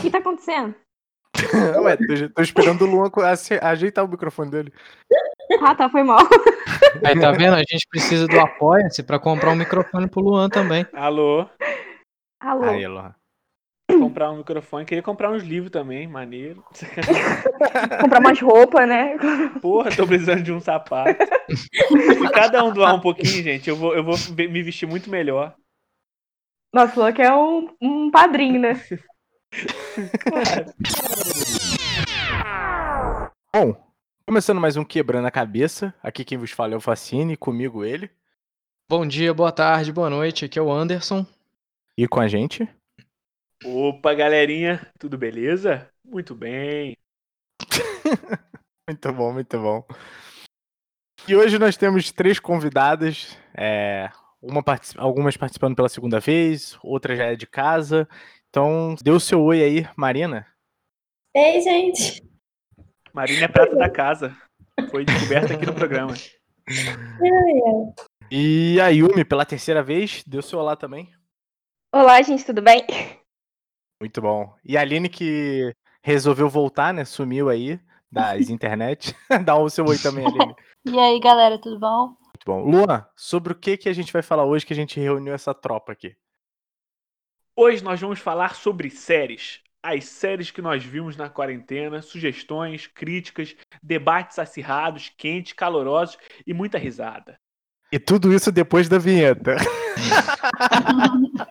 O 0.00 0.02
que 0.02 0.10
tá 0.10 0.16
acontecendo? 0.16 0.74
Ué, 1.84 1.96
tô, 1.96 2.30
tô 2.34 2.42
esperando 2.42 2.86
o 2.86 2.90
Luan 2.90 3.10
ajeitar 3.60 4.02
o 4.02 4.08
microfone 4.08 4.50
dele. 4.50 4.72
Ah, 5.60 5.74
tá, 5.74 5.90
foi 5.90 6.02
mal. 6.02 6.20
Aí 7.04 7.20
tá 7.20 7.32
vendo? 7.32 7.54
A 7.54 7.58
gente 7.58 7.86
precisa 7.90 8.26
do 8.26 8.40
Apoia-se 8.40 9.02
pra 9.02 9.18
comprar 9.18 9.50
um 9.50 9.56
microfone 9.56 10.08
pro 10.08 10.22
Luan 10.22 10.48
também. 10.48 10.86
Alô, 10.94 11.46
Alô. 12.40 12.64
Aí, 12.64 12.86
Luan. 12.86 13.14
comprar 13.90 14.30
um 14.30 14.38
microfone. 14.38 14.86
Queria 14.86 15.02
comprar 15.02 15.30
uns 15.30 15.42
livros 15.42 15.70
também, 15.70 16.08
maneiro. 16.08 16.64
Comprar 18.00 18.20
umas 18.20 18.40
roupas, 18.40 18.88
né? 18.88 19.18
Porra, 19.60 19.94
tô 19.94 20.06
precisando 20.06 20.42
de 20.42 20.52
um 20.52 20.60
sapato. 20.60 21.22
Se 21.50 22.30
cada 22.32 22.64
um 22.64 22.72
doar 22.72 22.94
um 22.94 23.00
pouquinho, 23.00 23.42
gente, 23.42 23.68
eu 23.68 23.76
vou, 23.76 23.94
eu 23.94 24.02
vou 24.02 24.16
me 24.34 24.62
vestir 24.62 24.86
muito 24.86 25.10
melhor. 25.10 25.54
Nossa, 26.72 26.94
falou 26.94 27.12
que 27.12 27.20
é 27.20 27.34
um, 27.34 27.68
um 27.82 28.10
padrinho, 28.10 28.58
né? 28.58 28.80
Bom, 33.52 33.74
começando 34.26 34.60
mais 34.60 34.76
um 34.76 34.84
Quebrando 34.84 35.26
a 35.26 35.30
Cabeça. 35.30 35.92
Aqui 36.02 36.24
quem 36.24 36.38
vos 36.38 36.52
fala 36.52 36.74
é 36.74 36.76
o 36.76 36.80
Facine, 36.80 37.36
comigo 37.36 37.84
ele. 37.84 38.10
Bom 38.88 39.06
dia, 39.06 39.34
boa 39.34 39.50
tarde, 39.52 39.92
boa 39.92 40.08
noite. 40.08 40.44
Aqui 40.44 40.58
é 40.58 40.62
o 40.62 40.70
Anderson. 40.70 41.26
E 41.96 42.06
com 42.06 42.20
a 42.20 42.28
gente. 42.28 42.68
Opa, 43.64 44.14
galerinha, 44.14 44.86
tudo 44.98 45.18
beleza? 45.18 45.88
Muito 46.04 46.34
bem. 46.34 46.96
Muito 48.88 49.12
bom, 49.12 49.32
muito 49.32 49.56
bom. 49.60 49.86
E 51.28 51.36
hoje 51.36 51.60
nós 51.60 51.76
temos 51.76 52.10
três 52.10 52.40
convidadas. 52.40 53.38
é, 53.56 54.10
uma 54.42 54.64
partici- 54.64 54.98
algumas 54.98 55.36
participando 55.36 55.76
pela 55.76 55.88
segunda 55.88 56.18
vez, 56.18 56.76
outra 56.82 57.14
já 57.14 57.26
é 57.26 57.36
de 57.36 57.46
casa. 57.46 58.08
Então, 58.50 58.96
dê 59.00 59.12
o 59.12 59.20
seu 59.20 59.40
oi 59.44 59.62
aí, 59.62 59.88
Marina. 59.96 60.44
Ei, 61.32 61.60
gente. 61.60 62.20
Marina 63.14 63.44
é 63.44 63.48
prata 63.48 63.76
da 63.76 63.88
casa. 63.88 64.36
Foi 64.90 65.04
descoberta 65.04 65.54
aqui 65.54 65.64
no 65.64 65.72
programa. 65.72 66.14
E 68.28 68.80
a 68.80 68.88
Yumi, 68.88 69.24
pela 69.24 69.46
terceira 69.46 69.84
vez, 69.84 70.24
dê 70.26 70.36
o 70.36 70.42
seu 70.42 70.58
olá 70.58 70.74
também. 70.74 71.08
Olá, 71.94 72.20
gente, 72.22 72.44
tudo 72.44 72.60
bem? 72.60 72.84
Muito 74.00 74.20
bom. 74.20 74.52
E 74.64 74.76
a 74.76 74.80
Aline 74.80 75.08
que 75.08 75.72
resolveu 76.02 76.48
voltar, 76.48 76.92
né? 76.92 77.04
Sumiu 77.04 77.48
aí 77.48 77.78
das 78.10 78.50
internet. 78.50 79.14
Dá 79.44 79.56
o 79.56 79.70
seu 79.70 79.86
oi 79.86 79.96
também, 79.96 80.26
Aline. 80.26 80.56
E 80.86 80.98
aí, 80.98 81.20
galera, 81.20 81.56
tudo 81.56 81.78
bom? 81.78 82.06
Muito 82.08 82.44
bom. 82.44 82.62
Luan, 82.64 83.06
sobre 83.14 83.52
o 83.52 83.56
que, 83.56 83.76
que 83.76 83.88
a 83.88 83.92
gente 83.92 84.12
vai 84.12 84.22
falar 84.22 84.44
hoje 84.44 84.66
que 84.66 84.72
a 84.72 84.76
gente 84.76 84.98
reuniu 84.98 85.32
essa 85.32 85.54
tropa 85.54 85.92
aqui? 85.92 86.16
Hoje 87.56 87.82
nós 87.82 88.00
vamos 88.00 88.20
falar 88.20 88.54
sobre 88.54 88.90
séries. 88.90 89.60
As 89.82 90.04
séries 90.04 90.50
que 90.50 90.62
nós 90.62 90.84
vimos 90.84 91.16
na 91.16 91.28
quarentena, 91.28 92.02
sugestões, 92.02 92.86
críticas, 92.86 93.56
debates 93.82 94.38
acirrados, 94.38 95.10
quentes, 95.16 95.54
calorosos 95.54 96.18
e 96.46 96.52
muita 96.52 96.78
risada. 96.78 97.36
E 97.92 97.98
tudo 97.98 98.32
isso 98.32 98.52
depois 98.52 98.88
da 98.88 98.98
vinheta. 98.98 99.56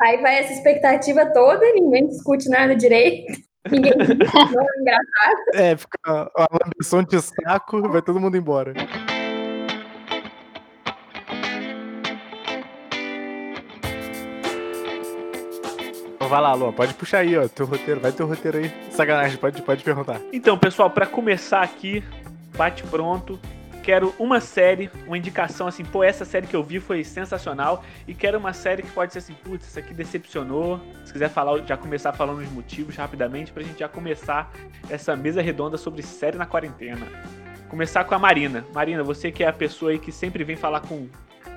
Aí 0.00 0.20
vai 0.20 0.40
essa 0.40 0.52
expectativa 0.52 1.24
toda, 1.32 1.60
ninguém 1.72 2.08
discute 2.08 2.48
nada 2.48 2.74
direito. 2.74 3.32
Ninguém 3.70 3.92
não 3.96 4.06
é 4.06 4.80
engraçado. 4.80 5.36
É, 5.54 5.76
fica 5.76 6.30
uma 6.36 6.48
lambeção 6.64 7.02
de 7.02 7.20
saco 7.20 7.88
vai 7.88 8.02
todo 8.02 8.20
mundo 8.20 8.36
embora. 8.36 8.74
Vai 16.34 16.42
lá, 16.42 16.52
Luan, 16.52 16.72
pode 16.72 16.94
puxar 16.94 17.18
aí, 17.18 17.38
ó, 17.38 17.46
teu 17.46 17.64
roteiro, 17.64 18.00
vai 18.00 18.10
teu 18.10 18.26
roteiro 18.26 18.58
aí. 18.58 18.72
Sacanagem, 18.90 19.38
pode, 19.38 19.62
pode 19.62 19.84
perguntar. 19.84 20.20
Então, 20.32 20.58
pessoal, 20.58 20.90
para 20.90 21.06
começar 21.06 21.62
aqui, 21.62 22.02
bate 22.56 22.82
pronto. 22.82 23.38
Quero 23.84 24.12
uma 24.18 24.40
série, 24.40 24.90
uma 25.06 25.16
indicação 25.16 25.68
assim, 25.68 25.84
pô, 25.84 26.02
essa 26.02 26.24
série 26.24 26.48
que 26.48 26.56
eu 26.56 26.64
vi 26.64 26.80
foi 26.80 27.04
sensacional. 27.04 27.84
E 28.08 28.14
quero 28.14 28.36
uma 28.36 28.52
série 28.52 28.82
que 28.82 28.90
pode 28.90 29.12
ser 29.12 29.20
assim, 29.20 29.34
putz, 29.44 29.68
isso 29.68 29.78
aqui 29.78 29.94
decepcionou. 29.94 30.80
Se 31.04 31.12
quiser 31.12 31.28
falar, 31.28 31.58
já 31.66 31.76
começar 31.76 32.12
falando 32.12 32.40
os 32.40 32.50
motivos 32.50 32.96
rapidamente, 32.96 33.52
pra 33.52 33.62
gente 33.62 33.78
já 33.78 33.88
começar 33.88 34.50
essa 34.90 35.14
mesa 35.14 35.40
redonda 35.40 35.76
sobre 35.76 36.02
série 36.02 36.36
na 36.36 36.46
quarentena. 36.46 37.06
Começar 37.68 38.02
com 38.04 38.14
a 38.14 38.18
Marina. 38.18 38.64
Marina, 38.74 39.04
você 39.04 39.30
que 39.30 39.44
é 39.44 39.46
a 39.46 39.52
pessoa 39.52 39.92
aí 39.92 40.00
que 40.00 40.10
sempre 40.10 40.42
vem 40.42 40.56
falar 40.56 40.80
com, 40.80 41.06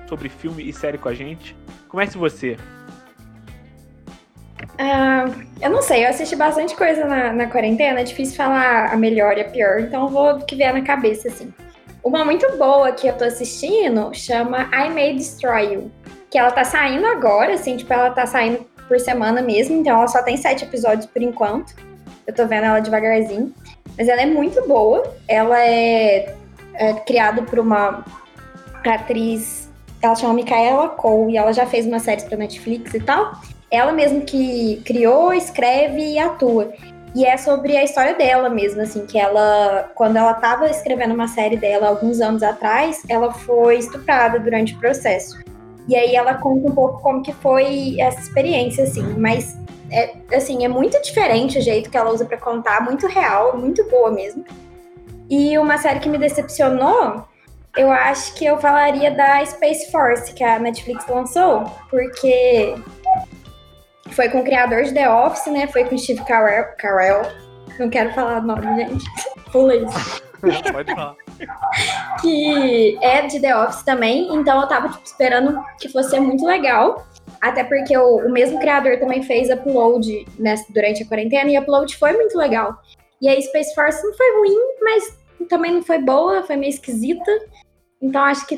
sobre 0.08 0.28
filme 0.28 0.68
e 0.68 0.72
série 0.72 0.98
com 0.98 1.08
a 1.08 1.14
gente. 1.14 1.56
Comece 1.88 2.16
você. 2.16 2.56
Ah, 4.78 5.24
eu 5.60 5.70
não 5.70 5.82
sei, 5.82 6.04
eu 6.04 6.10
assisti 6.10 6.36
bastante 6.36 6.76
coisa 6.76 7.04
na, 7.04 7.32
na 7.32 7.46
quarentena, 7.48 8.00
é 8.00 8.04
difícil 8.04 8.36
falar 8.36 8.92
a 8.92 8.96
melhor 8.96 9.36
e 9.36 9.40
a 9.40 9.44
pior, 9.44 9.80
então 9.80 10.08
vou 10.08 10.38
do 10.38 10.44
que 10.44 10.54
vier 10.54 10.72
na 10.72 10.82
cabeça, 10.82 11.28
assim. 11.28 11.52
Uma 12.02 12.24
muito 12.24 12.56
boa 12.56 12.92
que 12.92 13.08
eu 13.08 13.12
tô 13.14 13.24
assistindo 13.24 14.14
chama 14.14 14.70
I 14.72 14.88
May 14.88 15.14
Destroy 15.14 15.74
You, 15.74 15.90
que 16.30 16.38
ela 16.38 16.52
tá 16.52 16.62
saindo 16.62 17.06
agora, 17.06 17.54
assim, 17.54 17.76
tipo, 17.76 17.92
ela 17.92 18.10
tá 18.10 18.24
saindo 18.24 18.64
por 18.86 18.98
semana 19.00 19.42
mesmo, 19.42 19.76
então 19.80 19.98
ela 19.98 20.08
só 20.08 20.22
tem 20.22 20.36
sete 20.36 20.64
episódios 20.64 21.06
por 21.06 21.20
enquanto. 21.20 21.74
Eu 22.26 22.34
tô 22.34 22.46
vendo 22.46 22.64
ela 22.64 22.80
devagarzinho. 22.80 23.54
Mas 23.96 24.08
ela 24.08 24.22
é 24.22 24.26
muito 24.26 24.66
boa. 24.66 25.02
Ela 25.26 25.60
é, 25.60 26.34
é 26.74 26.92
criada 27.06 27.42
por 27.42 27.58
uma 27.58 28.04
atriz, 28.84 29.68
ela 30.00 30.14
chama 30.14 30.34
Micaela 30.34 30.88
Cole, 30.90 31.32
e 31.32 31.36
ela 31.36 31.52
já 31.52 31.66
fez 31.66 31.86
uma 31.86 31.98
série 31.98 32.22
pra 32.22 32.36
Netflix 32.36 32.94
e 32.94 33.00
tal. 33.00 33.32
Ela 33.70 33.92
mesmo 33.92 34.22
que 34.22 34.82
criou, 34.84 35.32
escreve 35.32 36.00
e 36.00 36.18
atua. 36.18 36.72
E 37.14 37.24
é 37.24 37.36
sobre 37.36 37.76
a 37.76 37.82
história 37.82 38.14
dela 38.14 38.48
mesmo, 38.48 38.80
assim, 38.80 39.06
que 39.06 39.18
ela, 39.18 39.90
quando 39.94 40.16
ela 40.16 40.34
tava 40.34 40.68
escrevendo 40.70 41.14
uma 41.14 41.28
série 41.28 41.56
dela 41.56 41.88
alguns 41.88 42.20
anos 42.20 42.42
atrás, 42.42 43.02
ela 43.08 43.32
foi 43.32 43.78
estuprada 43.78 44.38
durante 44.38 44.74
o 44.74 44.78
processo. 44.78 45.38
E 45.88 45.96
aí 45.96 46.14
ela 46.14 46.34
conta 46.34 46.68
um 46.70 46.74
pouco 46.74 47.00
como 47.00 47.22
que 47.22 47.32
foi 47.32 47.98
essa 47.98 48.20
experiência, 48.20 48.84
assim, 48.84 49.02
mas 49.16 49.56
é, 49.90 50.14
assim, 50.34 50.64
é 50.64 50.68
muito 50.68 51.00
diferente 51.02 51.58
o 51.58 51.62
jeito 51.62 51.90
que 51.90 51.96
ela 51.96 52.10
usa 52.10 52.26
pra 52.26 52.36
contar, 52.36 52.84
muito 52.84 53.06
real, 53.06 53.56
muito 53.56 53.82
boa 53.88 54.10
mesmo. 54.10 54.44
E 55.30 55.58
uma 55.58 55.78
série 55.78 56.00
que 56.00 56.08
me 56.08 56.18
decepcionou, 56.18 57.24
eu 57.76 57.90
acho 57.90 58.34
que 58.34 58.44
eu 58.44 58.58
falaria 58.58 59.10
da 59.10 59.44
Space 59.46 59.90
Force, 59.90 60.32
que 60.32 60.44
a 60.44 60.58
Netflix 60.58 61.06
lançou, 61.08 61.64
porque 61.90 62.74
foi 64.10 64.28
com 64.28 64.40
o 64.40 64.44
criador 64.44 64.84
de 64.84 64.92
The 64.92 65.10
Office, 65.10 65.46
né? 65.46 65.66
Foi 65.68 65.84
com 65.84 65.96
Steve 65.96 66.24
Carell. 66.24 66.64
Carell. 66.78 67.22
Não 67.78 67.88
quero 67.88 68.12
falar 68.12 68.42
o 68.42 68.46
nome, 68.46 68.76
gente. 68.76 69.04
Pula 69.52 69.74
isso. 69.76 70.22
Pode 70.72 70.94
falar. 70.94 71.16
Que 72.20 72.98
é 73.02 73.26
de 73.26 73.40
The 73.40 73.56
Office 73.56 73.82
também. 73.82 74.34
Então 74.34 74.60
eu 74.60 74.68
tava 74.68 74.88
tipo, 74.88 75.04
esperando 75.04 75.62
que 75.80 75.88
fosse 75.88 76.10
ser 76.10 76.20
muito 76.20 76.44
legal. 76.44 77.06
Até 77.40 77.62
porque 77.62 77.96
o, 77.96 78.26
o 78.26 78.30
mesmo 78.30 78.58
criador 78.58 78.98
também 78.98 79.22
fez 79.22 79.48
Upload 79.50 80.26
nessa, 80.38 80.64
durante 80.72 81.02
a 81.02 81.06
quarentena. 81.06 81.50
E 81.50 81.58
Upload 81.58 81.96
foi 81.96 82.12
muito 82.12 82.36
legal. 82.36 82.76
E 83.20 83.28
a 83.28 83.40
Space 83.40 83.74
Force 83.74 84.02
não 84.04 84.14
foi 84.14 84.38
ruim, 84.38 84.58
mas 84.80 85.18
também 85.48 85.72
não 85.72 85.82
foi 85.82 85.98
boa, 85.98 86.42
foi 86.42 86.56
meio 86.56 86.70
esquisita. 86.70 87.30
Então 88.00 88.22
acho 88.22 88.46
que 88.46 88.56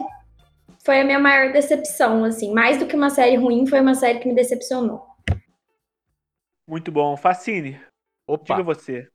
foi 0.85 1.01
a 1.01 1.05
minha 1.05 1.19
maior 1.19 1.53
decepção, 1.53 2.25
assim. 2.25 2.53
Mais 2.53 2.79
do 2.79 2.87
que 2.87 2.97
uma 2.97 3.11
série 3.11 3.37
ruim, 3.37 3.67
foi 3.67 3.81
uma 3.81 3.95
série 3.95 4.19
que 4.19 4.29
me 4.29 4.35
decepcionou. 4.35 5.10
Muito 6.71 6.93
bom. 6.93 7.17
Facine, 7.17 7.81
Opa. 8.29 8.55
diga 8.55 8.63
você. 8.63 9.11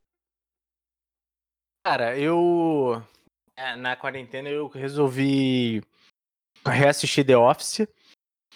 Cara, 1.85 2.17
eu. 2.19 3.01
é, 3.55 3.77
Na 3.77 3.95
quarentena 3.95 4.49
eu 4.49 4.67
resolvi 4.67 5.81
reassistir 6.65 7.25
The 7.25 7.37
Office. 7.37 7.87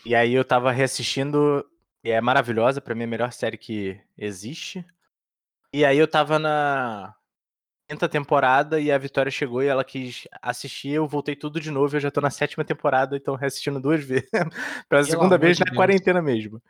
E 0.06 0.14
aí 0.14 0.34
eu 0.34 0.44
tava 0.44 0.70
reassistindo. 0.74 1.66
E 2.04 2.12
é 2.12 2.20
maravilhosa, 2.20 2.82
pra 2.82 2.94
mim 2.94 3.04
é 3.04 3.06
a 3.06 3.08
melhor 3.08 3.32
série 3.32 3.58
que 3.58 3.98
existe. 4.18 4.86
E 5.74 5.86
aí 5.86 5.98
eu 5.98 6.08
tava 6.08 6.38
na 6.38 7.16
quinta 7.90 8.10
temporada 8.10 8.82
e 8.82 8.92
a 8.92 8.98
Vitória 8.98 9.32
chegou 9.32 9.64
e 9.64 9.68
ela 9.68 9.86
quis 9.86 10.28
assistir. 10.42 10.90
Eu 10.90 11.08
voltei 11.08 11.38
tudo 11.38 11.58
de 11.62 11.72
novo. 11.72 11.96
Eu 11.96 12.02
já 12.02 12.12
tô 12.12 12.20
na 12.20 12.30
sétima 12.30 12.66
temporada, 12.66 13.16
então 13.16 13.36
reassistindo 13.36 13.80
duas 13.80 14.04
vezes. 14.04 14.30
Pela 14.90 15.04
segunda 15.06 15.38
vez 15.38 15.58
na 15.58 15.66
Deus. 15.66 15.78
quarentena 15.78 16.22
mesmo. 16.22 16.62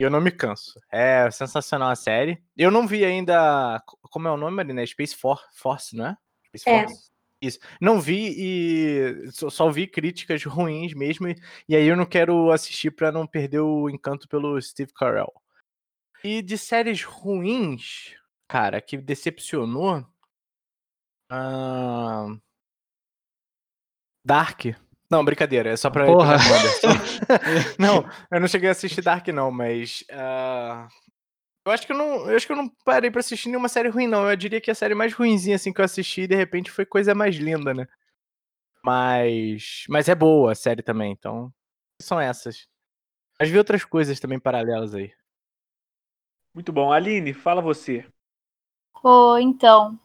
Eu 0.00 0.10
não 0.10 0.20
me 0.20 0.30
canso. 0.30 0.78
É 0.90 1.30
sensacional 1.30 1.90
a 1.90 1.96
série. 1.96 2.42
Eu 2.56 2.70
não 2.70 2.86
vi 2.86 3.04
ainda. 3.04 3.80
Como 4.10 4.26
é 4.28 4.30
o 4.30 4.36
nome, 4.36 4.56
Marina? 4.56 4.82
É 4.82 4.86
Space 4.86 5.14
For- 5.14 5.42
Force, 5.54 5.94
não 5.96 6.06
é? 6.06 6.16
Space 6.48 6.68
É. 6.68 6.82
Force. 6.86 7.10
Isso. 7.40 7.58
Não 7.80 8.00
vi 8.00 8.34
e 8.36 9.30
só, 9.32 9.50
só 9.50 9.70
vi 9.70 9.86
críticas 9.86 10.42
ruins 10.46 10.94
mesmo. 10.94 11.28
E, 11.28 11.36
e 11.68 11.76
aí 11.76 11.86
eu 11.86 11.96
não 11.96 12.06
quero 12.06 12.50
assistir 12.50 12.90
pra 12.90 13.12
não 13.12 13.26
perder 13.26 13.60
o 13.60 13.88
encanto 13.90 14.26
pelo 14.28 14.60
Steve 14.60 14.92
Carell. 14.94 15.32
E 16.24 16.40
de 16.40 16.56
séries 16.56 17.02
ruins, 17.04 18.14
cara, 18.48 18.80
que 18.80 18.96
decepcionou. 18.96 20.04
ah, 21.30 22.26
Dark. 24.24 24.64
Não, 25.10 25.24
brincadeira, 25.24 25.70
é 25.70 25.76
só 25.76 25.90
pra. 25.90 26.06
Porra. 26.06 26.36
não, 27.78 28.04
eu 28.30 28.40
não 28.40 28.48
cheguei 28.48 28.68
a 28.68 28.72
assistir 28.72 29.02
Dark, 29.02 29.26
não, 29.28 29.50
mas. 29.50 30.04
ah, 30.10 30.88
Eu 31.66 31.72
acho 31.72 31.86
que 31.86 31.92
eu 31.92 31.96
não, 31.98 32.30
eu 32.30 32.36
acho 32.36 32.46
que 32.46 32.52
eu 32.52 32.56
não 32.56 32.68
parei 32.84 33.10
pra 33.10 33.20
assistir 33.20 33.48
nenhuma 33.48 33.68
série 33.68 33.88
ruim, 33.88 34.06
não. 34.06 34.28
Eu 34.28 34.36
diria 34.36 34.60
que 34.60 34.70
a 34.70 34.74
série 34.74 34.94
mais 34.94 35.12
ruinzinha 35.14 35.56
assim 35.56 35.72
que 35.72 35.80
eu 35.80 35.84
assisti, 35.84 36.26
de 36.26 36.34
repente, 36.36 36.70
foi 36.70 36.86
coisa 36.86 37.14
mais 37.14 37.36
linda, 37.36 37.74
né? 37.74 37.86
Mas. 38.82 39.84
Mas 39.88 40.08
é 40.08 40.14
boa 40.14 40.52
a 40.52 40.54
série 40.54 40.82
também, 40.82 41.12
então. 41.12 41.52
São 42.00 42.20
essas. 42.20 42.66
Mas 43.40 43.50
vi 43.50 43.58
outras 43.58 43.84
coisas 43.84 44.20
também 44.20 44.38
paralelas 44.38 44.94
aí. 44.94 45.12
Muito 46.54 46.72
bom. 46.72 46.92
Aline, 46.92 47.32
fala 47.32 47.60
você. 47.60 48.06
Pô, 49.02 49.36
então. 49.38 49.98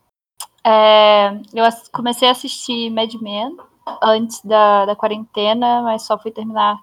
é, 0.65 1.29
eu 1.53 1.65
comecei 1.93 2.27
a 2.27 2.31
assistir 2.31 2.89
Mad 2.89 3.13
Men 3.21 3.57
antes 4.01 4.41
da, 4.43 4.85
da 4.85 4.95
quarentena, 4.95 5.81
mas 5.81 6.03
só 6.03 6.17
fui 6.17 6.31
terminar 6.31 6.81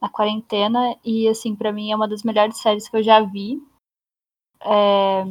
na 0.00 0.08
quarentena. 0.08 0.96
E, 1.04 1.28
assim, 1.28 1.54
pra 1.54 1.72
mim 1.72 1.90
é 1.90 1.96
uma 1.96 2.08
das 2.08 2.22
melhores 2.22 2.58
séries 2.58 2.88
que 2.88 2.96
eu 2.96 3.02
já 3.02 3.20
vi. 3.20 3.60
É, 4.62 5.24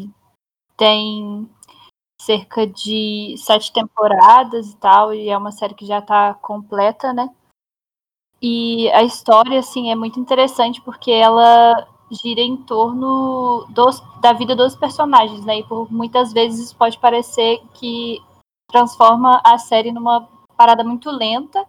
tem 0.78 1.50
cerca 2.22 2.66
de 2.66 3.36
sete 3.38 3.72
temporadas 3.72 4.72
e 4.72 4.78
tal, 4.78 5.14
e 5.14 5.30
é 5.30 5.38
uma 5.38 5.52
série 5.52 5.76
que 5.76 5.86
já 5.86 6.02
tá 6.02 6.34
completa, 6.34 7.14
né? 7.14 7.30
E 8.42 8.90
a 8.92 9.04
história, 9.04 9.60
assim, 9.60 9.92
é 9.92 9.96
muito 9.96 10.20
interessante 10.20 10.82
porque 10.82 11.12
ela 11.12 11.88
gira 12.12 12.42
em 12.42 12.58
torno 12.58 13.66
dos, 13.70 14.02
da 14.22 14.34
vida 14.34 14.56
dos 14.56 14.76
personagens, 14.76 15.44
né? 15.46 15.60
E 15.60 15.64
por 15.64 15.92
muitas 15.92 16.32
vezes 16.34 16.68
isso 16.68 16.78
pode 16.78 17.00
parecer 17.00 17.62
que 17.74 18.22
transforma 18.72 19.42
a 19.44 19.58
série 19.58 19.92
numa 19.92 20.28
parada 20.56 20.84
muito 20.84 21.10
lenta, 21.12 21.66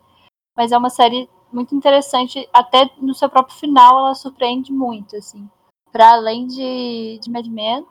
mas 0.57 0.73
é 0.73 0.79
uma 0.79 0.91
série 0.91 1.29
muito 1.53 1.75
interessante, 1.75 2.49
até 2.53 2.91
no 2.99 3.15
seu 3.15 3.29
próprio 3.29 3.57
final 3.57 3.99
ela 3.99 4.15
surpreende 4.15 4.73
muito, 4.73 5.17
assim. 5.17 5.49
Para 5.93 6.13
além 6.13 6.47
de, 6.47 7.19
de 7.23 7.31
Mad 7.31 7.47
Men, 7.47 7.87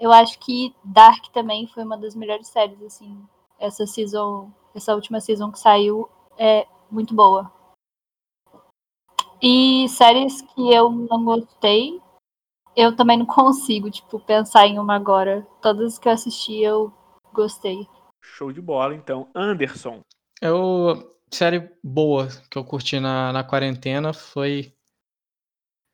eu 0.00 0.12
acho 0.12 0.38
que 0.38 0.74
Dark 0.82 1.26
também 1.28 1.66
foi 1.66 1.84
uma 1.84 1.96
das 1.96 2.14
melhores 2.14 2.48
séries, 2.48 2.82
assim. 2.82 3.22
Essa 3.58 3.86
season, 3.86 4.50
essa 4.74 4.94
última 4.94 5.20
season 5.20 5.50
que 5.52 5.58
saiu 5.58 6.08
é 6.36 6.66
muito 6.90 7.14
boa. 7.14 7.52
E 9.40 9.88
séries 9.88 10.40
que 10.40 10.72
eu 10.72 10.90
não 10.90 11.24
gostei, 11.24 12.00
eu 12.76 12.96
também 12.96 13.18
não 13.18 13.26
consigo, 13.26 13.90
tipo, 13.90 14.18
pensar 14.18 14.66
em 14.66 14.78
uma 14.78 14.94
agora. 14.94 15.46
Todas 15.60 15.98
que 15.98 16.08
eu 16.08 16.12
assisti 16.12 16.60
eu 16.60 16.92
gostei. 17.32 17.86
Show 18.22 18.52
de 18.52 18.60
bola, 18.60 18.94
então. 18.94 19.28
Anderson. 19.34 20.00
Eu, 20.42 21.16
série 21.32 21.70
boa 21.82 22.28
que 22.50 22.58
eu 22.58 22.64
curti 22.64 22.98
na, 23.00 23.32
na 23.32 23.44
quarentena 23.44 24.12
foi 24.12 24.74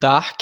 Dark, 0.00 0.40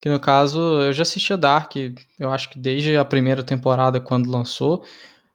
que 0.00 0.08
no 0.08 0.20
caso 0.20 0.60
eu 0.82 0.92
já 0.92 1.02
assistia 1.02 1.36
Dark, 1.36 1.74
eu 2.18 2.32
acho 2.32 2.50
que 2.50 2.58
desde 2.58 2.96
a 2.96 3.04
primeira 3.04 3.42
temporada 3.42 4.00
quando 4.00 4.30
lançou, 4.30 4.84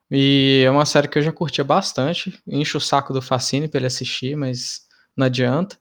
e 0.10 0.64
é 0.66 0.72
uma 0.72 0.86
série 0.86 1.08
que 1.08 1.18
eu 1.18 1.24
já 1.24 1.32
curtia 1.34 1.64
bastante, 1.64 2.40
encho 2.48 2.78
o 2.78 2.82
saco 2.82 3.14
do 3.14 3.22
Facine 3.22 3.68
pra 3.68 3.80
ele 3.80 3.88
assistir, 3.88 4.36
mas 4.36 4.82
não 5.16 5.28
adianta, 5.28 5.78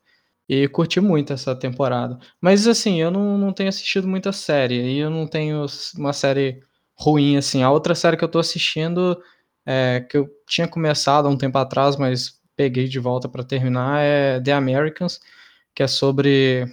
e 0.49 0.69
curti 0.69 1.01
muito 1.01 1.33
essa 1.33 1.55
temporada. 1.55 2.19
Mas 2.41 2.67
assim, 2.67 3.01
eu 3.01 3.11
não, 3.11 3.39
não 3.39 3.53
tenho 3.53 3.69
assistido 3.69 4.09
muita 4.09 4.33
série, 4.33 4.77
e 4.83 4.99
eu 4.99 5.11
não 5.11 5.27
tenho 5.27 5.67
uma 5.97 6.13
série 6.13 6.63
ruim 6.95 7.37
assim. 7.37 7.63
A 7.63 7.71
outra 7.71 7.95
série 7.95 8.17
que 8.17 8.25
eu 8.25 8.29
tô 8.29 8.39
assistindo 8.39 9.21
é, 9.71 10.01
que 10.01 10.17
eu 10.17 10.29
tinha 10.49 10.67
começado 10.67 11.29
há 11.29 11.31
um 11.31 11.39
tempo 11.39 11.57
atrás, 11.57 11.95
mas 11.97 12.41
peguei 12.57 12.89
de 12.89 12.99
volta 12.99 13.29
para 13.29 13.45
terminar, 13.45 14.01
é 14.03 14.41
The 14.41 14.53
Americans, 14.53 15.21
que 15.73 15.81
é 15.81 15.87
sobre 15.87 16.67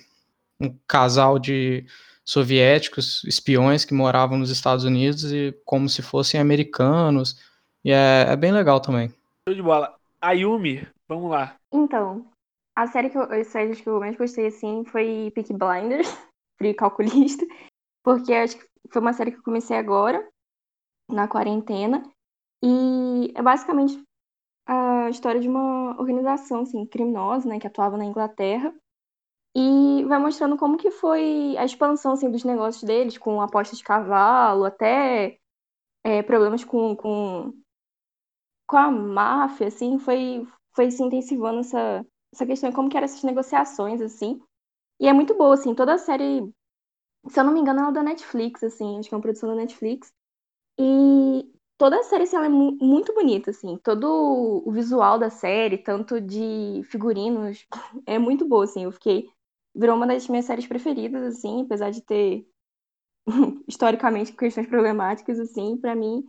um 0.60 0.76
casal 0.88 1.38
de 1.38 1.86
soviéticos, 2.26 3.24
espiões 3.24 3.86
que 3.86 3.94
moravam 3.94 4.40
nos 4.40 4.50
Estados 4.50 4.84
Unidos 4.84 5.32
e 5.32 5.56
como 5.64 5.88
se 5.88 6.02
fossem 6.02 6.42
americanos. 6.42 7.40
E 7.86 7.92
é, 7.92 8.26
é 8.30 8.36
bem 8.36 8.52
legal 8.52 8.80
também. 8.80 9.10
Show 9.48 9.56
de 9.56 9.62
bola. 9.62 9.96
Ayumi, 10.20 10.88
vamos 11.08 11.30
lá. 11.30 11.56
Então, 11.72 12.26
a 12.76 12.88
série 12.88 13.12
que 13.12 13.18
eu, 13.20 13.32
as 13.32 13.46
séries 13.46 13.80
que 13.80 13.88
eu 13.88 14.00
mais 14.00 14.18
gostei, 14.18 14.48
assim, 14.48 14.84
foi 14.86 15.32
Peaky 15.36 15.54
Blinders, 15.54 16.08
Frio 16.58 16.76
Calculista, 16.76 17.46
porque 18.04 18.34
acho 18.34 18.58
que 18.58 18.66
foi 18.92 19.02
uma 19.02 19.14
série 19.14 19.32
que 19.32 19.38
eu 19.38 19.44
comecei 19.44 19.78
agora, 19.78 20.28
na 21.08 21.28
quarentena, 21.28 22.02
e 22.64 23.32
é 23.36 23.42
basicamente 23.42 24.02
a 24.66 25.10
história 25.10 25.40
de 25.40 25.48
uma 25.48 26.00
organização, 26.00 26.62
assim, 26.62 26.86
criminosa, 26.86 27.48
né, 27.48 27.60
que 27.60 27.68
atuava 27.68 27.98
na 27.98 28.06
Inglaterra, 28.06 28.74
e 29.56 30.04
vai 30.06 30.20
mostrando 30.20 30.58
como 30.58 30.78
que 30.78 30.92
foi 30.92 31.56
a 31.58 31.66
expansão, 31.66 32.14
assim, 32.14 32.30
dos 32.30 32.44
negócios 32.44 32.84
deles, 32.84 33.18
com 33.18 33.42
aposta 33.42 33.76
de 33.76 33.84
cavalo, 33.84 34.66
até 34.66 35.40
é, 36.04 36.22
problemas 36.22 36.64
com, 36.64 36.96
com, 36.96 37.54
com 38.68 38.78
a 38.78 38.92
máfia, 38.92 39.68
assim, 39.68 39.98
foi, 39.98 40.46
foi 40.76 40.92
se 40.92 41.02
intensivando 41.02 41.62
essa, 41.62 42.06
essa 42.34 42.46
questão, 42.46 42.72
como 42.72 42.90
que 42.90 42.98
eram 42.98 43.06
essas 43.06 43.24
negociações, 43.24 44.02
assim. 44.02 44.40
E 45.00 45.08
é 45.08 45.14
muito 45.14 45.36
boa, 45.36 45.54
assim, 45.54 45.74
toda 45.74 45.94
a 45.94 45.98
série, 45.98 46.42
se 47.30 47.40
eu 47.40 47.44
não 47.44 47.54
me 47.54 47.60
engano, 47.60 47.90
é 47.90 47.92
da 47.92 48.04
Netflix, 48.04 48.64
assim, 48.64 49.00
acho 49.00 49.10
que 49.10 49.16
é 49.16 49.18
uma 49.18 49.22
produção 49.22 49.50
da 49.50 49.56
Netflix. 49.56 50.12
E 50.80 51.52
toda 51.78 52.00
a 52.00 52.04
série, 52.04 52.24
assim, 52.24 52.38
é 52.38 52.50
mu- 52.50 52.78
muito 52.82 53.14
bonita, 53.14 53.52
assim, 53.52 53.78
todo 53.84 54.64
o 54.66 54.72
visual 54.72 55.20
da 55.20 55.30
série, 55.30 55.78
tanto 55.78 56.20
de 56.22 56.82
figurinos, 56.86 57.66
é 58.06 58.18
muito 58.20 58.48
boa, 58.48 58.64
assim, 58.66 58.84
eu 58.86 58.92
fiquei... 58.92 59.30
Virou 59.76 59.96
uma 59.96 60.08
das 60.08 60.28
minhas 60.28 60.46
séries 60.46 60.66
preferidas, 60.68 61.24
assim, 61.38 61.62
apesar 61.64 61.92
de 61.92 62.02
ter, 62.02 62.48
historicamente, 63.68 64.34
questões 64.34 64.68
problemáticas, 64.68 65.40
assim, 65.40 65.78
pra 65.78 65.96
mim, 65.96 66.28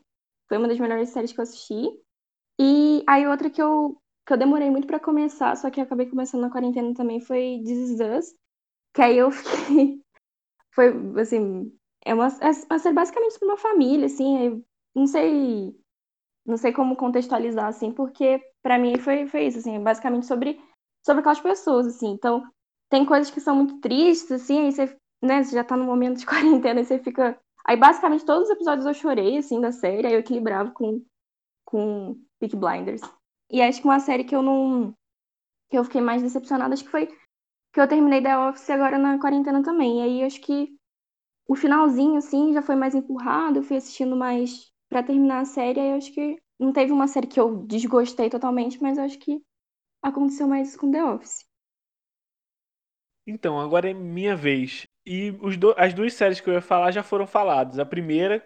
foi 0.48 0.58
uma 0.58 0.68
das 0.68 0.78
melhores 0.78 1.10
séries 1.10 1.32
que 1.32 1.40
eu 1.40 1.44
assisti. 1.44 1.74
E 2.60 3.04
aí 3.08 3.26
outra 3.26 3.50
que 3.50 3.62
eu, 3.62 4.00
que 4.26 4.32
eu 4.32 4.36
demorei 4.38 4.70
muito 4.70 4.86
pra 4.86 5.00
começar, 5.00 5.56
só 5.56 5.70
que 5.70 5.80
acabei 5.80 6.06
começando 6.06 6.42
na 6.42 6.50
quarentena 6.50 6.94
também, 6.94 7.20
foi 7.20 7.62
This 7.64 7.90
Is 7.92 8.00
Us, 8.00 8.34
que 8.94 9.02
aí 9.02 9.18
eu 9.18 9.30
fiquei... 9.32 10.02
Foi, 10.72 10.92
assim, 11.20 11.72
é 12.04 12.14
uma, 12.14 12.28
é 12.28 12.50
uma 12.70 12.78
série 12.78 12.94
basicamente 12.94 13.32
sobre 13.34 13.48
uma 13.48 13.56
família, 13.58 14.06
assim, 14.06 14.64
não 14.94 15.06
sei... 15.06 15.74
Não 16.46 16.56
sei 16.56 16.72
como 16.72 16.96
contextualizar, 16.96 17.66
assim, 17.66 17.92
porque 17.92 18.42
pra 18.62 18.78
mim 18.78 18.98
foi, 18.98 19.26
foi 19.26 19.46
isso, 19.46 19.58
assim, 19.58 19.78
basicamente 19.82 20.26
sobre, 20.26 20.58
sobre 21.04 21.20
aquelas 21.20 21.40
pessoas, 21.40 21.86
assim. 21.86 22.08
Então, 22.08 22.42
tem 22.88 23.04
coisas 23.04 23.30
que 23.30 23.40
são 23.40 23.56
muito 23.56 23.80
tristes, 23.80 24.32
assim, 24.32 24.60
aí 24.60 24.72
você, 24.72 24.96
né, 25.22 25.42
você 25.42 25.54
já 25.54 25.62
tá 25.62 25.76
no 25.76 25.84
momento 25.84 26.18
de 26.18 26.24
quarentena 26.26 26.80
e 26.80 26.84
você 26.84 26.98
fica... 26.98 27.38
Aí, 27.66 27.76
basicamente, 27.76 28.24
todos 28.24 28.44
os 28.48 28.54
episódios 28.54 28.86
eu 28.86 28.94
chorei, 28.94 29.36
assim, 29.36 29.60
da 29.60 29.70
série, 29.70 30.06
aí 30.06 30.14
eu 30.14 30.20
equilibrava 30.20 30.70
com, 30.70 31.04
com 31.66 32.18
Peaky 32.40 32.56
Blinders. 32.56 33.02
E 33.50 33.60
acho 33.60 33.82
que 33.82 33.86
uma 33.86 34.00
série 34.00 34.24
que 34.24 34.34
eu 34.34 34.42
não... 34.42 34.94
que 35.68 35.76
eu 35.78 35.84
fiquei 35.84 36.00
mais 36.00 36.22
decepcionada, 36.22 36.72
acho 36.72 36.84
que 36.84 36.90
foi 36.90 37.08
que 37.74 37.80
eu 37.80 37.86
terminei 37.86 38.22
The 38.22 38.36
Office 38.38 38.70
agora 38.70 38.96
na 38.98 39.18
quarentena 39.18 39.62
também. 39.62 39.98
E 39.98 40.02
aí, 40.02 40.24
acho 40.24 40.40
que 40.40 40.74
o 41.46 41.54
finalzinho, 41.54 42.16
assim, 42.16 42.52
já 42.52 42.62
foi 42.62 42.76
mais 42.76 42.94
empurrado, 42.94 43.58
eu 43.58 43.62
fui 43.62 43.76
assistindo 43.76 44.16
mais 44.16 44.70
pra 44.88 45.02
terminar 45.02 45.40
a 45.40 45.44
série, 45.44 45.80
eu 45.80 45.96
acho 45.96 46.12
que 46.12 46.38
não 46.58 46.72
teve 46.72 46.92
uma 46.92 47.08
série 47.08 47.26
que 47.26 47.40
eu 47.40 47.64
desgostei 47.66 48.30
totalmente, 48.30 48.80
mas 48.82 48.98
eu 48.98 49.04
acho 49.04 49.18
que 49.18 49.42
aconteceu 50.02 50.48
mais 50.48 50.76
com 50.76 50.90
The 50.90 51.04
Office. 51.04 51.46
Então, 53.26 53.60
agora 53.60 53.90
é 53.90 53.94
minha 53.94 54.34
vez. 54.36 54.86
E 55.04 55.30
do- 55.32 55.74
as 55.76 55.92
duas 55.94 56.14
séries 56.14 56.40
que 56.40 56.48
eu 56.48 56.54
ia 56.54 56.60
falar 56.62 56.90
já 56.92 57.02
foram 57.02 57.26
faladas. 57.26 57.78
A 57.78 57.84
primeira, 57.86 58.44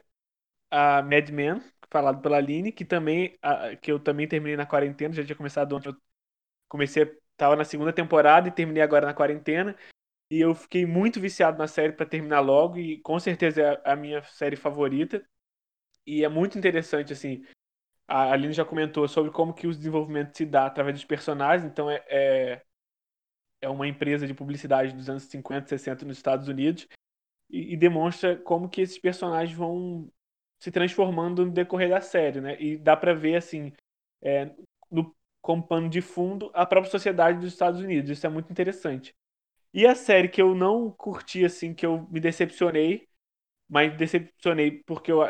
a 0.70 1.02
Mad 1.02 1.30
Men, 1.30 1.62
falado 1.90 2.22
pela 2.22 2.38
Aline, 2.38 2.72
que 2.72 2.84
também, 2.84 3.38
a- 3.42 3.76
que 3.76 3.92
eu 3.92 4.00
também 4.00 4.28
terminei 4.28 4.56
na 4.56 4.66
quarentena, 4.66 5.14
já 5.14 5.24
tinha 5.24 5.36
começado 5.36 5.74
ontem. 5.76 5.90
Eu 5.90 5.96
comecei, 6.68 7.06
tava 7.36 7.56
na 7.56 7.64
segunda 7.64 7.92
temporada 7.92 8.48
e 8.48 8.52
terminei 8.52 8.82
agora 8.82 9.06
na 9.06 9.14
quarentena. 9.14 9.76
E 10.30 10.40
eu 10.40 10.54
fiquei 10.54 10.86
muito 10.86 11.20
viciado 11.20 11.58
na 11.58 11.68
série 11.68 11.92
pra 11.94 12.06
terminar 12.06 12.40
logo 12.40 12.78
e 12.78 13.00
com 13.00 13.18
certeza 13.20 13.62
é 13.84 13.92
a 13.92 13.96
minha 13.96 14.22
série 14.24 14.56
favorita. 14.56 15.24
E 16.06 16.24
é 16.24 16.28
muito 16.28 16.58
interessante, 16.58 17.12
assim. 17.12 17.44
A 18.08 18.32
Aline 18.32 18.52
já 18.52 18.64
comentou 18.64 19.06
sobre 19.08 19.30
como 19.30 19.54
que 19.54 19.66
o 19.66 19.74
desenvolvimento 19.74 20.36
se 20.36 20.44
dá 20.44 20.66
através 20.66 20.96
dos 20.96 21.04
personagens. 21.04 21.70
Então 21.70 21.90
é, 21.90 22.04
é, 22.08 22.62
é 23.60 23.68
uma 23.68 23.86
empresa 23.86 24.26
de 24.26 24.34
publicidade 24.34 24.92
dos 24.94 25.08
anos 25.08 25.24
50, 25.24 25.68
60 25.68 26.04
nos 26.04 26.16
Estados 26.16 26.48
Unidos. 26.48 26.88
E, 27.50 27.74
e 27.74 27.76
demonstra 27.76 28.36
como 28.36 28.68
que 28.68 28.80
esses 28.80 28.98
personagens 28.98 29.56
vão 29.56 30.10
se 30.58 30.70
transformando 30.70 31.44
no 31.44 31.52
decorrer 31.52 31.90
da 31.90 32.00
série, 32.00 32.40
né? 32.40 32.60
E 32.60 32.76
dá 32.78 32.96
pra 32.96 33.14
ver, 33.14 33.36
assim, 33.36 33.72
é, 34.22 34.54
no, 34.90 35.14
como 35.40 35.66
pano 35.66 35.88
de 35.88 36.00
fundo, 36.00 36.50
a 36.54 36.64
própria 36.64 36.90
sociedade 36.90 37.40
dos 37.40 37.52
Estados 37.52 37.80
Unidos. 37.80 38.10
Isso 38.10 38.26
é 38.26 38.30
muito 38.30 38.50
interessante. 38.50 39.14
E 39.74 39.86
a 39.86 39.94
série 39.94 40.28
que 40.28 40.40
eu 40.40 40.54
não 40.54 40.90
curti, 40.90 41.44
assim, 41.44 41.74
que 41.74 41.84
eu 41.86 42.06
me 42.10 42.20
decepcionei, 42.20 43.08
mas 43.68 43.96
decepcionei 43.96 44.82
porque 44.84 45.10
eu, 45.10 45.20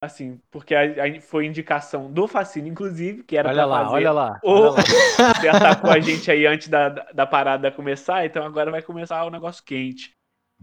assim, 0.00 0.40
porque 0.50 0.74
a- 0.74 1.04
a- 1.04 1.20
foi 1.20 1.46
indicação 1.46 2.12
do 2.12 2.28
Facine, 2.28 2.68
inclusive, 2.68 3.22
que 3.22 3.36
era 3.36 3.48
Olha 3.48 3.62
pra 3.62 3.66
lá, 3.66 3.82
fazer 3.84 3.94
olha 3.94 4.12
lá. 4.12 4.40
o- 4.42 4.50
olha 4.50 4.70
lá. 4.70 4.76
você 5.40 5.48
atacou 5.48 5.90
a 5.90 6.00
gente 6.00 6.30
aí 6.30 6.46
antes 6.46 6.68
da, 6.68 6.88
da, 6.88 7.02
da 7.12 7.26
parada 7.26 7.70
começar, 7.72 8.24
então 8.24 8.44
agora 8.44 8.70
vai 8.70 8.82
começar 8.82 9.24
o 9.24 9.30
negócio 9.30 9.64
quente. 9.64 10.12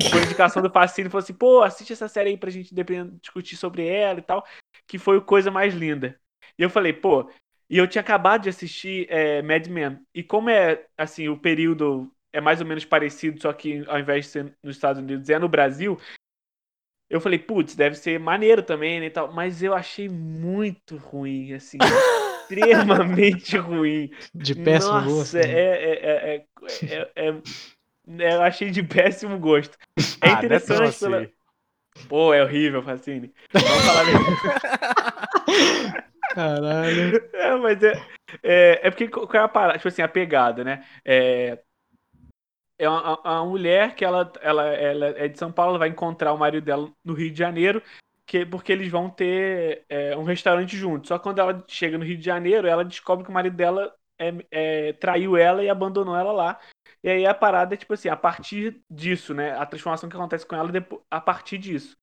Foi 0.09 0.21
indicação 0.23 0.61
do 0.61 0.71
Facine, 0.71 1.09
falou 1.09 1.23
assim, 1.23 1.33
pô, 1.33 1.61
assiste 1.61 1.93
essa 1.93 2.07
série 2.07 2.31
aí 2.31 2.37
pra 2.37 2.49
gente 2.49 2.73
discutir 3.21 3.55
sobre 3.55 3.85
ela 3.87 4.19
e 4.19 4.23
tal, 4.23 4.43
que 4.87 4.97
foi 4.97 5.17
o 5.17 5.21
Coisa 5.21 5.51
Mais 5.51 5.73
Linda. 5.73 6.19
E 6.57 6.63
eu 6.63 6.69
falei, 6.69 6.93
pô, 6.93 7.29
e 7.69 7.77
eu 7.77 7.87
tinha 7.87 8.01
acabado 8.01 8.43
de 8.43 8.49
assistir 8.49 9.07
é, 9.09 9.41
Mad 9.41 9.67
Men. 9.67 9.99
E 10.13 10.23
como 10.23 10.49
é, 10.49 10.85
assim, 10.97 11.29
o 11.29 11.37
período 11.37 12.11
é 12.33 12.41
mais 12.41 12.59
ou 12.59 12.65
menos 12.65 12.85
parecido, 12.85 13.39
só 13.39 13.53
que 13.53 13.83
ao 13.87 13.99
invés 13.99 14.25
de 14.25 14.31
ser 14.31 14.57
nos 14.63 14.75
Estados 14.75 15.01
Unidos, 15.01 15.29
é 15.29 15.37
no 15.37 15.47
Brasil, 15.47 15.99
eu 17.13 17.21
falei, 17.21 17.37
putz, 17.37 17.75
deve 17.75 17.95
ser 17.95 18.19
maneiro 18.19 18.63
também, 18.63 18.99
né, 18.99 19.05
e 19.05 19.09
tal. 19.11 19.31
Mas 19.31 19.61
eu 19.61 19.75
achei 19.75 20.09
muito 20.09 20.97
ruim, 20.97 21.53
assim, 21.53 21.77
extremamente 22.49 23.55
ruim. 23.55 24.09
De 24.33 24.55
péssimo 24.55 24.93
Nossa, 24.93 25.05
gosto. 25.09 25.37
É, 25.37 25.45
né? 25.45 25.53
é, 25.53 25.93
é, 25.93 26.33
é, 26.33 26.45
é, 27.15 27.29
é, 28.17 28.33
eu 28.35 28.41
achei 28.41 28.71
de 28.71 28.81
péssimo 28.81 29.37
gosto. 29.37 29.77
É 30.21 30.29
Ah, 30.29 30.33
interessante 30.33 30.91
ser 30.93 31.05
pela... 31.05 31.17
assim. 31.19 31.29
Pô, 32.09 32.33
é 32.33 32.41
horrível, 32.41 32.81
Facine. 32.81 33.31
Vamos 33.53 33.85
falar 33.85 34.05
mesmo. 34.05 34.25
Caralho. 36.33 37.29
É, 37.31 37.55
mas 37.57 37.83
é, 37.83 37.93
é, 38.41 38.79
é 38.87 38.89
porque 38.89 39.07
qual 39.07 39.29
é 39.35 39.37
a 39.37 39.47
parada? 39.47 39.77
Tipo 39.77 39.89
assim, 39.89 40.01
a 40.01 40.07
pegada, 40.07 40.63
né? 40.63 40.83
É, 41.05 41.59
é 42.83 42.89
uma, 42.89 43.19
uma 43.19 43.45
mulher 43.45 43.95
que 43.95 44.03
ela, 44.05 44.31
ela, 44.41 44.67
ela 44.67 45.05
é 45.17 45.27
de 45.27 45.37
São 45.37 45.51
Paulo, 45.51 45.71
ela 45.71 45.79
vai 45.79 45.89
encontrar 45.89 46.33
o 46.33 46.37
marido 46.37 46.63
dela 46.63 46.91
no 47.03 47.13
Rio 47.13 47.31
de 47.31 47.37
Janeiro, 47.37 47.81
que, 48.25 48.45
porque 48.45 48.71
eles 48.71 48.89
vão 48.89 49.09
ter 49.09 49.85
é, 49.89 50.15
um 50.17 50.23
restaurante 50.23 50.77
juntos. 50.77 51.07
Só 51.07 51.17
que 51.17 51.23
quando 51.23 51.39
ela 51.39 51.63
chega 51.67 51.97
no 51.97 52.05
Rio 52.05 52.17
de 52.17 52.25
Janeiro, 52.25 52.67
ela 52.67 52.85
descobre 52.85 53.23
que 53.23 53.29
o 53.29 53.33
marido 53.33 53.55
dela 53.55 53.93
é, 54.19 54.33
é, 54.51 54.93
traiu 54.93 55.35
ela 55.35 55.63
e 55.63 55.69
abandonou 55.69 56.15
ela 56.15 56.31
lá. 56.31 56.59
E 57.03 57.09
aí 57.09 57.25
a 57.25 57.33
parada 57.33 57.73
é 57.73 57.77
tipo 57.77 57.93
assim, 57.93 58.09
a 58.09 58.15
partir 58.15 58.81
disso, 58.89 59.33
né? 59.33 59.51
A 59.57 59.65
transformação 59.65 60.09
que 60.09 60.15
acontece 60.15 60.45
com 60.45 60.55
ela 60.55 60.71
depois, 60.71 61.01
a 61.11 61.19
partir 61.19 61.57
disso. 61.57 61.97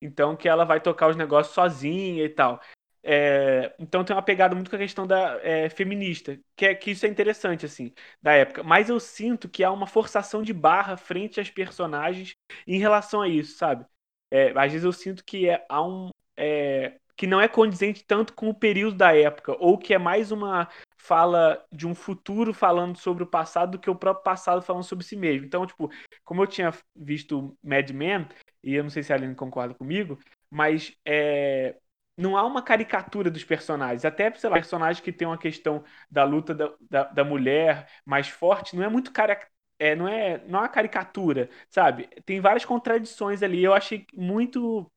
Então 0.00 0.36
que 0.36 0.48
ela 0.48 0.64
vai 0.64 0.80
tocar 0.80 1.08
os 1.08 1.16
negócios 1.16 1.54
sozinha 1.54 2.24
e 2.24 2.28
tal. 2.28 2.60
É, 3.06 3.74
então 3.78 4.02
tem 4.02 4.16
uma 4.16 4.22
pegada 4.22 4.54
muito 4.54 4.70
com 4.70 4.76
a 4.76 4.78
questão 4.78 5.06
da 5.06 5.38
é, 5.42 5.68
feminista, 5.68 6.40
que, 6.56 6.64
é, 6.64 6.74
que 6.74 6.90
isso 6.92 7.04
é 7.04 7.08
interessante, 7.08 7.66
assim, 7.66 7.92
da 8.22 8.32
época. 8.32 8.62
Mas 8.62 8.88
eu 8.88 8.98
sinto 8.98 9.46
que 9.48 9.62
há 9.62 9.70
uma 9.70 9.86
forçação 9.86 10.42
de 10.42 10.54
barra 10.54 10.96
frente 10.96 11.38
às 11.38 11.50
personagens 11.50 12.34
em 12.66 12.78
relação 12.78 13.20
a 13.20 13.28
isso, 13.28 13.58
sabe? 13.58 13.84
É, 14.30 14.50
às 14.58 14.72
vezes 14.72 14.84
eu 14.84 14.92
sinto 14.92 15.22
que 15.24 15.48
é, 15.48 15.64
há 15.68 15.82
um. 15.86 16.08
é, 16.36 16.98
que 17.16 17.26
não 17.26 17.40
é 17.40 17.46
condizente 17.46 18.04
tanto 18.04 18.32
com 18.32 18.48
o 18.48 18.54
período 18.54 18.96
da 18.96 19.14
época, 19.16 19.54
ou 19.60 19.78
que 19.78 19.94
é 19.94 19.98
mais 19.98 20.32
uma 20.32 20.68
fala 20.96 21.62
de 21.70 21.86
um 21.86 21.94
futuro 21.94 22.54
falando 22.54 22.96
sobre 22.96 23.22
o 23.22 23.26
passado 23.26 23.72
do 23.72 23.78
que 23.78 23.90
o 23.90 23.94
próprio 23.94 24.24
passado 24.24 24.62
falando 24.62 24.84
sobre 24.84 25.04
si 25.04 25.14
mesmo. 25.16 25.46
Então, 25.46 25.66
tipo, 25.66 25.90
como 26.24 26.42
eu 26.42 26.46
tinha 26.46 26.72
visto 26.96 27.56
Mad 27.62 27.90
Men, 27.90 28.26
e 28.62 28.74
eu 28.74 28.82
não 28.82 28.90
sei 28.90 29.02
se 29.02 29.12
a 29.12 29.16
Aline 29.16 29.34
concorda 29.34 29.74
comigo, 29.74 30.18
mas 30.50 30.96
é, 31.04 31.76
não 32.16 32.36
há 32.36 32.44
uma 32.44 32.62
caricatura 32.62 33.30
dos 33.30 33.44
personagens. 33.44 34.04
Até, 34.04 34.32
sei 34.34 34.48
lá, 34.50 34.56
personagem 34.56 35.02
que 35.02 35.12
tem 35.12 35.26
uma 35.26 35.38
questão 35.38 35.84
da 36.10 36.24
luta 36.24 36.54
da, 36.54 36.72
da, 36.90 37.04
da 37.04 37.24
mulher 37.24 37.88
mais 38.04 38.28
forte, 38.28 38.76
não 38.76 38.84
é 38.84 38.88
muito 38.88 39.12
cara, 39.12 39.40
é, 39.78 39.94
não 39.96 40.06
é 40.08 40.38
não 40.46 40.58
é 40.60 40.62
uma 40.62 40.68
caricatura, 40.68 41.48
sabe? 41.70 42.06
Tem 42.24 42.40
várias 42.40 42.64
contradições 42.64 43.42
ali. 43.42 43.62
Eu 43.64 43.74
achei 43.74 44.06
muito 44.14 44.90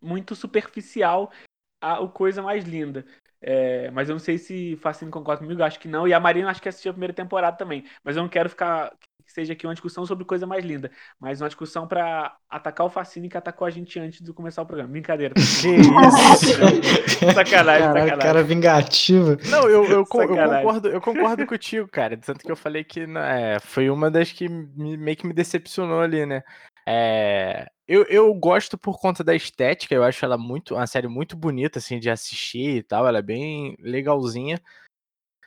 muito 0.00 0.34
superficial 0.34 1.32
a, 1.80 2.00
o 2.00 2.10
coisa 2.10 2.42
mais 2.42 2.64
linda. 2.64 3.04
É, 3.40 3.90
mas 3.90 4.08
eu 4.08 4.14
não 4.14 4.20
sei 4.20 4.38
se 4.38 4.76
Facine 4.78 5.10
concorda 5.10 5.42
comigo, 5.42 5.62
acho 5.62 5.78
que 5.80 5.88
não. 5.88 6.08
E 6.08 6.14
a 6.14 6.20
Marina 6.20 6.50
acho 6.50 6.62
que 6.62 6.68
assistiu 6.68 6.90
a 6.90 6.94
primeira 6.94 7.14
temporada 7.14 7.56
também. 7.56 7.84
Mas 8.02 8.16
eu 8.16 8.22
não 8.22 8.28
quero 8.30 8.48
ficar 8.50 8.92
seja 9.32 9.52
aqui 9.52 9.66
uma 9.66 9.74
discussão 9.74 10.04
sobre 10.06 10.24
coisa 10.24 10.46
mais 10.46 10.64
linda, 10.64 10.90
mas 11.20 11.40
uma 11.40 11.48
discussão 11.48 11.86
pra 11.86 12.36
atacar 12.48 12.86
o 12.86 12.90
Facine 12.90 13.28
que 13.28 13.36
atacou 13.36 13.66
a 13.66 13.70
gente 13.70 13.98
antes 13.98 14.20
de 14.20 14.32
começar 14.32 14.62
o 14.62 14.66
programa. 14.66 14.90
Brincadeira. 14.92 15.34
Que 15.34 15.40
isso? 15.40 16.56
sacanagem, 17.34 17.44
Caralho, 17.46 17.84
sacanagem. 17.84 18.18
cara 18.18 18.42
vingativo. 18.42 19.36
Não, 19.48 19.62
eu, 19.68 19.84
eu, 19.84 19.90
eu 19.90 20.06
concordo, 20.06 20.88
eu 20.88 21.00
concordo 21.00 21.46
contigo, 21.46 21.88
cara. 21.88 22.16
Tanto 22.16 22.40
que 22.40 22.50
eu 22.50 22.56
falei 22.56 22.84
que 22.84 23.06
né, 23.06 23.58
foi 23.60 23.90
uma 23.90 24.10
das 24.10 24.32
que 24.32 24.48
me- 24.48 24.96
meio 24.96 25.16
que 25.16 25.26
me 25.26 25.32
decepcionou 25.32 26.00
ali, 26.00 26.24
né? 26.26 26.42
É, 26.88 27.66
eu, 27.88 28.04
eu 28.04 28.32
gosto 28.34 28.78
por 28.78 29.00
conta 29.00 29.24
da 29.24 29.34
estética, 29.34 29.94
eu 29.94 30.04
acho 30.04 30.24
ela 30.24 30.38
muito, 30.38 30.74
uma 30.74 30.86
série 30.86 31.08
muito 31.08 31.36
bonita, 31.36 31.78
assim, 31.80 31.98
de 31.98 32.08
assistir 32.08 32.76
e 32.76 32.82
tal. 32.82 33.06
Ela 33.06 33.18
é 33.18 33.22
bem 33.22 33.76
legalzinha. 33.80 34.60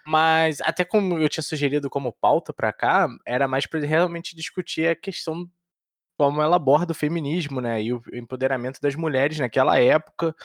Mas 0.10 0.60
até 0.62 0.84
como 0.84 1.20
eu 1.20 1.30
tinha 1.30 1.44
sugerido 1.44 1.88
como 1.88 2.12
pauta 2.12 2.52
pra 2.52 2.74
cá, 2.74 3.08
era 3.24 3.48
mais 3.48 3.68
pra 3.68 3.80
realmente 3.80 4.36
discutir 4.36 4.88
a 4.88 4.96
questão 4.96 5.48
como 6.18 6.42
ela 6.42 6.56
aborda 6.56 6.94
o 6.94 6.96
feminismo, 6.96 7.62
né? 7.62 7.84
E 7.84 7.94
o 7.94 8.02
empoderamento 8.14 8.82
das 8.82 8.96
mulheres 8.96 9.38
naquela 9.40 9.80
época. 9.80 10.36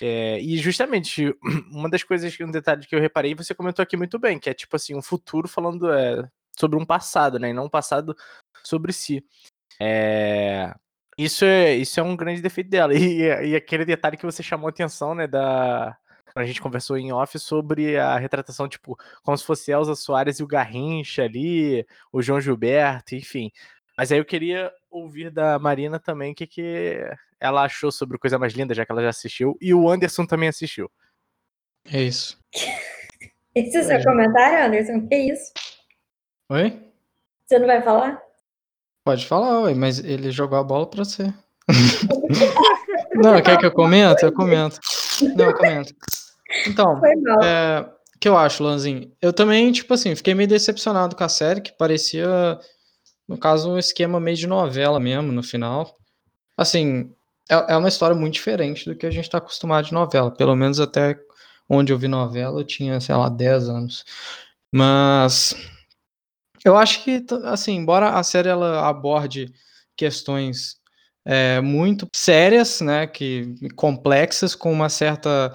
É, 0.00 0.40
e 0.40 0.58
justamente, 0.58 1.34
uma 1.72 1.88
das 1.90 2.02
coisas, 2.04 2.38
um 2.40 2.50
detalhe 2.50 2.86
que 2.86 2.94
eu 2.94 3.00
reparei, 3.00 3.34
você 3.34 3.54
comentou 3.54 3.82
aqui 3.82 3.96
muito 3.96 4.18
bem, 4.18 4.38
que 4.38 4.50
é 4.50 4.54
tipo 4.54 4.76
assim, 4.76 4.94
um 4.94 5.02
futuro 5.02 5.48
falando 5.48 5.90
é, 5.90 6.28
sobre 6.58 6.78
um 6.78 6.84
passado, 6.84 7.38
né? 7.38 7.50
E 7.50 7.54
não 7.54 7.64
um 7.64 7.70
passado 7.70 8.14
sobre 8.62 8.92
si. 8.92 9.24
É, 9.80 10.74
isso, 11.18 11.44
é, 11.46 11.74
isso 11.76 11.98
é 11.98 12.02
um 12.02 12.16
grande 12.16 12.42
defeito 12.42 12.70
dela. 12.70 12.92
E, 12.94 13.22
e 13.22 13.56
aquele 13.56 13.84
detalhe 13.86 14.18
que 14.18 14.26
você 14.26 14.42
chamou 14.42 14.66
a 14.68 14.70
atenção, 14.70 15.14
né? 15.14 15.26
Da. 15.26 15.96
A 16.38 16.44
gente 16.44 16.60
conversou 16.60 16.96
em 16.96 17.12
off 17.12 17.38
sobre 17.38 17.98
a 17.98 18.16
retratação, 18.16 18.68
tipo, 18.68 18.96
como 19.22 19.36
se 19.36 19.44
fosse 19.44 19.72
Elza 19.72 19.96
Soares 19.96 20.38
e 20.38 20.42
o 20.42 20.46
Garrincha 20.46 21.24
ali, 21.24 21.84
o 22.12 22.22
João 22.22 22.40
Gilberto, 22.40 23.14
enfim. 23.14 23.50
Mas 23.96 24.12
aí 24.12 24.18
eu 24.18 24.24
queria 24.24 24.72
ouvir 24.88 25.30
da 25.30 25.58
Marina 25.58 25.98
também 25.98 26.32
o 26.32 26.34
que, 26.34 26.46
que 26.46 27.00
ela 27.40 27.64
achou 27.64 27.90
sobre 27.90 28.18
Coisa 28.18 28.38
Mais 28.38 28.52
Linda, 28.52 28.72
já 28.72 28.86
que 28.86 28.92
ela 28.92 29.02
já 29.02 29.08
assistiu, 29.08 29.56
e 29.60 29.74
o 29.74 29.88
Anderson 29.90 30.24
também 30.24 30.48
assistiu. 30.48 30.90
É 31.90 32.02
isso. 32.02 32.38
Esse 33.54 33.76
é 33.76 33.80
o 33.80 33.84
seu 33.84 34.02
comentário, 34.04 34.66
Anderson? 34.66 35.08
Que 35.08 35.16
isso? 35.16 35.52
Oi? 36.50 36.80
Você 37.46 37.58
não 37.58 37.66
vai 37.66 37.82
falar? 37.82 38.22
Pode 39.04 39.26
falar, 39.26 39.62
ué, 39.62 39.74
mas 39.74 39.98
ele 39.98 40.30
jogou 40.30 40.58
a 40.58 40.62
bola 40.62 40.88
pra 40.88 41.04
você. 41.04 41.34
Não, 43.14 43.40
quer 43.42 43.58
que 43.58 43.66
eu 43.66 43.72
comente? 43.72 44.24
Eu 44.24 44.32
comento. 44.32 44.78
Não, 45.34 45.46
eu 45.46 45.56
comento. 45.56 45.94
Então. 46.66 47.00
É, 47.42 47.80
o 48.14 48.18
que 48.18 48.28
eu 48.28 48.36
acho, 48.36 48.62
Lanzinho? 48.62 49.12
Eu 49.20 49.32
também, 49.32 49.70
tipo 49.72 49.92
assim, 49.94 50.14
fiquei 50.14 50.34
meio 50.34 50.48
decepcionado 50.48 51.14
com 51.14 51.24
a 51.24 51.28
série, 51.28 51.60
que 51.60 51.72
parecia, 51.72 52.58
no 53.28 53.38
caso, 53.38 53.70
um 53.70 53.78
esquema 53.78 54.18
meio 54.18 54.36
de 54.36 54.46
novela 54.46 54.98
mesmo, 54.98 55.32
no 55.32 55.42
final. 55.42 55.96
Assim, 56.56 57.12
é, 57.48 57.74
é 57.74 57.76
uma 57.76 57.88
história 57.88 58.16
muito 58.16 58.34
diferente 58.34 58.84
do 58.84 58.96
que 58.96 59.06
a 59.06 59.10
gente 59.10 59.30
tá 59.30 59.38
acostumado 59.38 59.86
de 59.86 59.92
novela. 59.92 60.30
Pelo 60.30 60.56
menos 60.56 60.80
até 60.80 61.18
onde 61.68 61.92
eu 61.92 61.98
vi 61.98 62.08
novela, 62.08 62.60
eu 62.60 62.64
tinha, 62.64 63.00
sei 63.00 63.14
lá, 63.14 63.28
10 63.28 63.68
anos. 63.68 64.04
Mas 64.72 65.54
eu 66.64 66.76
acho 66.76 67.04
que, 67.04 67.24
assim, 67.44 67.76
embora 67.76 68.10
a 68.10 68.22
série 68.22 68.48
ela 68.48 68.88
aborde 68.88 69.52
questões 69.96 70.76
é, 71.24 71.60
muito 71.60 72.06
sérias, 72.14 72.80
né, 72.80 73.06
que 73.06 73.54
complexas, 73.76 74.54
com 74.54 74.72
uma 74.72 74.88
certa 74.88 75.52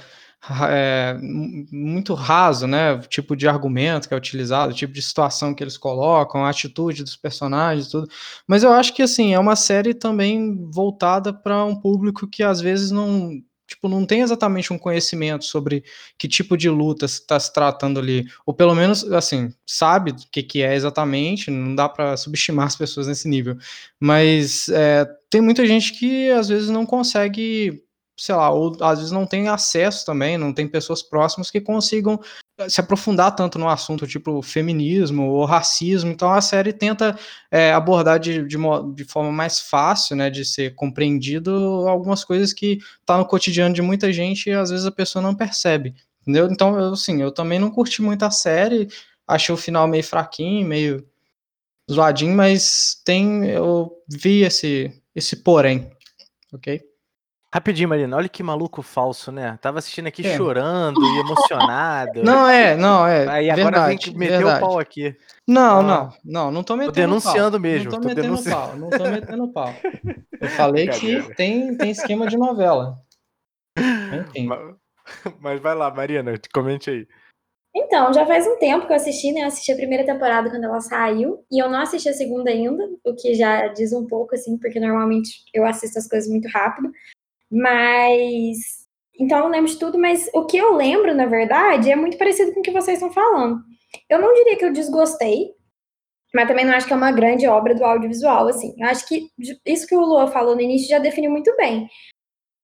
é, 0.69 1.17
mu- 1.21 1.65
muito 1.71 2.13
raso, 2.13 2.67
né, 2.67 2.93
o 2.93 2.99
tipo 3.01 3.35
de 3.35 3.47
argumento 3.47 4.07
que 4.07 4.13
é 4.13 4.17
utilizado, 4.17 4.71
o 4.73 4.75
tipo 4.75 4.93
de 4.93 5.01
situação 5.01 5.53
que 5.53 5.63
eles 5.63 5.77
colocam, 5.77 6.43
a 6.45 6.49
atitude 6.49 7.03
dos 7.03 7.15
personagens, 7.15 7.87
tudo. 7.89 8.07
Mas 8.47 8.63
eu 8.63 8.71
acho 8.73 8.93
que 8.93 9.01
assim 9.01 9.33
é 9.33 9.39
uma 9.39 9.55
série 9.55 9.93
também 9.93 10.67
voltada 10.71 11.33
para 11.33 11.63
um 11.65 11.75
público 11.75 12.27
que 12.27 12.43
às 12.43 12.59
vezes 12.61 12.91
não 12.91 13.41
Tipo, 13.65 13.87
não 13.87 14.05
tem 14.05 14.19
exatamente 14.21 14.73
um 14.73 14.77
conhecimento 14.77 15.45
sobre 15.45 15.83
que 16.19 16.27
tipo 16.27 16.55
de 16.57 16.69
luta 16.69 17.05
está 17.05 17.39
se 17.39 17.51
tratando 17.51 17.97
ali, 17.99 18.25
ou 18.45 18.53
pelo 18.53 18.75
menos, 18.75 19.09
assim, 19.11 19.51
sabe 19.65 20.11
o 20.11 20.15
que, 20.31 20.43
que 20.43 20.61
é 20.61 20.75
exatamente, 20.75 21.49
não 21.49 21.73
dá 21.73 21.87
para 21.87 22.15
subestimar 22.17 22.67
as 22.67 22.75
pessoas 22.75 23.07
nesse 23.07 23.27
nível, 23.27 23.57
mas 23.99 24.67
é, 24.69 25.05
tem 25.29 25.41
muita 25.41 25.65
gente 25.65 25.93
que 25.93 26.29
às 26.31 26.49
vezes 26.49 26.69
não 26.69 26.85
consegue, 26.85 27.81
sei 28.15 28.35
lá, 28.35 28.51
ou 28.51 28.77
às 28.81 28.99
vezes 28.99 29.11
não 29.11 29.25
tem 29.25 29.47
acesso 29.47 30.05
também, 30.05 30.37
não 30.37 30.53
tem 30.53 30.67
pessoas 30.67 31.01
próximas 31.01 31.49
que 31.49 31.59
consigam 31.59 32.19
eh, 32.57 32.69
se 32.69 32.79
aprofundar 32.79 33.35
tanto 33.35 33.57
no 33.57 33.67
assunto 33.67 34.05
tipo 34.05 34.41
feminismo 34.41 35.29
ou 35.29 35.45
racismo, 35.45 36.11
então 36.11 36.31
a 36.31 36.41
série 36.41 36.71
tenta 36.71 37.17
é, 37.51 37.73
abordar 37.73 38.19
de, 38.19 38.45
de, 38.47 38.57
de 38.95 39.03
forma 39.05 39.31
mais 39.31 39.59
fácil, 39.59 40.15
né, 40.15 40.29
de 40.29 40.45
ser 40.45 40.75
compreendido 40.75 41.51
algumas 41.87 42.23
coisas 42.23 42.53
que 42.53 42.79
tá 43.05 43.17
no 43.17 43.25
cotidiano 43.25 43.73
de 43.73 43.81
muita 43.81 44.13
gente 44.13 44.49
e 44.49 44.53
às 44.53 44.69
vezes 44.69 44.85
a 44.85 44.91
pessoa 44.91 45.21
não 45.21 45.33
percebe, 45.33 45.95
entendeu? 46.21 46.47
Então, 46.51 46.79
eu, 46.79 46.93
assim, 46.93 47.21
eu 47.21 47.31
também 47.31 47.57
não 47.59 47.71
curti 47.71 48.01
muito 48.01 48.23
a 48.23 48.31
série, 48.31 48.87
achei 49.27 49.53
o 49.53 49.57
final 49.57 49.87
meio 49.87 50.03
fraquinho, 50.03 50.67
meio 50.67 51.07
zoadinho, 51.91 52.35
mas 52.35 53.01
tem, 53.03 53.45
eu 53.49 53.91
vi 54.07 54.43
esse, 54.43 54.93
esse 55.15 55.37
porém, 55.37 55.89
ok? 56.53 56.92
Rapidinho, 57.53 57.87
Marina, 57.87 58.17
olha 58.17 58.27
que 58.27 58.41
maluco 58.41 58.81
falso, 58.81 59.31
né? 59.31 59.59
Tava 59.61 59.77
assistindo 59.77 60.07
aqui 60.07 60.25
É. 60.25 60.35
chorando 60.35 60.99
e 61.05 61.19
emocionado. 61.19 62.23
Não, 62.25 62.49
é, 62.49 62.75
não, 62.75 63.05
é. 63.05 63.27
Aí 63.29 63.47
agora 63.51 63.65
verdade, 63.65 63.87
vem 63.89 63.97
que 63.99 64.17
meteu 64.17 64.37
verdade. 64.39 64.57
o 64.63 64.67
pau 64.67 64.79
aqui. 64.79 65.15
Não, 65.47 65.79
Ah. 65.81 65.83
não, 65.83 66.09
não, 66.25 66.51
não 66.51 66.63
tô 66.63 66.75
metendo 66.75 66.93
denunciando 66.95 67.51
pau. 67.51 67.59
mesmo, 67.59 67.91
Não 67.91 67.91
tô, 67.91 68.01
tô 68.01 68.07
metendo 68.07 68.21
denunciando. 68.27 68.57
pau, 68.57 68.75
não 68.75 68.89
tô 68.89 69.03
metendo 69.07 69.47
pau. 69.53 69.75
Eu 70.41 70.47
falei 70.49 70.87
que 70.87 71.21
tem, 71.35 71.77
tem 71.77 71.91
esquema 71.91 72.25
de 72.25 72.37
novela. 72.37 72.97
Enfim. 73.77 74.47
Ma- 74.47 74.75
Mas 75.39 75.61
vai 75.61 75.75
lá, 75.75 75.93
Marina, 75.93 76.33
comente 76.51 76.89
aí. 76.89 77.07
Então, 77.75 78.11
já 78.13 78.25
faz 78.25 78.47
um 78.47 78.57
tempo 78.57 78.85
que 78.87 78.93
eu 78.93 78.95
assisti, 78.97 79.31
né? 79.31 79.41
Eu 79.41 79.47
assisti 79.47 79.71
a 79.71 79.75
primeira 79.75 80.03
temporada 80.05 80.49
quando 80.49 80.63
ela 80.63 80.79
saiu, 80.79 81.43
e 81.51 81.61
eu 81.61 81.69
não 81.69 81.79
assisti 81.81 82.07
a 82.09 82.13
segunda 82.13 82.49
ainda, 82.49 82.83
o 83.03 83.15
que 83.15 83.33
já 83.35 83.67
diz 83.67 83.91
um 83.93 84.05
pouco, 84.07 84.33
assim, 84.35 84.57
porque 84.57 84.79
normalmente 84.79 85.43
eu 85.53 85.65
assisto 85.65 85.97
as 85.99 86.07
coisas 86.07 86.29
muito 86.29 86.47
rápido. 86.49 86.91
Mas. 87.53 88.57
Então 89.19 89.37
eu 89.37 89.43
não 89.43 89.51
lembro 89.51 89.71
de 89.71 89.77
tudo, 89.77 89.97
mas 89.97 90.29
o 90.33 90.45
que 90.45 90.57
eu 90.57 90.73
lembro, 90.73 91.13
na 91.13 91.27
verdade, 91.27 91.91
é 91.91 91.95
muito 91.95 92.17
parecido 92.17 92.51
com 92.53 92.61
o 92.61 92.63
que 92.63 92.71
vocês 92.71 92.97
estão 92.97 93.13
falando. 93.13 93.61
Eu 94.09 94.19
não 94.19 94.33
diria 94.33 94.57
que 94.57 94.65
eu 94.65 94.73
desgostei, 94.73 95.51
mas 96.33 96.47
também 96.47 96.65
não 96.65 96.73
acho 96.73 96.87
que 96.87 96.93
é 96.93 96.95
uma 96.95 97.11
grande 97.11 97.47
obra 97.47 97.75
do 97.75 97.85
audiovisual, 97.85 98.47
assim. 98.47 98.73
Eu 98.79 98.87
acho 98.87 99.07
que 99.07 99.27
isso 99.67 99.85
que 99.85 99.95
o 99.95 100.01
Lua 100.01 100.27
falou 100.27 100.55
no 100.55 100.61
início 100.61 100.89
já 100.89 100.97
definiu 100.97 101.29
muito 101.29 101.55
bem 101.55 101.87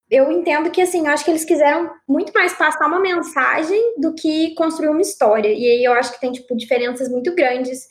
eu 0.09 0.31
entendo 0.31 0.71
que, 0.71 0.81
assim, 0.81 1.05
eu 1.05 1.13
acho 1.13 1.23
que 1.23 1.29
eles 1.29 1.45
quiseram 1.45 1.91
muito 2.07 2.33
mais 2.33 2.53
passar 2.53 2.87
uma 2.87 2.99
mensagem 2.99 3.95
do 3.99 4.13
que 4.15 4.55
construir 4.55 4.89
uma 4.89 5.01
história. 5.01 5.49
E 5.49 5.65
aí 5.65 5.83
eu 5.83 5.93
acho 5.93 6.13
que 6.13 6.19
tem, 6.19 6.31
tipo, 6.31 6.57
diferenças 6.57 7.07
muito 7.09 7.33
grandes 7.35 7.87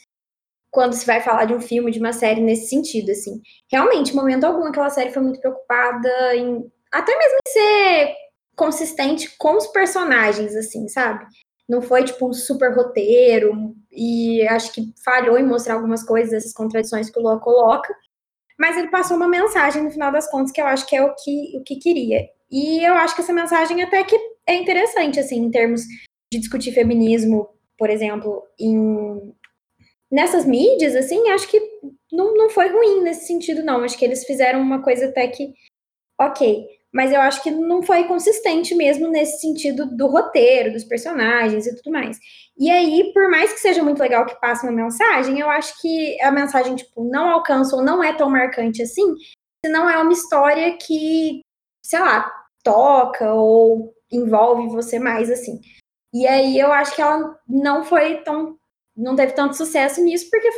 quando 0.71 0.95
se 0.95 1.07
vai 1.07 1.21
falar 1.21 1.45
de 1.45 1.55
um 1.55 1.61
filme, 1.61 1.93
de 1.93 2.01
uma 2.01 2.13
série 2.13 2.41
nesse 2.41 2.69
sentido, 2.69 3.13
assim. 3.13 3.41
Realmente, 3.71 4.15
momento 4.15 4.45
algum, 4.45 4.65
aquela 4.65 4.91
série 4.91 5.13
foi 5.13 5.23
muito 5.23 5.41
preocupada 5.41 6.35
em... 6.35 6.71
Até 6.93 7.17
mesmo 7.17 7.39
ser 7.49 8.15
consistente 8.57 9.37
com 9.39 9.57
os 9.57 9.67
personagens, 9.69 10.55
assim, 10.57 10.89
sabe? 10.89 11.27
Não 11.69 11.83
foi, 11.83 12.05
tipo, 12.05 12.29
um 12.29 12.33
super 12.33 12.75
roteiro. 12.75 13.75
E 13.91 14.47
acho 14.49 14.73
que 14.73 14.93
falhou 15.05 15.39
em 15.39 15.47
mostrar 15.47 15.75
algumas 15.75 16.03
coisas, 16.03 16.33
essas 16.33 16.53
contradições 16.53 17.11
que 17.11 17.19
o 17.19 17.23
Lua 17.23 17.41
coloca 17.41 17.95
mas 18.59 18.77
ele 18.77 18.89
passou 18.89 19.17
uma 19.17 19.29
mensagem 19.29 19.85
no 19.85 19.91
final 19.91 20.11
das 20.11 20.29
contas 20.29 20.51
que 20.51 20.61
eu 20.61 20.67
acho 20.67 20.85
que 20.87 20.97
é 20.97 21.03
o 21.03 21.15
que, 21.15 21.57
o 21.57 21.63
que 21.63 21.77
queria. 21.77 22.29
E 22.51 22.85
eu 22.85 22.95
acho 22.95 23.15
que 23.15 23.21
essa 23.21 23.33
mensagem 23.33 23.83
até 23.83 24.03
que 24.03 24.19
é 24.47 24.57
interessante, 24.57 25.21
assim, 25.21 25.37
em 25.37 25.51
termos 25.51 25.83
de 26.33 26.41
discutir 26.41 26.73
feminismo, 26.73 27.49
por 27.79 27.89
exemplo, 27.89 28.43
em 28.59 29.33
nessas 30.11 30.45
mídias, 30.45 30.97
assim, 30.97 31.29
acho 31.31 31.49
que 31.49 31.61
não, 32.11 32.35
não 32.35 32.51
foi 32.51 32.69
ruim 32.69 33.03
nesse 33.03 33.27
sentido, 33.27 33.63
não. 33.63 33.85
Acho 33.85 33.97
que 33.97 34.05
eles 34.05 34.25
fizeram 34.25 34.61
uma 34.61 34.83
coisa 34.83 35.07
até 35.07 35.29
que 35.29 35.55
ok. 36.19 36.67
Mas 36.93 37.13
eu 37.13 37.21
acho 37.21 37.43
que 37.43 37.51
não 37.51 37.83
foi 37.83 38.05
consistente 38.05 38.75
mesmo 38.75 39.09
nesse 39.09 39.41
sentido 39.41 39.87
do 39.95 40.07
roteiro, 40.07 40.73
dos 40.73 40.85
personagens 40.85 41.67
e 41.67 41.77
tudo 41.77 41.93
mais. 41.93 42.19
E 42.57 42.71
aí, 42.71 43.13
por 43.13 43.31
mais 43.31 43.53
que 43.53 43.61
seja 43.61 43.83
muito 43.83 44.01
legal 44.01 44.25
que 44.25 44.41
passe 44.41 44.67
uma 44.67 44.73
mensagem, 44.73 45.39
eu 45.39 45.51
acho 45.51 45.81
que 45.81 46.21
a 46.23 46.31
mensagem, 46.31 46.77
tipo, 46.77 47.05
não 47.05 47.29
alcança 47.29 47.77
ou 47.77 47.83
não 47.83 48.03
é 48.03 48.13
tão 48.15 48.31
marcante 48.31 48.83
assim, 48.83 49.15
se 49.65 49.71
não 49.71 49.89
é 49.89 49.99
uma 49.99 50.13
história 50.13 50.77
que, 50.79 51.41
sei 51.85 52.01
lá, 52.01 52.31
toca 52.65 53.33
ou 53.35 53.95
envolve 54.11 54.69
você 54.69 54.99
mais, 54.99 55.31
assim. 55.31 55.61
E 56.13 56.27
aí 56.27 56.59
eu 56.59 56.73
acho 56.73 56.95
que 56.95 57.03
ela 57.03 57.39
não 57.47 57.85
foi 57.85 58.23
tão. 58.23 58.57
não 58.97 59.15
teve 59.15 59.33
tanto 59.33 59.57
sucesso 59.57 60.03
nisso, 60.03 60.29
porque, 60.31 60.49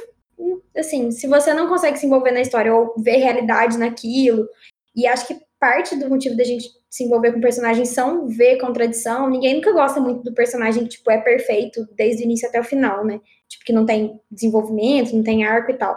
assim, 0.76 1.10
se 1.10 1.26
você 1.26 1.52
não 1.52 1.68
consegue 1.68 1.99
se 1.99 2.06
envolver 2.06 2.30
na 2.30 2.40
história 2.40 2.75
ou 2.75 2.94
ver 2.99 3.16
realidade 3.16 3.76
naquilo, 3.78 4.49
e 4.94 5.06
acho 5.06 5.26
que 5.26 5.50
parte 5.61 5.95
do 5.95 6.09
motivo 6.09 6.37
da 6.37 6.43
gente 6.43 6.69
se 6.88 7.05
envolver 7.05 7.33
com 7.33 7.40
personagens 7.40 7.90
são 7.90 8.26
ver 8.26 8.59
contradição. 8.59 9.29
Ninguém 9.29 9.55
nunca 9.55 9.73
gosta 9.73 10.00
muito 10.00 10.23
do 10.25 10.35
personagem 10.35 10.85
que, 10.85 10.90
tipo, 10.90 11.11
é 11.11 11.19
perfeito 11.19 11.87
desde 11.95 12.23
o 12.23 12.25
início 12.25 12.49
até 12.49 12.59
o 12.59 12.64
final, 12.64 13.05
né? 13.05 13.21
Tipo, 13.47 13.64
que 13.64 13.73
não 13.73 13.85
tem 13.85 14.19
desenvolvimento, 14.31 15.14
não 15.14 15.23
tem 15.23 15.45
arco 15.45 15.71
e 15.71 15.76
tal. 15.76 15.97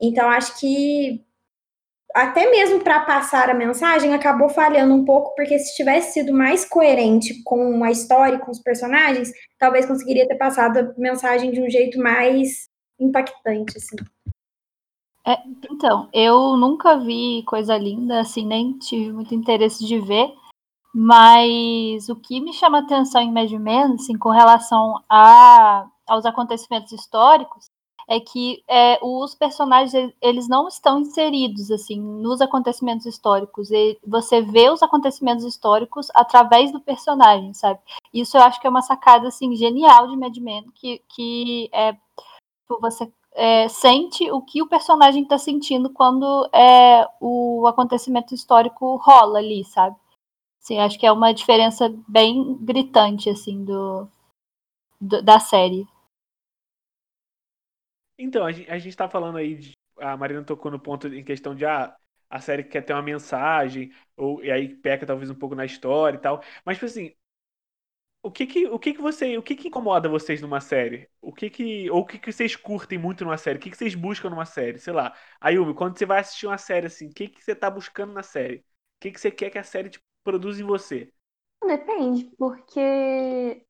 Então, 0.00 0.28
acho 0.28 0.58
que 0.58 1.24
até 2.14 2.48
mesmo 2.48 2.80
para 2.80 3.00
passar 3.00 3.50
a 3.50 3.54
mensagem 3.54 4.14
acabou 4.14 4.48
falhando 4.48 4.94
um 4.94 5.04
pouco, 5.04 5.34
porque 5.34 5.58
se 5.58 5.74
tivesse 5.76 6.12
sido 6.12 6.32
mais 6.32 6.64
coerente 6.64 7.42
com 7.42 7.82
a 7.82 7.90
história 7.90 8.38
com 8.38 8.52
os 8.52 8.60
personagens, 8.60 9.32
talvez 9.58 9.84
conseguiria 9.84 10.26
ter 10.26 10.36
passado 10.36 10.78
a 10.78 10.94
mensagem 10.96 11.50
de 11.50 11.60
um 11.60 11.68
jeito 11.68 11.98
mais 11.98 12.68
impactante, 13.00 13.76
assim. 13.76 13.96
É, 15.26 15.42
então, 15.70 16.08
eu 16.12 16.56
nunca 16.56 16.98
vi 16.98 17.42
coisa 17.44 17.76
linda, 17.78 18.20
assim, 18.20 18.44
nem 18.44 18.78
tive 18.78 19.10
muito 19.12 19.34
interesse 19.34 19.86
de 19.86 19.98
ver, 19.98 20.34
mas 20.94 22.08
o 22.08 22.16
que 22.16 22.40
me 22.40 22.52
chama 22.52 22.78
atenção 22.80 23.22
em 23.22 23.32
Mad 23.32 23.50
Men, 23.52 23.94
assim, 23.94 24.18
com 24.18 24.28
relação 24.28 25.02
a, 25.08 25.86
aos 26.06 26.26
acontecimentos 26.26 26.92
históricos, 26.92 27.66
é 28.06 28.20
que 28.20 28.62
é, 28.68 28.98
os 29.02 29.34
personagens 29.34 30.12
eles 30.20 30.48
não 30.48 30.68
estão 30.68 31.00
inseridos 31.00 31.70
assim 31.70 32.00
nos 32.00 32.40
acontecimentos 32.40 33.06
históricos. 33.06 33.70
E 33.70 33.98
você 34.06 34.42
vê 34.42 34.68
os 34.70 34.82
acontecimentos 34.82 35.44
históricos 35.44 36.08
através 36.14 36.70
do 36.70 36.80
personagem, 36.80 37.54
sabe? 37.54 37.80
Isso 38.12 38.36
eu 38.36 38.42
acho 38.42 38.60
que 38.60 38.66
é 38.66 38.70
uma 38.70 38.82
sacada 38.82 39.28
assim 39.28 39.54
genial 39.56 40.06
de 40.08 40.16
Mad 40.16 40.36
Men, 40.36 40.64
que, 40.74 41.02
que 41.08 41.70
é, 41.72 41.96
você 42.80 43.10
é, 43.34 43.68
sente 43.68 44.30
o 44.30 44.40
que 44.40 44.62
o 44.62 44.68
personagem 44.68 45.24
está 45.24 45.36
sentindo 45.36 45.90
quando 45.90 46.48
é, 46.54 47.06
o 47.20 47.66
acontecimento 47.66 48.34
histórico 48.34 48.96
rola 48.96 49.38
ali, 49.38 49.64
sabe? 49.64 49.96
Sim, 50.60 50.78
acho 50.78 50.98
que 50.98 51.06
é 51.06 51.12
uma 51.12 51.34
diferença 51.34 51.92
bem 52.08 52.56
gritante 52.60 53.28
assim 53.28 53.64
do, 53.64 54.08
do 55.00 55.20
da 55.20 55.38
série. 55.38 55.86
Então, 58.16 58.46
a 58.46 58.52
gente, 58.52 58.70
a 58.70 58.78
gente 58.78 58.96
tá 58.96 59.08
falando 59.08 59.38
aí, 59.38 59.56
de, 59.56 59.72
a 59.98 60.16
Marina 60.16 60.44
tocou 60.44 60.70
no 60.70 60.78
ponto 60.78 61.08
em 61.08 61.24
questão 61.24 61.54
de 61.54 61.66
ah, 61.66 61.94
a 62.30 62.40
série 62.40 62.64
quer 62.64 62.82
ter 62.82 62.92
uma 62.92 63.02
mensagem, 63.02 63.92
ou, 64.16 64.42
e 64.42 64.50
aí 64.50 64.68
peca 64.68 65.04
talvez 65.04 65.28
um 65.30 65.34
pouco 65.34 65.54
na 65.54 65.64
história 65.64 66.16
e 66.16 66.20
tal. 66.20 66.42
Mas, 66.64 66.76
tipo 66.76 66.86
assim, 66.86 67.12
o 68.24 68.30
que 68.30 68.46
que, 68.46 68.66
o 68.66 68.78
que 68.78 68.94
que 68.94 69.02
você, 69.02 69.36
o 69.36 69.42
que 69.42 69.54
que 69.54 69.68
incomoda 69.68 70.08
vocês 70.08 70.40
numa 70.40 70.58
série? 70.58 71.10
O 71.20 71.30
que 71.30 71.50
que, 71.50 71.90
ou 71.90 72.00
o 72.00 72.06
que 72.06 72.18
que 72.18 72.32
vocês 72.32 72.56
curtem 72.56 72.98
muito 72.98 73.22
numa 73.22 73.36
série? 73.36 73.58
O 73.58 73.60
que 73.60 73.70
que 73.70 73.76
vocês 73.76 73.94
buscam 73.94 74.30
numa 74.30 74.46
série? 74.46 74.78
Sei 74.78 74.94
lá. 74.94 75.14
Ayumi, 75.38 75.74
quando 75.74 75.98
você 75.98 76.06
vai 76.06 76.20
assistir 76.20 76.46
uma 76.46 76.56
série 76.56 76.86
assim, 76.86 77.08
o 77.08 77.12
que 77.12 77.28
que 77.28 77.44
você 77.44 77.54
tá 77.54 77.70
buscando 77.70 78.14
na 78.14 78.22
série? 78.22 78.56
O 78.56 78.64
que 79.00 79.10
que 79.12 79.20
você 79.20 79.30
quer 79.30 79.50
que 79.50 79.58
a 79.58 79.62
série 79.62 79.90
tipo, 79.90 80.04
produza 80.24 80.62
em 80.62 80.64
você? 80.64 81.12
Depende, 81.66 82.30
porque, 82.38 83.62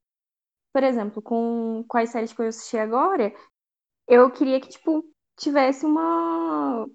por 0.72 0.84
exemplo, 0.84 1.20
com, 1.20 1.84
as 1.94 2.10
séries 2.10 2.32
que 2.32 2.40
eu 2.40 2.46
assisti 2.46 2.76
agora, 2.78 3.34
eu 4.06 4.30
queria 4.30 4.60
que, 4.60 4.68
tipo, 4.68 5.04
tivesse 5.36 5.84
uma. 5.84 6.86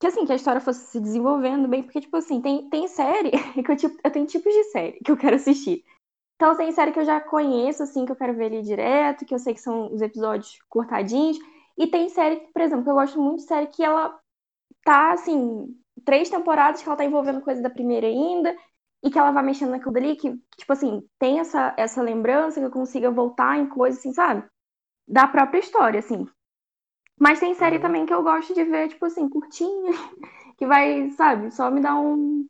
Que 0.00 0.08
assim, 0.08 0.26
que 0.26 0.32
a 0.32 0.36
história 0.36 0.60
fosse 0.60 0.86
se 0.90 1.00
desenvolvendo 1.00 1.68
bem, 1.68 1.84
porque, 1.84 2.00
tipo 2.00 2.16
assim, 2.16 2.40
tem, 2.42 2.68
tem 2.68 2.88
série 2.88 3.30
que 3.64 3.70
eu, 3.70 3.76
tipo, 3.76 3.96
eu 4.02 4.10
tenho 4.10 4.26
tipos 4.26 4.52
de 4.52 4.64
série 4.64 4.98
que 5.04 5.12
eu 5.12 5.16
quero 5.16 5.36
assistir. 5.36 5.84
Então, 6.36 6.56
tem 6.56 6.70
série 6.72 6.92
que 6.92 7.00
eu 7.00 7.04
já 7.04 7.20
conheço, 7.20 7.82
assim, 7.82 8.04
que 8.06 8.12
eu 8.12 8.16
quero 8.16 8.34
ver 8.34 8.46
ali 8.46 8.62
direto, 8.62 9.24
que 9.24 9.34
eu 9.34 9.38
sei 9.38 9.54
que 9.54 9.60
são 9.60 9.92
os 9.92 10.02
episódios 10.02 10.58
cortadinhos. 10.68 11.38
E 11.78 11.86
tem 11.86 12.08
série, 12.10 12.36
por 12.52 12.62
exemplo, 12.62 12.84
que 12.84 12.90
eu 12.90 12.94
gosto 12.94 13.20
muito 13.20 13.38
de 13.38 13.46
série 13.46 13.66
que 13.68 13.82
ela 13.82 14.18
tá, 14.84 15.12
assim, 15.12 15.68
três 16.04 16.30
temporadas 16.30 16.82
que 16.82 16.88
ela 16.88 16.96
tá 16.96 17.04
envolvendo 17.04 17.40
coisa 17.42 17.62
da 17.62 17.70
primeira 17.70 18.06
ainda, 18.06 18.56
e 19.02 19.10
que 19.10 19.18
ela 19.18 19.30
vai 19.32 19.42
mexendo 19.44 19.70
naquilo 19.70 19.92
dali, 19.92 20.16
que, 20.16 20.30
tipo 20.56 20.72
assim, 20.72 21.02
tem 21.18 21.40
essa, 21.40 21.74
essa 21.76 22.02
lembrança, 22.02 22.60
que 22.60 22.66
eu 22.66 22.70
consiga 22.70 23.10
voltar 23.10 23.58
em 23.58 23.68
coisas, 23.68 24.00
assim, 24.00 24.12
sabe? 24.12 24.44
Da 25.08 25.26
própria 25.28 25.60
história, 25.60 26.00
assim. 26.00 26.26
Mas 27.18 27.40
tem 27.40 27.54
série 27.54 27.76
Uhum. 27.76 27.82
também 27.82 28.06
que 28.06 28.12
eu 28.14 28.22
gosto 28.22 28.54
de 28.54 28.64
ver, 28.64 28.88
tipo 28.88 29.06
assim, 29.06 29.28
curtinha, 29.28 29.92
que 30.58 30.66
vai, 30.66 31.10
sabe, 31.10 31.50
só 31.50 31.70
me 31.70 31.80
dar 31.80 31.96
um, 31.96 32.46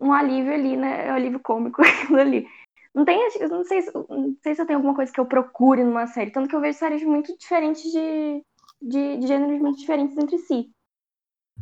um 0.00 0.12
alívio 0.12 0.52
ali, 0.54 0.76
né? 0.76 1.12
Um 1.12 1.16
alívio 1.16 1.40
cômico 1.40 1.82
aquilo 1.84 2.20
ali. 2.20 2.48
Não 2.94 3.04
tem, 3.04 3.18
não 3.48 3.64
sei, 3.64 3.82
se- 3.82 3.92
não 3.94 4.36
sei 4.42 4.54
se 4.54 4.60
eu 4.62 4.66
tenho 4.66 4.78
alguma 4.78 4.94
coisa 4.94 5.12
que 5.12 5.20
eu 5.20 5.26
procure 5.26 5.84
numa 5.84 6.06
série, 6.08 6.32
tanto 6.32 6.48
que 6.48 6.56
eu 6.56 6.60
vejo 6.60 6.78
séries 6.78 7.02
muito 7.04 7.36
diferentes 7.38 7.82
de, 7.90 8.44
de, 8.82 9.16
de 9.18 9.26
gêneros 9.26 9.60
muito 9.60 9.78
diferentes 9.78 10.16
entre 10.18 10.38
si. 10.38 10.70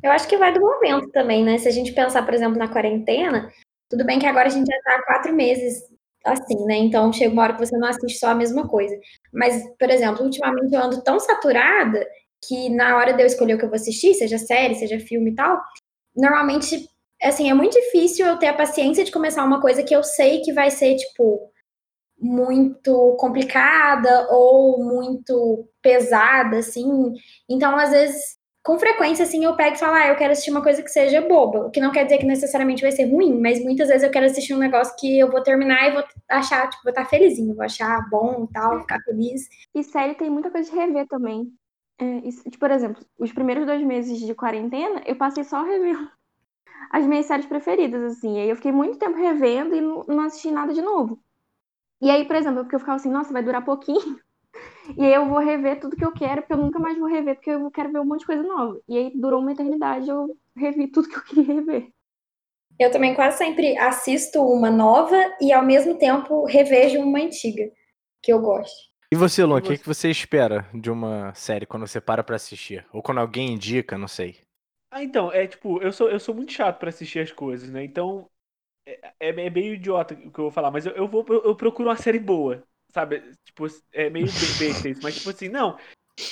Eu 0.02 0.12
acho 0.12 0.28
que 0.28 0.36
vai 0.36 0.52
do 0.52 0.60
momento 0.60 1.10
também, 1.10 1.44
né? 1.44 1.58
Se 1.58 1.68
a 1.68 1.72
gente 1.72 1.92
pensar, 1.92 2.24
por 2.24 2.34
exemplo, 2.34 2.58
na 2.58 2.68
quarentena, 2.68 3.50
tudo 3.90 4.04
bem 4.04 4.18
que 4.18 4.26
agora 4.26 4.46
a 4.46 4.50
gente 4.50 4.66
já 4.66 4.80
tá 4.82 4.96
há 4.96 5.02
quatro 5.06 5.34
meses 5.34 5.82
assim, 6.24 6.64
né? 6.66 6.76
Então 6.76 7.12
chega 7.12 7.32
uma 7.32 7.42
hora 7.42 7.54
que 7.54 7.66
você 7.66 7.76
não 7.76 7.88
assiste 7.88 8.18
só 8.18 8.28
a 8.28 8.34
mesma 8.34 8.68
coisa. 8.68 8.96
Mas, 9.32 9.62
por 9.78 9.90
exemplo, 9.90 10.24
ultimamente 10.24 10.74
eu 10.74 10.80
ando 10.82 11.02
tão 11.02 11.18
saturada 11.18 12.06
que 12.46 12.68
na 12.70 12.96
hora 12.96 13.12
de 13.12 13.22
eu 13.22 13.26
escolher 13.26 13.54
o 13.54 13.58
que 13.58 13.64
eu 13.64 13.68
vou 13.68 13.76
assistir, 13.76 14.14
seja 14.14 14.38
série, 14.38 14.74
seja 14.76 15.00
filme 15.00 15.30
e 15.32 15.34
tal, 15.34 15.60
normalmente, 16.16 16.88
assim, 17.22 17.50
é 17.50 17.54
muito 17.54 17.74
difícil 17.74 18.26
eu 18.26 18.38
ter 18.38 18.48
a 18.48 18.54
paciência 18.54 19.04
de 19.04 19.12
começar 19.12 19.44
uma 19.44 19.60
coisa 19.60 19.82
que 19.82 19.94
eu 19.94 20.02
sei 20.02 20.40
que 20.40 20.52
vai 20.52 20.70
ser, 20.70 20.96
tipo, 20.96 21.50
muito 22.20 23.16
complicada 23.18 24.28
ou 24.30 24.82
muito 24.84 25.68
pesada, 25.82 26.58
assim. 26.58 27.12
Então, 27.48 27.76
às 27.76 27.90
vezes, 27.90 28.38
com 28.64 28.78
frequência, 28.78 29.24
assim, 29.24 29.44
eu 29.44 29.56
pego 29.56 29.76
e 29.76 29.78
falo, 29.78 29.94
ah, 29.94 30.08
eu 30.08 30.16
quero 30.16 30.32
assistir 30.32 30.50
uma 30.50 30.62
coisa 30.62 30.82
que 30.82 30.90
seja 30.90 31.20
boba. 31.22 31.66
O 31.66 31.70
que 31.70 31.80
não 31.80 31.92
quer 31.92 32.04
dizer 32.04 32.18
que 32.18 32.26
necessariamente 32.26 32.82
vai 32.82 32.92
ser 32.92 33.06
ruim, 33.06 33.40
mas 33.40 33.62
muitas 33.64 33.88
vezes 33.88 34.02
eu 34.02 34.10
quero 34.10 34.26
assistir 34.26 34.54
um 34.54 34.58
negócio 34.58 34.94
que 34.98 35.18
eu 35.18 35.30
vou 35.30 35.42
terminar 35.42 35.88
e 35.88 35.92
vou 35.92 36.04
achar, 36.30 36.68
tipo, 36.68 36.82
vou 36.82 36.90
estar 36.90 37.06
felizinho, 37.06 37.54
vou 37.54 37.64
achar 37.64 38.08
bom 38.10 38.46
e 38.48 38.52
tal, 38.52 38.80
ficar 38.80 39.00
feliz. 39.02 39.48
E 39.74 39.82
série 39.82 40.14
tem 40.14 40.30
muita 40.30 40.50
coisa 40.50 40.70
de 40.70 40.76
rever 40.76 41.06
também. 41.08 41.46
É, 42.00 42.04
isso, 42.28 42.42
tipo, 42.44 42.58
por 42.58 42.70
exemplo, 42.70 43.04
os 43.18 43.32
primeiros 43.32 43.66
dois 43.66 43.82
meses 43.82 44.20
de 44.20 44.34
quarentena, 44.34 45.02
eu 45.06 45.16
passei 45.16 45.44
só 45.44 45.62
revendo 45.62 46.08
as 46.90 47.06
minhas 47.06 47.26
séries 47.26 47.46
preferidas, 47.46 48.02
assim. 48.02 48.36
E 48.36 48.40
aí 48.40 48.50
eu 48.50 48.56
fiquei 48.56 48.72
muito 48.72 48.98
tempo 48.98 49.16
revendo 49.16 49.74
e 49.74 49.80
não, 49.80 50.20
assisti 50.20 50.50
nada 50.50 50.72
de 50.72 50.82
novo. 50.82 51.22
E 52.00 52.10
aí, 52.10 52.24
por 52.24 52.36
exemplo, 52.36 52.62
porque 52.62 52.76
eu 52.76 52.80
ficava 52.80 52.96
assim, 52.96 53.10
nossa, 53.10 53.32
vai 53.32 53.42
durar 53.42 53.64
pouquinho. 53.64 54.18
E 54.96 55.04
aí 55.04 55.12
eu 55.12 55.28
vou 55.28 55.38
rever 55.38 55.78
tudo 55.78 55.94
que 55.94 56.04
eu 56.04 56.10
quero, 56.10 56.40
porque 56.40 56.54
eu 56.54 56.56
nunca 56.56 56.78
mais 56.78 56.98
vou 56.98 57.06
rever, 57.06 57.34
porque 57.34 57.50
eu 57.50 57.70
quero 57.70 57.92
ver 57.92 58.00
um 58.00 58.06
monte 58.06 58.20
de 58.20 58.26
coisa 58.26 58.42
nova. 58.42 58.80
E 58.88 58.96
aí 58.96 59.12
durou 59.14 59.40
uma 59.40 59.52
eternidade, 59.52 60.08
eu 60.08 60.34
revi 60.56 60.88
tudo 60.90 61.08
que 61.08 61.16
eu 61.16 61.22
queria 61.22 61.44
rever. 61.44 61.92
Eu 62.78 62.90
também 62.90 63.14
quase 63.14 63.36
sempre 63.36 63.76
assisto 63.76 64.40
uma 64.40 64.70
nova 64.70 65.16
e 65.42 65.52
ao 65.52 65.62
mesmo 65.62 65.98
tempo 65.98 66.46
revejo 66.46 66.98
uma 67.00 67.18
antiga, 67.18 67.70
que 68.22 68.32
eu 68.32 68.40
gosto. 68.40 68.88
E 69.10 69.16
você, 69.16 69.44
Luan, 69.44 69.58
o 69.58 69.62
que, 69.62 69.78
que 69.78 69.86
você 69.86 70.10
espera 70.10 70.66
de 70.74 70.90
uma 70.90 71.32
série 71.34 71.64
quando 71.64 71.86
você 71.86 72.00
para 72.00 72.22
pra 72.22 72.36
assistir? 72.36 72.86
Ou 72.92 73.02
quando 73.02 73.18
alguém 73.18 73.52
indica, 73.52 73.96
não 73.96 74.08
sei. 74.08 74.36
Ah, 74.90 75.02
então, 75.02 75.30
é 75.30 75.46
tipo, 75.46 75.82
eu 75.82 75.92
sou, 75.92 76.08
eu 76.10 76.18
sou 76.18 76.34
muito 76.34 76.52
chato 76.52 76.78
pra 76.78 76.88
assistir 76.88 77.20
as 77.20 77.30
coisas, 77.32 77.70
né? 77.70 77.84
Então, 77.84 78.28
é, 78.86 79.12
é, 79.20 79.28
é 79.46 79.50
meio 79.50 79.74
idiota 79.74 80.14
o 80.14 80.32
que 80.32 80.40
eu 80.40 80.44
vou 80.44 80.50
falar, 80.50 80.70
mas 80.70 80.86
eu, 80.86 80.92
eu 80.92 81.08
vou 81.08 81.24
eu, 81.28 81.44
eu 81.44 81.56
procuro 81.56 81.88
uma 81.90 81.96
série 81.96 82.18
boa, 82.18 82.62
sabe? 82.92 83.22
Tipo, 83.44 83.66
é 83.92 84.10
meio 84.10 84.26
besta 84.58 84.88
isso, 84.88 85.02
mas 85.02 85.16
tipo 85.16 85.30
assim, 85.30 85.48
não. 85.48 85.78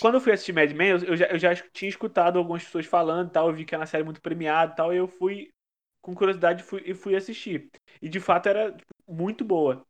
Quando 0.01 0.15
eu 0.17 0.21
fui 0.21 0.33
assistir 0.33 0.53
Mad 0.53 0.73
Men, 0.73 0.91
eu, 0.91 0.99
eu, 1.05 1.17
já, 1.17 1.27
eu 1.27 1.39
já 1.39 1.55
tinha 1.73 1.89
escutado 1.89 2.39
algumas 2.39 2.65
pessoas 2.65 2.87
falando 2.87 3.29
e 3.29 3.33
tal, 3.33 3.49
eu 3.49 3.55
vi 3.55 3.65
que 3.65 3.75
era 3.75 3.83
uma 3.83 3.87
série 3.87 4.05
muito 4.05 4.21
premiada 4.23 4.73
e 4.73 4.77
tal, 4.77 4.95
e 4.95 4.97
eu 4.99 5.09
fui, 5.09 5.51
com 6.03 6.15
curiosidade, 6.15 6.63
fui, 6.63 6.83
e 6.87 6.95
fui 6.95 7.17
assistir. 7.17 7.71
E 8.03 8.09
de 8.09 8.21
fato 8.21 8.49
era 8.49 8.73
tipo, 8.73 8.95
muito 9.09 9.45
boa. 9.45 9.87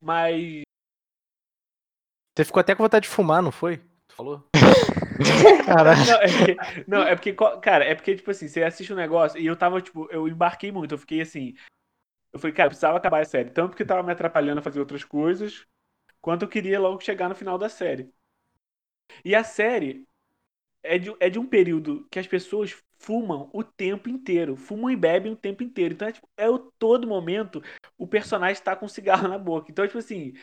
Mas. 0.00 0.62
Você 2.36 2.44
ficou 2.44 2.60
até 2.60 2.74
com 2.74 2.84
vontade 2.84 3.04
de 3.04 3.08
fumar, 3.14 3.42
não 3.42 3.50
foi? 3.50 3.78
Tu 4.08 4.14
falou? 4.14 4.44
Caralho. 5.66 6.04
Não, 6.06 6.14
é 6.20 6.28
porque, 6.28 6.56
não, 6.86 7.02
é 7.02 7.14
porque, 7.16 7.32
cara, 7.60 7.84
é 7.84 7.94
porque, 7.94 8.14
tipo 8.16 8.30
assim, 8.30 8.48
você 8.48 8.62
assiste 8.62 8.92
um 8.92 8.96
negócio 8.96 9.38
e 9.40 9.46
eu 9.46 9.56
tava, 9.56 9.80
tipo, 9.80 10.08
eu 10.10 10.28
embarquei 10.28 10.70
muito, 10.72 10.94
eu 10.94 10.98
fiquei 10.98 11.20
assim. 11.20 11.54
Eu 12.32 12.40
falei, 12.40 12.54
cara, 12.54 12.66
eu 12.68 12.70
precisava 12.70 12.98
acabar 12.98 13.22
a 13.22 13.26
série. 13.26 13.50
Tanto 13.50 13.70
porque 13.70 13.84
tava 13.84 14.02
me 14.02 14.12
atrapalhando 14.12 14.60
a 14.60 14.62
fazer 14.62 14.80
outras 14.80 15.04
coisas, 15.04 15.66
quanto 16.20 16.44
eu 16.44 16.48
queria 16.48 16.80
logo 16.80 17.00
chegar 17.02 17.28
no 17.28 17.36
final 17.36 17.58
da 17.58 17.68
série. 17.68 18.12
E 19.24 19.34
a 19.34 19.44
série 19.44 20.06
é 20.82 20.98
de, 20.98 21.14
é 21.20 21.30
de 21.30 21.38
um 21.38 21.46
período 21.46 22.06
que 22.10 22.18
as 22.18 22.26
pessoas 22.26 22.76
fumam 22.98 23.50
o 23.54 23.64
tempo 23.64 24.08
inteiro. 24.10 24.56
Fumam 24.56 24.90
e 24.90 24.96
bebem 24.96 25.32
o 25.32 25.36
tempo 25.36 25.64
inteiro. 25.64 25.94
Então, 25.94 26.08
é, 26.08 26.12
tipo, 26.12 26.28
é 26.36 26.50
o 26.50 26.58
todo 26.58 27.08
momento 27.08 27.62
o 27.98 28.06
personagem 28.08 28.62
tá 28.62 28.76
com 28.76 28.88
cigarro 28.88 29.28
na 29.28 29.38
boca. 29.38 29.70
Então, 29.72 29.86
tipo 29.86 29.98
assim. 29.98 30.34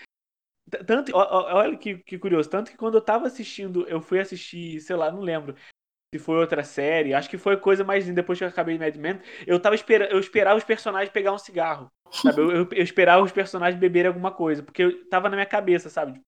Tanto, 0.83 1.11
olha 1.15 1.77
que, 1.77 1.97
que 1.99 2.17
curioso. 2.17 2.49
Tanto 2.49 2.71
que 2.71 2.77
quando 2.77 2.95
eu 2.95 3.01
tava 3.01 3.27
assistindo, 3.27 3.87
eu 3.87 4.01
fui 4.01 4.19
assistir, 4.19 4.79
sei 4.81 4.95
lá, 4.95 5.11
não 5.11 5.21
lembro 5.21 5.55
se 6.13 6.19
foi 6.19 6.37
outra 6.37 6.63
série. 6.63 7.13
Acho 7.13 7.29
que 7.29 7.37
foi 7.37 7.57
coisa 7.57 7.83
mais 7.83 8.07
depois 8.09 8.37
que 8.37 8.45
eu 8.45 8.49
acabei 8.49 8.77
Mad 8.77 8.95
Men. 8.95 9.19
Eu 9.45 9.59
tava 9.59 9.75
esperando, 9.75 10.11
eu 10.11 10.19
esperava 10.19 10.57
os 10.57 10.63
personagens 10.63 11.11
pegar 11.11 11.33
um 11.33 11.37
cigarro. 11.37 11.91
Sabe? 12.09 12.39
Eu, 12.39 12.51
eu, 12.51 12.69
eu 12.71 12.83
esperava 12.83 13.23
os 13.23 13.31
personagens 13.31 13.79
beberem 13.79 14.07
alguma 14.07 14.31
coisa. 14.31 14.63
Porque 14.63 14.83
eu 14.83 15.09
tava 15.09 15.29
na 15.29 15.35
minha 15.35 15.45
cabeça, 15.45 15.89
sabe? 15.89 16.21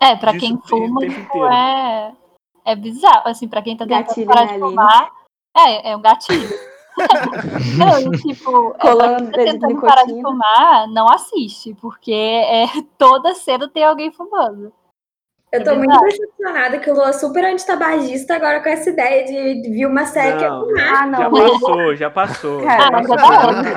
É, 0.00 0.14
pra 0.16 0.32
Disso 0.32 0.46
quem 0.46 0.60
fuma, 0.60 1.00
tipo, 1.00 1.20
inteiro. 1.20 1.52
é, 1.52 2.16
é 2.66 2.76
bizarro. 2.76 3.28
Assim, 3.28 3.48
pra 3.48 3.62
quem 3.62 3.76
tá 3.76 3.86
tentando 3.86 4.06
Gatilho, 4.06 4.26
parar 4.26 4.40
né, 4.42 4.46
de 4.46 4.52
Aline? 4.52 4.68
fumar, 4.68 5.12
é, 5.56 5.90
é 5.90 5.96
um 5.96 6.02
gatilho. 6.02 6.67
Não, 7.76 8.10
tipo, 8.20 8.70
é, 8.74 8.78
pra 8.78 8.90
Colando 8.90 9.32
tentando 9.32 9.80
parar 9.80 10.04
de 10.04 10.20
fumar, 10.20 10.88
não 10.88 11.06
assiste, 11.08 11.74
porque 11.80 12.12
é, 12.12 12.66
toda 12.96 13.34
cena 13.34 13.68
tem 13.68 13.84
alguém 13.84 14.12
fumando. 14.12 14.72
Eu 15.50 15.64
tô 15.64 15.70
É 15.70 15.74
muito 15.76 15.90
verdade. 15.90 16.18
decepcionada 16.18 16.78
que 16.78 16.90
o 16.90 16.94
Lua 16.94 17.08
é 17.08 17.12
super 17.14 17.44
antitabagista 17.44 18.34
agora 18.36 18.62
com 18.62 18.68
essa 18.68 18.90
ideia 18.90 19.24
de, 19.24 19.70
vir 19.70 19.86
uma 19.86 20.04
série 20.04 20.36
que 20.36 20.44
é 20.44 20.48
fumar. 20.48 20.78
Ah, 20.78 20.94
já 20.94 21.06
não, 21.06 21.30
mas- 21.30 21.52
passou, 21.52 21.96
já 21.96 22.10
passou. 22.10 22.62
Cara, 22.64 23.02
já 23.02 23.16
passou, 23.16 23.52
muito. 23.54 23.68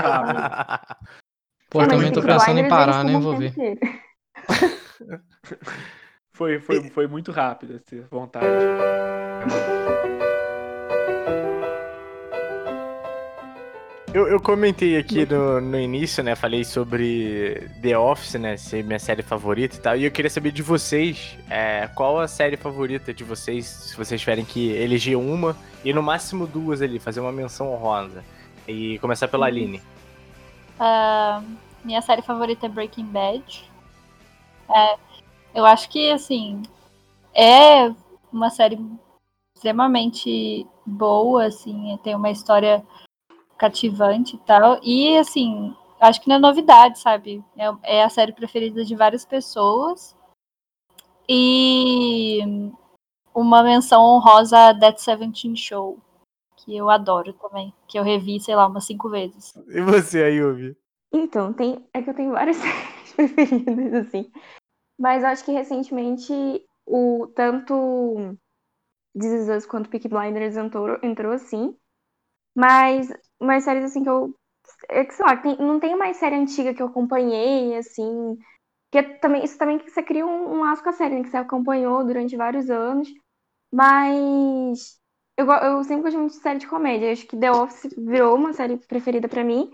Pô, 1.69 1.87
também 1.87 2.11
tô 2.11 2.21
Peaky 2.21 2.39
pensando 2.39 2.59
em 2.59 2.67
parar, 2.67 3.01
fumam 3.01 3.21
vou 3.21 3.37
ver. 3.37 3.53
Foi, 6.33 6.59
foi, 6.59 6.89
foi 6.89 7.07
muito 7.07 7.31
rápido 7.31 7.75
essa 7.75 8.07
vontade. 8.09 8.47
Eu, 14.13 14.27
eu 14.27 14.41
comentei 14.41 14.97
aqui 14.97 15.25
no, 15.25 15.61
no 15.61 15.79
início, 15.79 16.21
né? 16.21 16.35
Falei 16.35 16.65
sobre 16.65 17.69
The 17.81 17.97
Office, 17.97 18.33
né? 18.33 18.57
Ser 18.57 18.83
minha 18.83 18.99
série 18.99 19.23
favorita 19.23 19.77
e 19.77 19.79
tal. 19.79 19.95
E 19.95 20.03
eu 20.03 20.11
queria 20.11 20.29
saber 20.29 20.51
de 20.51 20.61
vocês 20.61 21.37
é, 21.49 21.87
qual 21.95 22.19
a 22.19 22.27
série 22.27 22.57
favorita 22.57 23.13
de 23.13 23.23
vocês, 23.23 23.65
se 23.65 23.95
vocês 23.95 24.19
tiverem 24.19 24.43
que 24.43 24.69
eleger 24.71 25.17
uma 25.17 25.55
e 25.85 25.93
no 25.93 26.03
máximo 26.03 26.45
duas 26.45 26.81
ali, 26.81 26.99
fazer 26.99 27.21
uma 27.21 27.31
menção 27.31 27.71
honrosa. 27.71 28.21
E 28.67 28.99
começar 28.99 29.29
pela 29.29 29.45
Aline. 29.45 29.81
Ah, 30.77 31.41
minha 31.81 32.01
série 32.01 32.21
favorita 32.21 32.65
é 32.65 32.69
Breaking 32.69 33.05
Bad. 33.05 33.63
É, 34.69 34.95
eu 35.55 35.65
acho 35.65 35.89
que, 35.89 36.11
assim, 36.11 36.61
é 37.33 37.89
uma 38.29 38.49
série 38.49 38.77
extremamente 39.55 40.67
boa, 40.85 41.45
assim, 41.45 41.97
tem 42.03 42.13
uma 42.13 42.29
história 42.29 42.83
cativante 43.61 44.35
e 44.35 44.39
tal. 44.39 44.79
E, 44.81 45.15
assim, 45.17 45.75
acho 45.99 46.19
que 46.19 46.27
não 46.27 46.37
é 46.37 46.39
novidade, 46.39 46.97
sabe? 46.97 47.43
É, 47.55 47.97
é 47.99 48.03
a 48.03 48.09
série 48.09 48.33
preferida 48.33 48.83
de 48.83 48.95
várias 48.95 49.23
pessoas. 49.23 50.17
E 51.29 52.39
uma 53.35 53.61
menção 53.61 54.01
honrosa 54.01 54.57
a 54.57 54.79
That 54.79 54.99
Seventeen 54.99 55.55
Show, 55.55 55.99
que 56.57 56.75
eu 56.75 56.89
adoro 56.89 57.33
também, 57.33 57.71
que 57.87 57.99
eu 57.99 58.03
revi, 58.03 58.39
sei 58.39 58.55
lá, 58.55 58.65
umas 58.65 58.85
cinco 58.85 59.09
vezes. 59.09 59.53
E 59.67 59.79
você, 59.81 60.23
Ayumi? 60.23 60.75
Então, 61.13 61.53
tem, 61.53 61.85
é 61.93 62.01
que 62.01 62.09
eu 62.09 62.15
tenho 62.15 62.31
várias 62.31 62.57
séries 62.57 63.13
preferidas, 63.13 64.07
assim. 64.07 64.31
Mas 64.99 65.23
acho 65.23 65.45
que 65.45 65.51
recentemente 65.51 66.33
o 66.85 67.27
tanto 67.35 68.35
This 69.13 69.43
Is 69.43 69.49
Us 69.49 69.65
quanto 69.67 69.89
Peaky 69.89 70.07
Blinders 70.07 70.57
entrou, 70.57 70.97
entrou 71.03 71.31
assim. 71.31 71.75
Mas 72.55 73.09
umas 73.41 73.63
séries 73.65 73.85
assim 73.85 74.03
que 74.03 74.09
eu. 74.09 74.35
É 74.89 75.05
que, 75.05 75.13
sei 75.15 75.25
lá, 75.25 75.37
tem- 75.37 75.57
não 75.59 75.79
tem 75.79 75.95
mais 75.97 76.17
série 76.17 76.35
antiga 76.37 76.73
que 76.73 76.81
eu 76.83 76.87
acompanhei, 76.87 77.77
assim. 77.77 78.37
Que 78.91 79.03
também, 79.19 79.43
isso 79.45 79.57
também 79.59 79.79
que 79.79 79.89
você 79.91 80.03
cria 80.03 80.25
um, 80.27 80.55
um 80.57 80.61
laço 80.61 80.83
com 80.83 80.89
a 80.89 80.93
série, 80.93 81.15
né? 81.15 81.23
Que 81.23 81.29
você 81.29 81.37
acompanhou 81.37 82.05
durante 82.05 82.37
vários 82.37 82.69
anos. 82.71 83.09
Mas 83.73 84.99
eu, 85.37 85.45
eu 85.51 85.83
sempre 85.83 86.03
gostei 86.03 86.19
muito 86.19 86.33
de 86.35 86.41
série 86.41 86.59
de 86.59 86.67
comédia. 86.67 87.11
Acho 87.11 87.27
que 87.27 87.37
The 87.37 87.51
Office 87.51 87.93
virou 87.97 88.35
uma 88.35 88.53
série 88.53 88.77
preferida 88.77 89.27
pra 89.29 89.43
mim. 89.43 89.69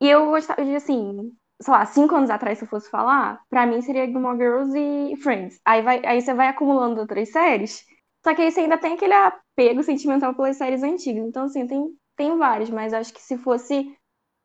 E 0.00 0.08
eu 0.08 0.26
gostava 0.30 0.64
de, 0.64 0.74
assim, 0.76 1.32
sei 1.60 1.72
lá, 1.74 1.86
cinco 1.86 2.14
anos 2.14 2.30
atrás, 2.30 2.58
se 2.58 2.64
eu 2.64 2.68
fosse 2.68 2.90
falar, 2.90 3.40
pra 3.48 3.66
mim 3.66 3.80
seria 3.82 4.06
Gilmore 4.06 4.38
Girls 4.38 4.78
e 4.78 5.16
Friends. 5.18 5.60
Aí, 5.64 5.82
vai, 5.82 6.04
aí 6.06 6.20
você 6.22 6.34
vai 6.34 6.48
acumulando 6.48 7.00
outras 7.00 7.30
séries, 7.30 7.84
só 8.24 8.34
que 8.34 8.42
aí 8.42 8.50
você 8.52 8.60
ainda 8.60 8.78
tem 8.78 8.94
aquele 8.94 9.14
apego 9.14 9.82
sentimental 9.82 10.34
pelas 10.34 10.56
séries 10.58 10.82
antigas. 10.82 11.26
Então, 11.26 11.44
assim, 11.44 11.66
tem, 11.66 11.86
tem 12.16 12.36
várias, 12.38 12.70
mas 12.70 12.94
acho 12.94 13.12
que 13.12 13.22
se 13.22 13.38
fosse 13.38 13.96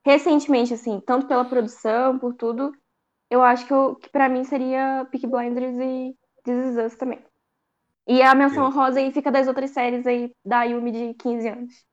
recentemente, 0.06 0.74
assim, 0.74 1.02
tanto 1.02 1.28
pela 1.28 1.46
produção, 1.46 2.20
por 2.20 2.34
tudo, 2.36 2.72
eu 3.30 3.44
acho 3.44 3.66
que, 3.68 3.74
eu, 3.74 3.96
que 3.98 4.10
pra 4.10 4.30
mim 4.30 4.44
seria 4.46 5.06
Peaky 5.12 5.28
Blinders 5.28 5.76
e 5.80 6.16
This 6.44 6.66
Is 6.68 6.78
Us 6.86 6.98
também. 6.98 7.24
E 8.08 8.22
a 8.22 8.36
menção 8.36 8.72
rosa 8.72 9.00
aí 9.00 9.12
fica 9.12 9.32
das 9.32 9.48
outras 9.48 9.72
séries 9.72 10.08
aí 10.08 10.34
da 10.46 10.64
Yumi 10.64 10.92
de 10.92 11.14
15 11.16 11.48
anos. 11.50 11.86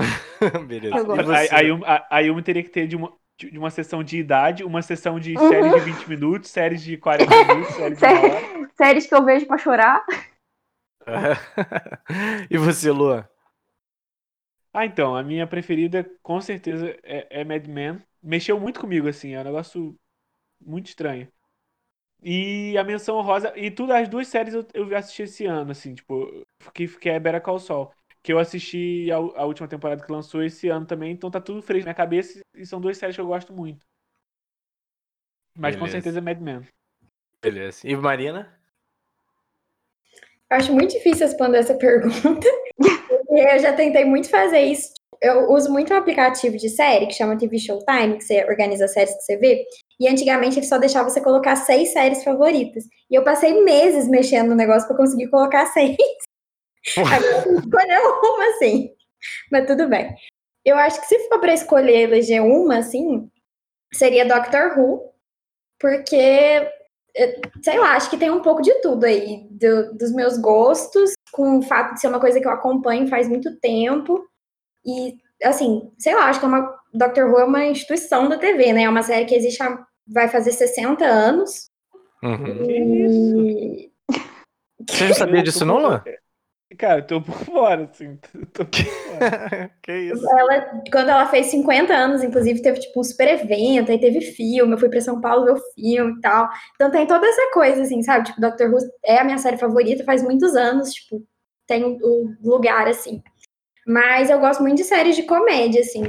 Beleza. 0.66 1.06
Eu? 1.08 1.30
A, 1.30 1.58
a, 1.58 1.60
Yumi, 1.60 1.84
a, 1.86 2.06
a 2.16 2.18
Yumi 2.20 2.42
teria 2.42 2.62
que 2.62 2.70
ter 2.70 2.86
de 2.86 2.96
uma, 2.96 3.12
de 3.38 3.58
uma 3.58 3.70
sessão 3.70 4.02
de 4.02 4.18
idade, 4.18 4.64
uma 4.64 4.82
sessão 4.82 5.18
de 5.18 5.38
Uhum. 5.38 5.48
séries 5.48 5.72
de 5.72 5.80
20 5.80 6.08
minutos, 6.08 6.50
séries 6.50 6.82
de 6.82 6.96
40 6.96 7.34
minutos, 7.34 7.74
séries 7.74 7.98
de. 7.98 8.04
Séries 8.76 9.06
que 9.06 9.14
eu 9.14 9.24
vejo 9.24 9.46
pra 9.46 9.58
chorar. 9.58 10.04
e 12.50 12.56
você, 12.58 12.90
Luan? 12.90 13.26
Ah, 14.74 14.86
então, 14.86 15.16
a 15.16 15.24
minha 15.24 15.46
preferida 15.46 16.04
com 16.22 16.40
certeza 16.40 16.96
é, 17.04 17.42
é 17.42 17.44
Mad 17.44 17.66
Men. 17.68 18.02
Mexeu 18.22 18.60
muito 18.60 18.80
comigo, 18.80 19.08
assim, 19.08 19.32
é 19.34 19.40
um 19.40 19.44
negócio 19.44 19.96
muito 20.60 20.88
estranho. 20.88 21.28
E 22.22 22.76
a 22.78 22.84
menção 22.84 23.20
rosa, 23.22 23.52
e 23.58 23.70
tudo, 23.70 23.92
as 23.92 24.08
duas 24.08 24.28
séries 24.28 24.54
eu, 24.54 24.66
eu 24.74 24.96
assisti 24.96 25.22
esse 25.24 25.46
ano, 25.46 25.72
assim, 25.72 25.94
tipo, 25.94 26.46
que, 26.74 26.88
que 26.88 27.08
é 27.10 27.20
Better 27.20 27.42
Call 27.42 27.58
Saul. 27.60 27.92
Que 28.22 28.32
eu 28.32 28.38
assisti 28.40 29.10
a, 29.12 29.16
a 29.16 29.46
última 29.46 29.68
temporada 29.68 30.04
que 30.04 30.12
lançou 30.12 30.42
esse 30.42 30.68
ano 30.68 30.86
também, 30.86 31.12
então 31.12 31.30
tá 31.30 31.40
tudo 31.40 31.62
fresco 31.62 31.86
na 31.86 31.90
minha 31.90 31.94
cabeça 31.96 32.40
e 32.54 32.66
são 32.66 32.80
duas 32.80 32.98
séries 32.98 33.16
que 33.16 33.20
eu 33.22 33.26
gosto 33.28 33.52
muito. 33.54 33.86
Mas 35.56 35.74
com 35.76 35.88
Beleza. 35.88 35.88
certeza 35.88 36.20
Mad 36.20 36.40
Men. 36.40 36.62
Beleza. 37.42 37.86
E 37.88 37.94
Marina? 37.96 38.58
Eu 40.50 40.56
acho 40.56 40.72
muito 40.72 40.92
difícil 40.92 41.26
responder 41.26 41.58
essa 41.58 41.74
pergunta. 41.78 42.48
Eu 43.38 43.58
já 43.58 43.72
tentei 43.72 44.04
muito 44.04 44.28
fazer 44.28 44.60
isso. 44.60 44.92
Eu 45.20 45.50
uso 45.50 45.72
muito 45.72 45.92
um 45.92 45.96
aplicativo 45.96 46.56
de 46.56 46.68
série 46.68 47.06
que 47.06 47.14
chama 47.14 47.38
TV 47.38 47.58
Showtime, 47.58 48.18
que 48.18 48.24
você 48.24 48.44
organiza 48.44 48.84
as 48.84 48.92
séries 48.92 49.14
que 49.14 49.22
você 49.22 49.36
vê. 49.36 49.64
E 49.98 50.08
antigamente 50.08 50.58
ele 50.58 50.66
só 50.66 50.78
deixava 50.78 51.08
você 51.08 51.20
colocar 51.20 51.56
seis 51.56 51.92
séries 51.92 52.22
favoritas. 52.22 52.84
E 53.10 53.14
eu 53.14 53.24
passei 53.24 53.62
meses 53.62 54.08
mexendo 54.08 54.50
no 54.50 54.54
negócio 54.54 54.86
para 54.86 54.96
conseguir 54.96 55.28
colocar 55.28 55.66
seis. 55.72 55.96
Agora 56.98 57.24
eu 57.24 57.58
escolher 57.58 58.00
uma, 58.00 58.48
assim. 58.50 58.90
Mas 59.50 59.66
tudo 59.66 59.88
bem. 59.88 60.14
Eu 60.64 60.76
acho 60.76 61.00
que 61.00 61.06
se 61.06 61.18
for 61.28 61.40
para 61.40 61.54
escolher 61.54 62.02
eleger 62.02 62.42
uma, 62.42 62.78
assim, 62.78 63.30
seria 63.92 64.26
Doctor 64.26 64.78
Who. 64.78 65.12
Porque 65.78 66.68
sei 67.62 67.78
lá, 67.78 67.94
acho 67.94 68.10
que 68.10 68.16
tem 68.16 68.30
um 68.30 68.42
pouco 68.42 68.60
de 68.60 68.74
tudo 68.80 69.04
aí, 69.04 69.46
do, 69.50 69.94
dos 69.94 70.12
meus 70.12 70.36
gostos, 70.36 71.12
com 71.32 71.58
o 71.58 71.62
fato 71.62 71.94
de 71.94 72.00
ser 72.00 72.08
uma 72.08 72.20
coisa 72.20 72.40
que 72.40 72.46
eu 72.46 72.52
acompanho 72.52 73.08
faz 73.08 73.28
muito 73.28 73.58
tempo. 73.60 74.24
E, 74.84 75.16
assim, 75.42 75.92
sei 75.98 76.14
lá, 76.14 76.26
acho 76.26 76.40
que 76.40 76.46
é 76.46 76.48
uma. 76.48 76.74
Doctor 76.92 77.28
Who 77.28 77.40
é 77.40 77.44
uma 77.44 77.64
instituição 77.64 78.28
da 78.28 78.38
TV, 78.38 78.72
né? 78.72 78.82
É 78.84 78.88
uma 78.88 79.02
série 79.02 79.24
que 79.24 79.34
existe 79.34 79.62
há, 79.62 79.84
vai 80.06 80.28
fazer 80.28 80.52
60 80.52 81.04
anos. 81.04 81.70
Uhum. 82.22 82.70
E... 82.70 83.92
Você 84.88 85.08
já 85.08 85.14
sabia 85.14 85.42
disso, 85.42 85.64
não? 85.64 86.02
Cara, 86.78 87.00
eu 87.00 87.06
tô 87.06 87.20
por 87.20 87.34
fora, 87.44 87.84
assim. 87.84 88.16
Tô 88.52 88.64
por 88.64 88.84
fora. 88.84 89.70
que 89.82 89.92
isso? 89.92 90.24
Ela, 90.38 90.82
quando 90.90 91.08
ela 91.08 91.26
fez 91.26 91.46
50 91.46 91.94
anos, 91.94 92.22
inclusive, 92.22 92.62
teve 92.62 92.80
tipo 92.80 93.00
um 93.00 93.04
super 93.04 93.28
evento, 93.28 93.90
aí 93.90 93.98
teve 93.98 94.20
filme, 94.20 94.72
eu 94.72 94.78
fui 94.78 94.88
pra 94.88 95.00
São 95.00 95.20
Paulo 95.20 95.44
ver 95.44 95.52
o 95.52 95.74
filme 95.74 96.18
e 96.18 96.20
tal. 96.20 96.48
Então 96.74 96.90
tem 96.90 97.06
toda 97.06 97.26
essa 97.26 97.50
coisa, 97.52 97.82
assim, 97.82 98.02
sabe? 98.02 98.26
Tipo, 98.26 98.40
Doctor 98.40 98.70
Who 98.70 98.78
é 99.04 99.18
a 99.18 99.24
minha 99.24 99.38
série 99.38 99.56
favorita 99.56 100.04
faz 100.04 100.22
muitos 100.22 100.54
anos, 100.54 100.92
tipo, 100.92 101.22
tem 101.66 101.84
o 101.84 102.34
lugar, 102.42 102.88
assim. 102.88 103.22
Mas 103.86 104.30
eu 104.30 104.40
gosto 104.40 104.62
muito 104.62 104.76
de 104.78 104.84
séries 104.84 105.16
de 105.16 105.24
comédia, 105.24 105.80
assim. 105.80 106.04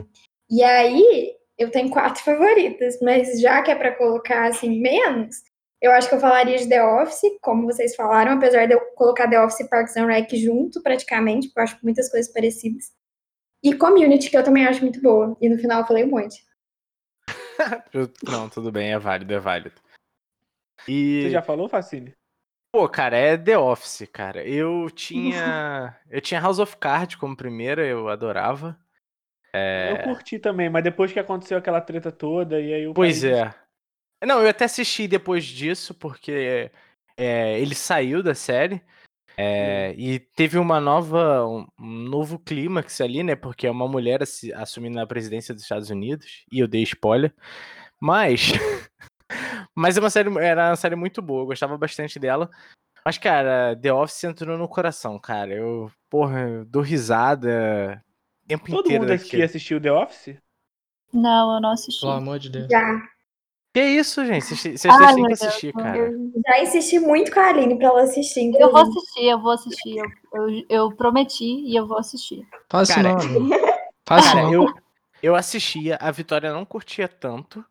E 0.50 0.64
aí, 0.64 1.34
eu 1.58 1.72
tenho 1.72 1.90
quatro 1.90 2.22
favoritas, 2.24 2.98
mas 3.02 3.40
já 3.40 3.62
que 3.62 3.72
é 3.72 3.76
pra 3.76 3.96
colocar, 3.96 4.48
assim, 4.48 4.80
menos, 4.80 5.38
eu 5.86 5.92
acho 5.92 6.10
que 6.10 6.16
eu 6.16 6.20
falaria 6.20 6.58
de 6.58 6.68
The 6.68 6.84
Office, 6.84 7.38
como 7.42 7.66
vocês 7.66 7.96
falaram, 7.96 8.34
apesar 8.34 8.66
de 8.66 8.74
eu 8.74 8.82
colocar 8.96 9.30
The 9.30 9.40
Office 9.40 9.60
e 9.60 9.70
Parks 9.70 9.96
and 9.96 10.08
Rec 10.08 10.36
junto, 10.36 10.82
praticamente, 10.82 11.48
porque 11.48 11.60
eu 11.60 11.64
acho 11.64 11.80
muitas 11.84 12.10
coisas 12.10 12.32
parecidas. 12.32 12.92
E 13.64 13.74
Community, 13.76 14.30
que 14.30 14.38
eu 14.38 14.44
também 14.44 14.66
acho 14.66 14.82
muito 14.82 15.02
boa. 15.02 15.38
E 15.40 15.48
no 15.48 15.58
final 15.58 15.82
eu 15.82 15.88
falei 15.88 16.04
um 16.04 16.10
monte. 16.10 16.44
Não, 18.24 18.50
tudo 18.50 18.72
bem, 18.72 18.94
é 18.94 19.00
válido, 19.00 19.34
é 19.34 19.40
válido. 19.40 19.76
E... 20.88 21.24
Você 21.24 21.30
já 21.30 21.42
falou, 21.42 21.70
Facine? 21.70 22.14
Pô, 22.72 22.90
cara, 22.90 23.16
é 23.16 23.38
The 23.38 23.58
Office, 23.58 24.08
cara. 24.12 24.44
Eu 24.44 24.90
tinha. 24.90 25.96
eu 26.10 26.20
tinha 26.20 26.42
House 26.42 26.60
of 26.60 26.76
Cards 26.78 27.16
como 27.16 27.38
primeira, 27.38 27.86
eu 27.86 28.10
adorava. 28.10 28.78
É... 29.54 29.94
Eu 29.94 30.04
curti 30.04 30.38
também, 30.38 30.70
mas 30.70 30.84
depois 30.84 31.14
que 31.14 31.20
aconteceu 31.20 31.58
aquela 31.58 31.80
treta 31.80 32.12
toda, 32.12 32.60
e 32.60 32.74
aí 32.74 32.84
eu. 32.84 32.94
Pois 32.94 33.24
é. 33.24 33.54
Não, 34.24 34.42
eu 34.42 34.50
até 34.50 34.66
assisti 34.66 35.08
depois 35.08 35.46
disso, 35.46 35.94
porque 35.94 36.72
é, 37.18 37.60
ele 37.60 37.76
saiu 37.76 38.22
da 38.22 38.36
série. 38.36 38.82
É, 39.38 39.94
e 39.98 40.20
teve 40.20 40.58
uma 40.58 40.80
nova, 40.80 41.46
um, 41.46 41.68
novo 41.78 42.40
clímax 42.40 43.02
ali, 43.02 43.22
né? 43.22 43.36
Porque 43.36 43.68
é 43.68 43.72
uma 43.72 43.88
mulher 43.88 44.22
assumindo 44.56 45.00
a 45.00 45.08
presidência 45.08 45.54
dos 45.54 45.64
Estados 45.64 45.90
Unidos, 45.90 46.46
e 46.52 46.60
eu 46.60 46.68
dei 46.68 46.84
spoiler. 46.84 47.34
Mas. 48.00 48.52
mas 49.76 49.98
é 49.98 50.00
uma 50.00 50.10
série, 50.10 50.30
era 50.40 50.70
uma 50.70 50.76
série 50.76 50.96
muito 50.96 51.22
boa, 51.22 51.42
eu 51.42 51.48
gostava 51.48 51.78
bastante 51.78 52.18
dela. 52.18 52.50
Mas, 53.06 53.18
cara, 53.18 53.76
The 53.80 53.94
Office 53.94 54.24
entrou 54.24 54.58
no 54.58 54.68
coração, 54.68 55.20
cara. 55.20 55.54
Eu, 55.54 55.92
porra, 56.10 56.66
dou 56.66 56.82
risada. 56.82 58.04
O 58.46 58.48
tempo 58.48 58.66
Todo 58.68 58.86
inteiro 58.86 59.04
mundo 59.04 59.14
aqui 59.14 59.44
assistiu 59.44 59.80
The 59.80 59.92
Office? 59.92 60.38
Não, 61.14 61.54
eu 61.54 61.62
não 61.62 61.72
assisti. 61.72 62.02
Pelo 62.02 62.14
amor 62.14 62.40
de 62.40 62.50
Deus. 62.50 62.68
Já. 62.70 62.82
Que 63.76 63.84
isso, 63.84 64.26
gente? 64.26 64.46
Vocês 64.56 64.82
têm 64.82 65.26
que 65.26 65.34
assistir, 65.34 65.74
cara. 65.74 65.98
Eu 65.98 66.32
já 66.48 66.64
insisti 66.64 66.98
muito 66.98 67.30
com 67.30 67.42
a 67.42 67.50
Aline 67.50 67.78
pra 67.78 67.88
ela 67.88 68.04
assistir. 68.04 68.54
Eu 68.58 68.72
vou 68.72 68.80
assistir, 68.80 69.26
eu 69.26 69.42
vou 69.42 69.52
assistir. 69.52 69.98
Eu, 69.98 70.08
eu, 70.48 70.66
eu 70.70 70.96
prometi 70.96 71.44
e 71.44 71.76
eu 71.76 71.86
vou 71.86 71.98
assistir. 71.98 72.48
Faz 72.70 72.88
Cara, 72.88 73.10
não. 73.10 73.20
Faz 74.08 74.28
Cara, 74.28 74.44
não. 74.44 74.54
eu, 74.54 74.74
eu 75.22 75.36
assistia, 75.36 75.98
a 76.00 76.10
Vitória 76.10 76.54
não 76.54 76.64
curtia 76.64 77.06
tanto. 77.10 77.66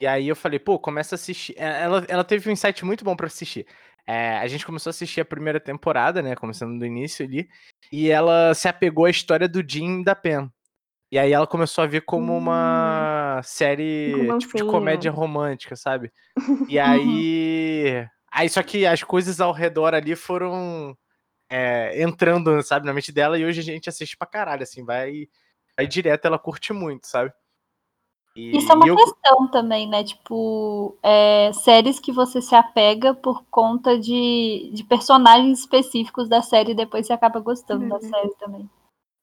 E 0.00 0.06
aí 0.06 0.26
eu 0.26 0.34
falei, 0.34 0.58
pô, 0.58 0.78
começa 0.78 1.14
a 1.14 1.16
assistir. 1.16 1.54
É, 1.58 1.82
Ela, 1.82 2.02
ela 2.08 2.24
teve 2.24 2.48
um 2.48 2.52
insight 2.54 2.82
muito 2.82 3.04
bom 3.04 3.14
pra 3.14 3.26
assistir. 3.26 3.66
É, 4.06 4.38
a 4.38 4.46
gente 4.46 4.64
começou 4.64 4.88
a 4.88 4.92
assistir 4.92 5.20
a 5.20 5.24
primeira 5.26 5.60
temporada, 5.60 6.22
né? 6.22 6.34
Começando 6.34 6.78
do 6.78 6.86
início 6.86 7.26
ali. 7.26 7.46
E 7.92 8.08
ela 8.08 8.54
se 8.54 8.68
apegou 8.68 9.04
à 9.04 9.10
história 9.10 9.46
do 9.46 9.62
Jim 9.62 10.00
e 10.00 10.04
da 10.04 10.14
Pen. 10.14 10.50
E 11.12 11.18
aí 11.18 11.30
ela 11.30 11.46
começou 11.46 11.84
a 11.84 11.86
ver 11.86 12.00
como 12.00 12.34
uma 12.34 13.38
série 13.44 14.30
Um 14.32 14.38
tipo 14.38 14.56
de 14.56 14.64
comédia 14.64 15.10
romântica, 15.10 15.76
sabe? 15.76 16.10
E 16.66 16.78
aí. 16.80 18.08
Aí 18.32 18.48
só 18.48 18.62
que 18.62 18.86
as 18.86 19.02
coisas 19.02 19.38
ao 19.38 19.52
redor 19.52 19.92
ali 19.92 20.16
foram 20.16 20.96
é, 21.50 22.02
entrando, 22.02 22.62
sabe, 22.62 22.86
na 22.86 22.94
mente 22.94 23.12
dela, 23.12 23.38
e 23.38 23.44
hoje 23.44 23.60
a 23.60 23.62
gente 23.62 23.90
assiste 23.90 24.16
pra 24.16 24.26
caralho, 24.26 24.62
assim, 24.62 24.86
vai, 24.86 25.28
vai 25.76 25.86
direto, 25.86 26.24
ela 26.24 26.38
curte 26.38 26.72
muito, 26.72 27.06
sabe? 27.06 27.30
E, 28.34 28.56
Isso 28.56 28.72
é 28.72 28.74
uma 28.74 28.88
eu, 28.88 28.96
questão 28.96 29.50
também, 29.50 29.86
né? 29.86 30.02
Tipo, 30.02 30.96
é, 31.02 31.52
séries 31.52 32.00
que 32.00 32.10
você 32.10 32.40
se 32.40 32.54
apega 32.54 33.12
por 33.12 33.44
conta 33.50 33.98
de, 33.98 34.70
de 34.72 34.82
personagens 34.84 35.58
específicos 35.58 36.26
da 36.26 36.40
série 36.40 36.72
e 36.72 36.74
depois 36.74 37.06
você 37.06 37.12
acaba 37.12 37.38
gostando 37.38 37.86
da 37.86 37.96
Uhum. 37.96 38.00
série 38.00 38.34
também. 38.36 38.70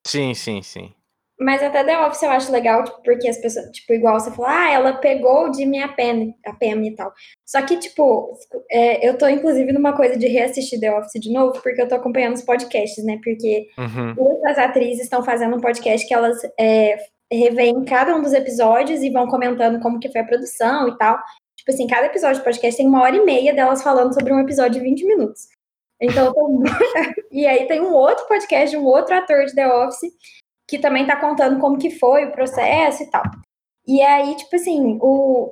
Sim, 0.05 0.35
sim, 0.35 0.61
sim. 0.61 0.93
Mas 1.39 1.63
até 1.63 1.85
The 1.85 2.05
Office 2.05 2.21
eu 2.21 2.31
acho 2.31 2.51
legal, 2.51 2.83
tipo, 2.83 3.01
porque 3.01 3.29
as 3.29 3.37
pessoas, 3.37 3.71
tipo, 3.71 3.93
igual 3.93 4.19
você 4.19 4.29
falou, 4.29 4.47
ah, 4.47 4.69
ela 4.69 4.93
pegou 4.93 5.49
o 5.49 5.53
Jimmy 5.53 5.77
e 5.77 5.83
a 5.83 5.87
Pam, 5.87 6.33
a 6.45 6.53
Pam 6.53 6.85
e 6.85 6.93
tal. 6.95 7.13
Só 7.45 7.61
que, 7.61 7.77
tipo, 7.77 8.37
é, 8.69 9.07
eu 9.07 9.17
tô 9.17 9.25
inclusive 9.27 9.71
numa 9.71 9.95
coisa 9.95 10.17
de 10.17 10.27
reassistir 10.27 10.81
The 10.81 10.93
Office 10.93 11.21
de 11.21 11.31
novo, 11.31 11.61
porque 11.61 11.81
eu 11.81 11.87
tô 11.87 11.95
acompanhando 11.95 12.35
os 12.35 12.41
podcasts, 12.41 13.03
né? 13.05 13.17
Porque 13.23 13.67
Uhum. 13.77 14.15
duas 14.15 14.57
atrizes 14.57 15.03
estão 15.03 15.23
fazendo 15.23 15.55
um 15.55 15.61
podcast 15.61 16.05
que 16.05 16.13
elas 16.13 16.37
é, 16.59 16.97
revêem 17.31 17.85
cada 17.85 18.15
um 18.15 18.21
dos 18.21 18.33
episódios 18.33 19.01
e 19.01 19.09
vão 19.09 19.27
comentando 19.27 19.79
como 19.79 19.99
que 19.99 20.11
foi 20.11 20.19
a 20.21 20.25
produção 20.25 20.89
e 20.89 20.97
tal. 20.97 21.17
Tipo 21.57 21.71
assim, 21.71 21.87
cada 21.87 22.07
episódio 22.07 22.41
do 22.41 22.43
podcast 22.43 22.77
tem 22.77 22.87
uma 22.87 23.01
hora 23.01 23.15
e 23.15 23.23
meia 23.23 23.53
delas 23.53 23.81
falando 23.81 24.13
sobre 24.13 24.33
um 24.33 24.39
episódio 24.39 24.73
de 24.73 24.81
20 24.81 25.05
minutos. 25.05 25.47
Então, 26.01 26.27
eu 26.27 26.33
tô... 26.33 26.63
e 27.31 27.45
aí 27.45 27.65
tem 27.67 27.81
um 27.81 27.93
outro 27.93 28.25
podcast 28.27 28.69
de 28.69 28.77
um 28.77 28.85
outro 28.85 29.15
ator 29.15 29.45
de 29.45 29.55
The 29.55 29.67
Office 29.67 30.11
que 30.69 30.77
também 30.77 31.05
tá 31.05 31.15
contando 31.15 31.59
como 31.59 31.77
que 31.77 31.89
foi 31.89 32.25
o 32.25 32.31
processo 32.31 33.03
e 33.03 33.09
tal. 33.09 33.23
E 33.87 34.01
aí, 34.01 34.35
tipo 34.35 34.55
assim, 34.55 34.99
o, 35.01 35.51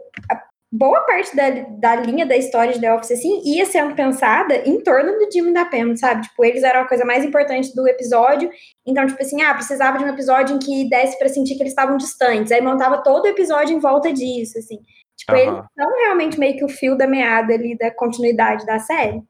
boa 0.71 1.01
parte 1.01 1.35
da, 1.35 1.49
da 1.49 1.95
linha 1.95 2.25
da 2.25 2.35
história 2.35 2.73
de 2.73 2.79
The 2.79 2.93
Office, 2.93 3.11
assim, 3.11 3.41
ia 3.43 3.65
sendo 3.65 3.95
pensada 3.95 4.55
em 4.67 4.81
torno 4.81 5.13
do 5.13 5.31
Jimmy 5.31 5.49
e 5.49 5.53
da 5.53 5.65
Pam, 5.65 5.95
sabe? 5.95 6.23
Tipo, 6.23 6.45
eles 6.45 6.63
eram 6.63 6.81
a 6.81 6.87
coisa 6.87 7.05
mais 7.05 7.23
importante 7.25 7.73
do 7.73 7.87
episódio. 7.87 8.49
Então, 8.85 9.05
tipo 9.07 9.21
assim, 9.21 9.41
ah, 9.41 9.53
precisava 9.53 9.97
de 9.97 10.03
um 10.03 10.09
episódio 10.09 10.55
em 10.55 10.59
que 10.59 10.89
desse 10.89 11.17
pra 11.17 11.29
sentir 11.29 11.55
que 11.55 11.63
eles 11.63 11.71
estavam 11.71 11.97
distantes. 11.97 12.51
Aí 12.51 12.61
montava 12.61 13.01
todo 13.01 13.25
o 13.25 13.27
episódio 13.27 13.75
em 13.75 13.79
volta 13.79 14.11
disso, 14.11 14.57
assim. 14.59 14.77
Tipo, 15.17 15.31
Aham. 15.31 15.41
eles 15.41 15.65
são 15.75 15.97
realmente 16.03 16.39
meio 16.39 16.57
que 16.57 16.65
o 16.65 16.69
fio 16.69 16.95
da 16.95 17.07
meada 17.07 17.53
ali 17.53 17.75
da 17.77 17.89
continuidade 17.89 18.65
da 18.65 18.77
série. 18.77 19.21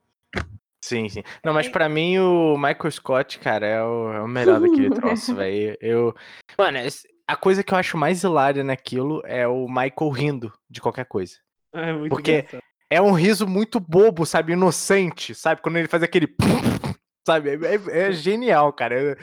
Sim, 0.80 1.08
sim. 1.08 1.22
Não, 1.44 1.52
mas 1.52 1.68
pra 1.68 1.88
mim 1.88 2.18
o 2.18 2.56
Michael 2.56 2.90
Scott, 2.90 3.38
cara, 3.40 3.66
é 3.66 3.82
o, 3.82 4.12
é 4.12 4.22
o 4.22 4.28
melhor 4.28 4.60
daquele 4.60 4.90
troço, 4.90 5.34
velho. 5.36 5.76
Eu. 5.80 6.14
Mano, 6.56 6.78
a 7.26 7.36
coisa 7.36 7.62
que 7.64 7.74
eu 7.74 7.78
acho 7.78 7.96
mais 7.98 8.22
hilária 8.22 8.62
naquilo 8.62 9.20
é 9.26 9.46
o 9.46 9.66
Michael 9.68 10.10
rindo 10.10 10.52
de 10.70 10.80
qualquer 10.80 11.04
coisa. 11.06 11.34
É 11.72 11.92
muito 11.92 12.10
Porque- 12.10 12.38
engraçado. 12.38 12.62
É 12.90 13.02
um 13.02 13.12
riso 13.12 13.46
muito 13.46 13.78
bobo, 13.78 14.24
sabe? 14.24 14.54
Inocente, 14.54 15.34
sabe? 15.34 15.60
Quando 15.60 15.76
ele 15.76 15.88
faz 15.88 16.02
aquele. 16.02 16.34
Sabe? 17.26 17.50
É, 17.50 17.74
é- 17.74 18.08
é 18.08 18.12
genial, 18.12 18.72
cara. 18.72 18.98
Eu, 18.98 19.16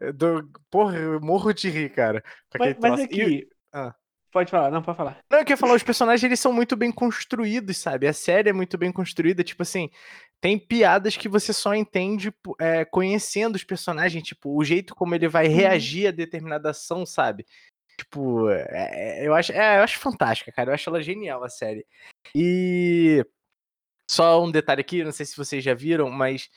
eu 0.00 0.12
dou- 0.14 0.42
porra, 0.70 0.96
eu 0.96 1.20
morro 1.20 1.52
de 1.52 1.68
rir, 1.68 1.90
cara. 1.90 2.24
Mas, 2.58 2.74
mas 2.80 2.94
troço. 2.94 3.02
E- 3.02 3.04
aqui. 3.22 3.48
Ah. 3.70 3.94
Pode 4.32 4.50
falar, 4.50 4.70
não, 4.70 4.80
pode 4.80 4.96
falar. 4.96 5.18
Não, 5.30 5.40
eu 5.40 5.44
queria 5.44 5.58
falar, 5.58 5.74
os 5.74 5.82
personagens 5.82 6.24
eles 6.24 6.40
são 6.40 6.50
muito 6.54 6.74
bem 6.74 6.90
construídos, 6.90 7.76
sabe? 7.76 8.06
A 8.06 8.14
série 8.14 8.48
é 8.48 8.52
muito 8.54 8.78
bem 8.78 8.90
construída, 8.90 9.44
tipo 9.44 9.62
assim, 9.62 9.90
tem 10.42 10.58
piadas 10.58 11.16
que 11.16 11.28
você 11.28 11.52
só 11.52 11.72
entende 11.72 12.34
é, 12.58 12.84
conhecendo 12.84 13.54
os 13.54 13.62
personagens, 13.62 14.24
tipo, 14.24 14.58
o 14.58 14.64
jeito 14.64 14.92
como 14.92 15.14
ele 15.14 15.28
vai 15.28 15.46
reagir 15.46 16.08
a 16.08 16.10
determinada 16.10 16.70
ação, 16.70 17.06
sabe? 17.06 17.46
Tipo, 17.96 18.50
é- 18.50 19.20
é- 19.22 19.26
eu, 19.28 19.34
acho, 19.34 19.52
é, 19.52 19.78
eu 19.78 19.82
acho 19.84 20.00
fantástica, 20.00 20.50
cara. 20.50 20.70
Eu 20.70 20.74
acho 20.74 20.90
ela 20.90 21.00
genial, 21.00 21.44
a 21.44 21.48
série. 21.48 21.86
E 22.34 23.24
só 24.10 24.42
um 24.42 24.50
detalhe 24.50 24.80
aqui, 24.80 25.04
não 25.04 25.12
sei 25.12 25.24
se 25.24 25.36
vocês 25.36 25.62
já 25.62 25.74
viram, 25.74 26.10
mas 26.10 26.50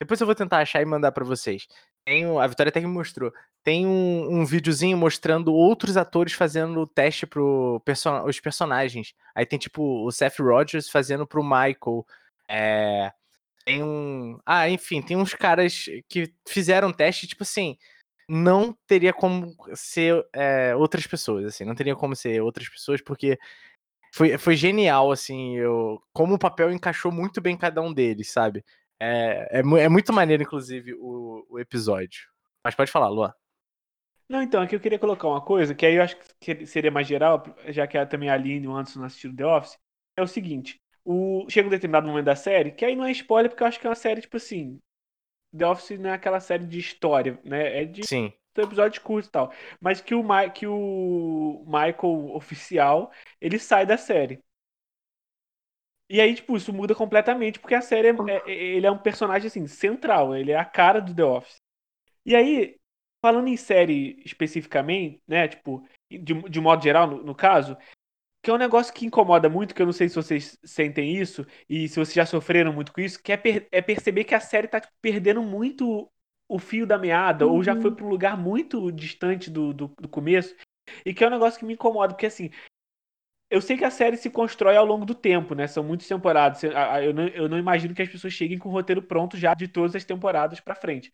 depois 0.00 0.20
eu 0.20 0.26
vou 0.26 0.36
tentar 0.36 0.58
achar 0.58 0.80
e 0.80 0.84
mandar 0.84 1.10
pra 1.10 1.24
vocês. 1.24 1.66
Tem, 2.06 2.24
a 2.38 2.46
Vitória 2.46 2.70
até 2.70 2.80
que 2.80 2.86
me 2.86 2.92
mostrou. 2.92 3.32
Tem 3.64 3.84
um, 3.84 4.40
um 4.40 4.44
videozinho 4.46 4.96
mostrando 4.96 5.52
outros 5.52 5.96
atores 5.96 6.32
fazendo 6.32 6.80
o 6.80 6.86
teste 6.86 7.26
pro 7.26 7.80
perso 7.84 8.08
os 8.24 8.38
personagens. 8.38 9.14
Aí 9.34 9.44
tem 9.44 9.58
tipo 9.58 10.04
o 10.06 10.12
Seth 10.12 10.38
Rogers 10.38 10.88
fazendo 10.88 11.26
pro 11.26 11.42
Michael. 11.42 12.06
é, 12.48 13.12
tem 13.64 13.82
um. 13.82 14.38
Ah, 14.46 14.68
enfim, 14.68 15.02
tem 15.02 15.16
uns 15.16 15.34
caras 15.34 15.86
que 16.08 16.32
fizeram 16.48 16.92
teste, 16.92 17.26
tipo 17.26 17.42
assim, 17.42 17.76
não 18.28 18.76
teria 18.86 19.12
como 19.12 19.54
ser 19.74 20.26
é, 20.32 20.74
outras 20.74 21.06
pessoas, 21.06 21.44
assim, 21.46 21.64
não 21.64 21.74
teria 21.74 21.94
como 21.94 22.16
ser 22.16 22.40
outras 22.42 22.68
pessoas, 22.68 23.00
porque 23.00 23.38
foi, 24.14 24.36
foi 24.38 24.56
genial, 24.56 25.10
assim, 25.10 25.56
eu, 25.56 26.02
como 26.12 26.34
o 26.34 26.38
papel 26.38 26.70
encaixou 26.72 27.10
muito 27.10 27.40
bem 27.40 27.56
cada 27.56 27.80
um 27.80 27.92
deles, 27.92 28.30
sabe? 28.30 28.64
É, 29.00 29.48
é, 29.50 29.60
é 29.60 29.88
muito 29.88 30.12
maneiro, 30.12 30.42
inclusive, 30.42 30.94
o, 30.94 31.46
o 31.48 31.58
episódio. 31.58 32.28
Mas 32.64 32.74
pode 32.74 32.90
falar, 32.90 33.08
Luan. 33.08 33.32
Não, 34.28 34.40
então, 34.42 34.62
aqui 34.62 34.74
eu 34.74 34.80
queria 34.80 34.98
colocar 34.98 35.28
uma 35.28 35.40
coisa, 35.40 35.74
que 35.74 35.84
aí 35.84 35.96
eu 35.96 36.02
acho 36.02 36.16
que 36.40 36.64
seria 36.66 36.90
mais 36.90 37.06
geral, 37.06 37.42
já 37.68 37.86
que 37.86 38.04
também 38.06 38.30
a 38.30 38.34
Aline 38.34 38.64
e 38.64 38.68
o 38.68 38.76
Anderson 38.76 39.04
assistiram 39.04 39.34
The 39.34 39.46
Office, 39.46 39.78
é 40.16 40.22
o 40.22 40.26
seguinte, 40.26 40.80
o, 41.04 41.46
chega 41.48 41.68
um 41.68 41.70
determinado 41.70 42.06
momento 42.06 42.26
da 42.26 42.36
série, 42.36 42.72
que 42.72 42.84
aí 42.84 42.94
não 42.94 43.04
é 43.04 43.12
spoiler, 43.12 43.50
porque 43.50 43.62
eu 43.62 43.66
acho 43.66 43.80
que 43.80 43.86
é 43.86 43.90
uma 43.90 43.96
série, 43.96 44.20
tipo 44.20 44.36
assim, 44.36 44.80
The 45.56 45.66
Office 45.66 45.98
não 45.98 46.10
é 46.10 46.14
aquela 46.14 46.40
série 46.40 46.66
de 46.66 46.78
história, 46.78 47.38
né? 47.44 47.82
É 47.82 47.84
de 47.84 48.06
Sim. 48.06 48.32
episódios 48.56 49.02
curtos 49.02 49.28
e 49.28 49.32
tal. 49.32 49.52
Mas 49.80 50.00
que 50.00 50.14
o, 50.14 50.22
Ma 50.22 50.48
que 50.48 50.66
o 50.66 51.62
Michael 51.66 52.34
oficial, 52.34 53.12
ele 53.40 53.58
sai 53.58 53.84
da 53.84 53.98
série. 53.98 54.42
E 56.08 56.20
aí, 56.20 56.34
tipo, 56.34 56.56
isso 56.56 56.72
muda 56.72 56.94
completamente, 56.94 57.58
porque 57.58 57.74
a 57.74 57.80
série, 57.80 58.08
é, 58.08 58.12
é, 58.46 58.52
ele 58.52 58.86
é 58.86 58.90
um 58.90 58.98
personagem, 58.98 59.48
assim, 59.48 59.66
central. 59.66 60.34
Ele 60.36 60.52
é 60.52 60.56
a 60.56 60.64
cara 60.64 61.00
do 61.00 61.14
The 61.14 61.24
Office. 61.24 61.56
E 62.24 62.36
aí, 62.36 62.76
falando 63.22 63.48
em 63.48 63.56
série 63.56 64.22
especificamente, 64.24 65.22
né, 65.26 65.48
tipo, 65.48 65.86
de, 66.10 66.34
de 66.50 66.60
modo 66.60 66.82
geral, 66.82 67.06
no, 67.06 67.22
no 67.22 67.34
caso, 67.34 67.76
que 68.42 68.50
é 68.50 68.52
um 68.52 68.58
negócio 68.58 68.92
que 68.92 69.06
incomoda 69.06 69.48
muito, 69.48 69.74
que 69.74 69.80
eu 69.80 69.86
não 69.86 69.92
sei 69.92 70.08
se 70.08 70.16
vocês 70.16 70.58
sentem 70.64 71.16
isso, 71.16 71.46
e 71.68 71.88
se 71.88 71.94
vocês 71.94 72.14
já 72.14 72.26
sofreram 72.26 72.72
muito 72.72 72.92
com 72.92 73.00
isso, 73.00 73.22
que 73.22 73.32
é, 73.32 73.36
per 73.36 73.68
é 73.70 73.80
perceber 73.80 74.24
que 74.24 74.34
a 74.34 74.40
série 74.40 74.66
tá 74.66 74.80
tipo, 74.80 74.92
perdendo 75.00 75.40
muito 75.42 76.10
o 76.48 76.58
fio 76.58 76.84
da 76.84 76.98
meada, 76.98 77.46
uhum. 77.46 77.54
ou 77.54 77.62
já 77.62 77.74
foi 77.80 77.90
uhum. 77.90 77.96
para 77.96 78.04
um 78.04 78.08
lugar 78.08 78.36
muito 78.36 78.90
distante 78.90 79.48
do, 79.48 79.72
do, 79.72 79.88
do, 80.00 80.08
começo, 80.08 80.54
e 81.06 81.14
que 81.14 81.22
é 81.22 81.28
um 81.28 81.30
negócio 81.30 81.58
que 81.58 81.64
me 81.64 81.74
incomoda, 81.74 82.14
porque 82.14 82.26
assim, 82.26 82.50
eu 83.48 83.60
sei 83.60 83.76
que 83.76 83.84
a 83.84 83.90
série 83.90 84.16
se 84.16 84.28
constrói 84.28 84.76
ao 84.76 84.84
longo 84.84 85.04
do 85.04 85.14
tempo, 85.14 85.54
né? 85.54 85.66
São 85.66 85.84
muitas 85.84 86.08
temporadas. 86.08 86.62
Eu 86.64 87.12
não, 87.12 87.28
eu 87.28 87.48
não 87.50 87.58
imagino 87.58 87.94
que 87.94 88.00
as 88.00 88.08
pessoas 88.08 88.32
cheguem 88.32 88.58
com 88.58 88.70
o 88.70 88.72
roteiro 88.72 89.02
pronto 89.02 89.36
já 89.36 89.52
de 89.52 89.68
todas 89.68 89.94
as 89.94 90.04
temporadas 90.04 90.58
para 90.58 90.74
frente. 90.74 91.12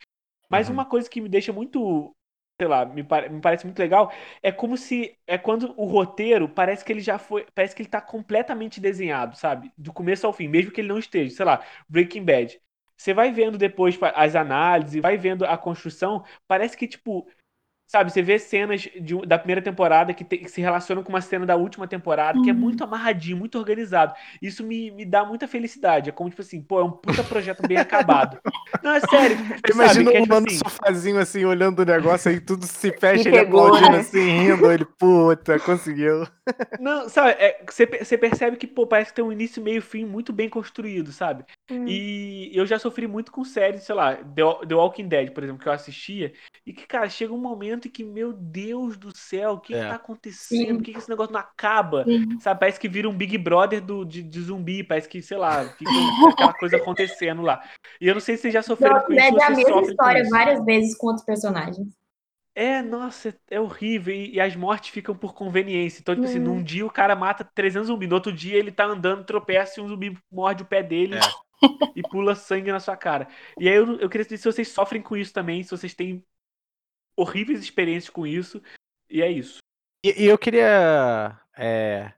Mas 0.48 0.68
uhum. 0.68 0.74
uma 0.74 0.84
coisa 0.84 1.10
que 1.10 1.20
me 1.20 1.28
deixa 1.28 1.52
muito 1.52 2.14
sei 2.60 2.66
lá, 2.68 2.84
me, 2.84 3.02
me, 3.02 3.40
parece 3.40 3.64
muito 3.64 3.78
legal, 3.78 4.12
é 4.42 4.50
como 4.50 4.76
se 4.76 5.16
é 5.26 5.38
quando 5.38 5.72
o 5.76 5.84
roteiro 5.86 6.48
parece 6.48 6.84
que 6.84 6.92
ele 6.92 7.00
já 7.00 7.18
foi, 7.18 7.46
parece 7.54 7.74
que 7.74 7.82
ele 7.82 7.88
tá 7.88 8.00
completamente 8.00 8.80
desenhado, 8.80 9.36
sabe? 9.36 9.72
Do 9.78 9.92
começo 9.92 10.26
ao 10.26 10.32
fim, 10.32 10.48
mesmo 10.48 10.72
que 10.72 10.80
ele 10.80 10.88
não 10.88 10.98
esteja, 10.98 11.34
sei 11.36 11.44
lá, 11.46 11.62
Breaking 11.88 12.24
Bad. 12.24 12.60
Você 12.96 13.14
vai 13.14 13.30
vendo 13.30 13.56
depois 13.56 13.96
as 14.14 14.34
análises, 14.34 15.00
vai 15.00 15.16
vendo 15.16 15.44
a 15.44 15.56
construção, 15.56 16.24
parece 16.48 16.76
que 16.76 16.88
tipo 16.88 17.28
Sabe, 17.88 18.12
você 18.12 18.20
vê 18.20 18.38
cenas 18.38 18.82
de, 18.82 19.18
da 19.26 19.38
primeira 19.38 19.62
temporada 19.62 20.12
que, 20.12 20.22
te, 20.22 20.36
que, 20.36 20.50
se 20.50 20.60
relacionam 20.60 21.02
com 21.02 21.08
uma 21.08 21.22
cena 21.22 21.46
da 21.46 21.56
última 21.56 21.88
temporada, 21.88 22.36
uhum. 22.36 22.44
que 22.44 22.50
é 22.50 22.52
uhum. 22.52 22.58
muito 22.58 22.84
amarradinho, 22.84 23.38
muito 23.38 23.58
organizado. 23.58 24.12
Isso 24.42 24.62
me, 24.62 24.90
me 24.90 25.06
dá 25.06 25.24
muita 25.24 25.48
felicidade. 25.48 26.10
É 26.10 26.12
como, 26.12 26.28
tipo 26.28 26.42
assim, 26.42 26.60
pô, 26.60 26.80
é 26.80 26.84
um 26.84 26.90
puta 26.90 27.24
projeto 27.24 27.66
bem 27.66 27.78
acabado. 27.78 28.38
Não, 28.82 28.92
é 28.92 29.00
sério. 29.00 29.38
Imagina 29.72 30.10
um 30.10 30.26
mano 30.26 30.46
assim... 30.46 30.58
sofazinho 30.58 31.18
assim, 31.18 31.46
olhando 31.46 31.80
o 31.80 31.84
negócio, 31.86 32.30
aí 32.30 32.38
tudo 32.38 32.66
se 32.66 32.92
fecha, 33.00 33.26
ele 33.26 33.38
aplaudindo 33.38 33.92
né? 33.92 34.00
assim, 34.00 34.20
rindo, 34.20 34.70
ele, 34.70 34.84
puta, 34.84 35.58
conseguiu. 35.58 36.28
Não, 36.78 37.08
sabe, 37.08 37.30
é, 37.38 37.64
você, 37.66 37.86
você 37.86 38.18
percebe 38.18 38.58
que, 38.58 38.66
pô, 38.66 38.86
parece 38.86 39.12
que 39.12 39.16
tem 39.16 39.24
um 39.24 39.32
início, 39.32 39.62
meio 39.62 39.80
fim 39.80 40.04
muito 40.04 40.30
bem 40.30 40.50
construído, 40.50 41.10
sabe? 41.10 41.42
Hum. 41.70 41.86
E 41.86 42.50
eu 42.54 42.64
já 42.64 42.78
sofri 42.78 43.06
muito 43.06 43.30
com 43.30 43.44
séries, 43.44 43.82
sei 43.82 43.94
lá, 43.94 44.16
The, 44.16 44.74
Walking 44.74 45.06
Dead, 45.06 45.32
por 45.32 45.42
exemplo, 45.42 45.62
que 45.62 45.68
eu 45.68 45.72
assistia, 45.72 46.32
e 46.64 46.72
que, 46.72 46.86
cara, 46.86 47.08
chega 47.08 47.32
um 47.32 47.38
momento 47.38 47.88
em 47.88 47.90
que, 47.90 48.02
meu 48.02 48.32
Deus 48.32 48.96
do 48.96 49.14
céu, 49.14 49.52
o 49.52 49.60
que, 49.60 49.74
é. 49.74 49.82
que 49.82 49.88
tá 49.88 49.96
acontecendo? 49.96 50.66
Sim. 50.66 50.74
Por 50.76 50.82
que, 50.82 50.92
que 50.92 50.98
esse 50.98 51.10
negócio 51.10 51.32
não 51.32 51.40
acaba? 51.40 52.04
Sim. 52.04 52.40
Sabe, 52.40 52.60
parece 52.60 52.80
que 52.80 52.88
vira 52.88 53.08
um 53.08 53.16
Big 53.16 53.36
Brother 53.36 53.82
do, 53.82 54.04
de, 54.04 54.22
de 54.22 54.40
zumbi, 54.40 54.82
parece 54.82 55.08
que, 55.08 55.20
sei 55.20 55.36
lá, 55.36 55.64
fica 55.64 55.90
aquela 56.30 56.54
coisa 56.54 56.76
acontecendo 56.76 57.42
lá. 57.42 57.62
E 58.00 58.08
eu 58.08 58.14
não 58.14 58.20
sei 58.20 58.36
se 58.36 58.42
vocês 58.42 58.54
já 58.54 58.62
sofreram 58.62 59.00
com 59.02 59.12
isso. 59.12 59.20
É 59.20 59.44
a 59.44 59.50
mesma 59.50 59.82
história 59.82 60.24
várias 60.30 60.64
vezes 60.64 60.96
com 60.96 61.08
outros 61.08 61.24
personagens. 61.24 61.86
É, 62.54 62.82
nossa, 62.82 63.32
é 63.48 63.60
horrível. 63.60 64.12
E, 64.12 64.34
e, 64.34 64.40
as 64.40 64.56
mortes 64.56 64.90
ficam 64.90 65.14
por 65.14 65.32
conveniência. 65.32 66.00
Então, 66.00 66.12
tipo 66.12 66.26
assim, 66.26 66.40
num 66.40 66.54
uhum. 66.54 66.62
dia 66.62 66.84
o 66.84 66.90
cara 66.90 67.14
mata 67.14 67.48
300 67.54 67.86
zumbis. 67.86 68.08
No 68.08 68.16
outro 68.16 68.32
dia 68.32 68.56
ele 68.56 68.72
tá 68.72 68.84
andando, 68.84 69.24
tropeça 69.24 69.78
e 69.78 69.82
um 69.82 69.86
zumbi 69.86 70.18
morde 70.28 70.64
o 70.64 70.66
pé 70.66 70.82
dele 70.82 71.14
é. 71.14 71.20
e 71.96 72.02
pula 72.02 72.34
sangue 72.34 72.72
na 72.72 72.80
sua 72.80 72.96
cara. 72.96 73.28
E 73.58 73.68
aí 73.68 73.74
eu, 73.74 73.98
eu 74.00 74.08
queria 74.08 74.24
saber 74.24 74.38
se 74.38 74.52
vocês 74.52 74.68
sofrem 74.68 75.02
com 75.02 75.16
isso 75.16 75.32
também, 75.32 75.62
se 75.62 75.70
vocês 75.70 75.94
têm 75.94 76.24
horríveis 77.16 77.60
experiências 77.60 78.10
com 78.10 78.26
isso. 78.26 78.62
E 79.10 79.22
é 79.22 79.30
isso. 79.30 79.58
E, 80.04 80.24
e 80.24 80.26
eu 80.26 80.38
queria 80.38 81.38
é, 81.56 82.12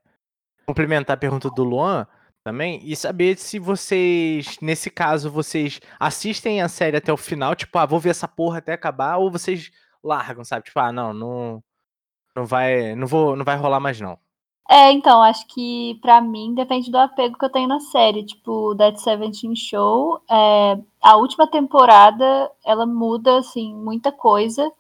complementar 0.67 1.15
a 1.15 1.21
pergunta 1.21 1.51
do 1.51 1.65
Luan 1.65 2.07
também 2.45 2.81
e 2.85 2.95
saber 2.97 3.39
se 3.39 3.59
vocês, 3.59 4.59
nesse 4.61 4.91
caso, 4.91 5.31
vocês 5.31 5.81
assistem 5.99 6.63
a 6.63 6.69
série 6.69 6.97
até 6.97 7.13
o 7.13 7.17
final, 7.17 7.55
tipo, 7.55 7.77
ah, 7.79 7.87
vou 7.87 8.01
ver 8.01 8.11
essa 8.11 8.29
porra 8.29 8.59
até 8.59 8.73
acabar, 8.73 9.19
ou 9.19 9.31
vocês 9.31 9.71
largam, 10.03 10.45
sabe? 10.45 10.65
Tipo, 10.65 10.81
ah, 10.81 10.93
não, 10.93 11.13
não, 11.13 11.65
não 12.35 12.47
vai, 12.47 12.95
não 12.95 13.07
vou, 13.07 13.37
não 13.37 13.45
vai 13.45 13.57
rolar 13.57 13.81
mais 13.81 14.01
não. 14.01 14.19
É, 14.73 14.93
então, 14.93 15.21
acho 15.21 15.47
que 15.49 15.99
para 16.01 16.21
mim 16.21 16.55
depende 16.55 16.93
do 16.93 16.97
apego 16.99 17.37
que 17.37 17.45
eu 17.45 17.51
tenho 17.51 17.67
na 17.67 17.81
série. 17.81 18.25
Tipo, 18.25 18.73
Dead 18.75 18.97
Seventeen 18.99 19.57
Show, 19.57 20.23
é, 20.31 20.79
a 21.03 21.17
última 21.17 21.47
temporada, 21.49 22.51
ela 22.65 22.87
muda, 22.87 23.39
assim, 23.39 23.75
muita 23.75 24.13
coisa. 24.13 24.71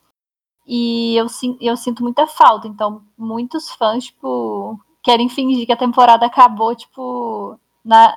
E 0.67 1.17
eu, 1.17 1.27
eu 1.61 1.77
sinto 1.77 2.05
muita 2.05 2.27
falta. 2.27 2.69
Então, 2.69 3.03
muitos 3.19 3.71
fãs, 3.73 4.05
tipo, 4.07 4.79
querem 5.03 5.29
fingir 5.29 5.67
que 5.67 5.73
a 5.73 5.77
temporada 5.77 6.27
acabou, 6.27 6.75
tipo, 6.77 7.59
na, 7.85 8.17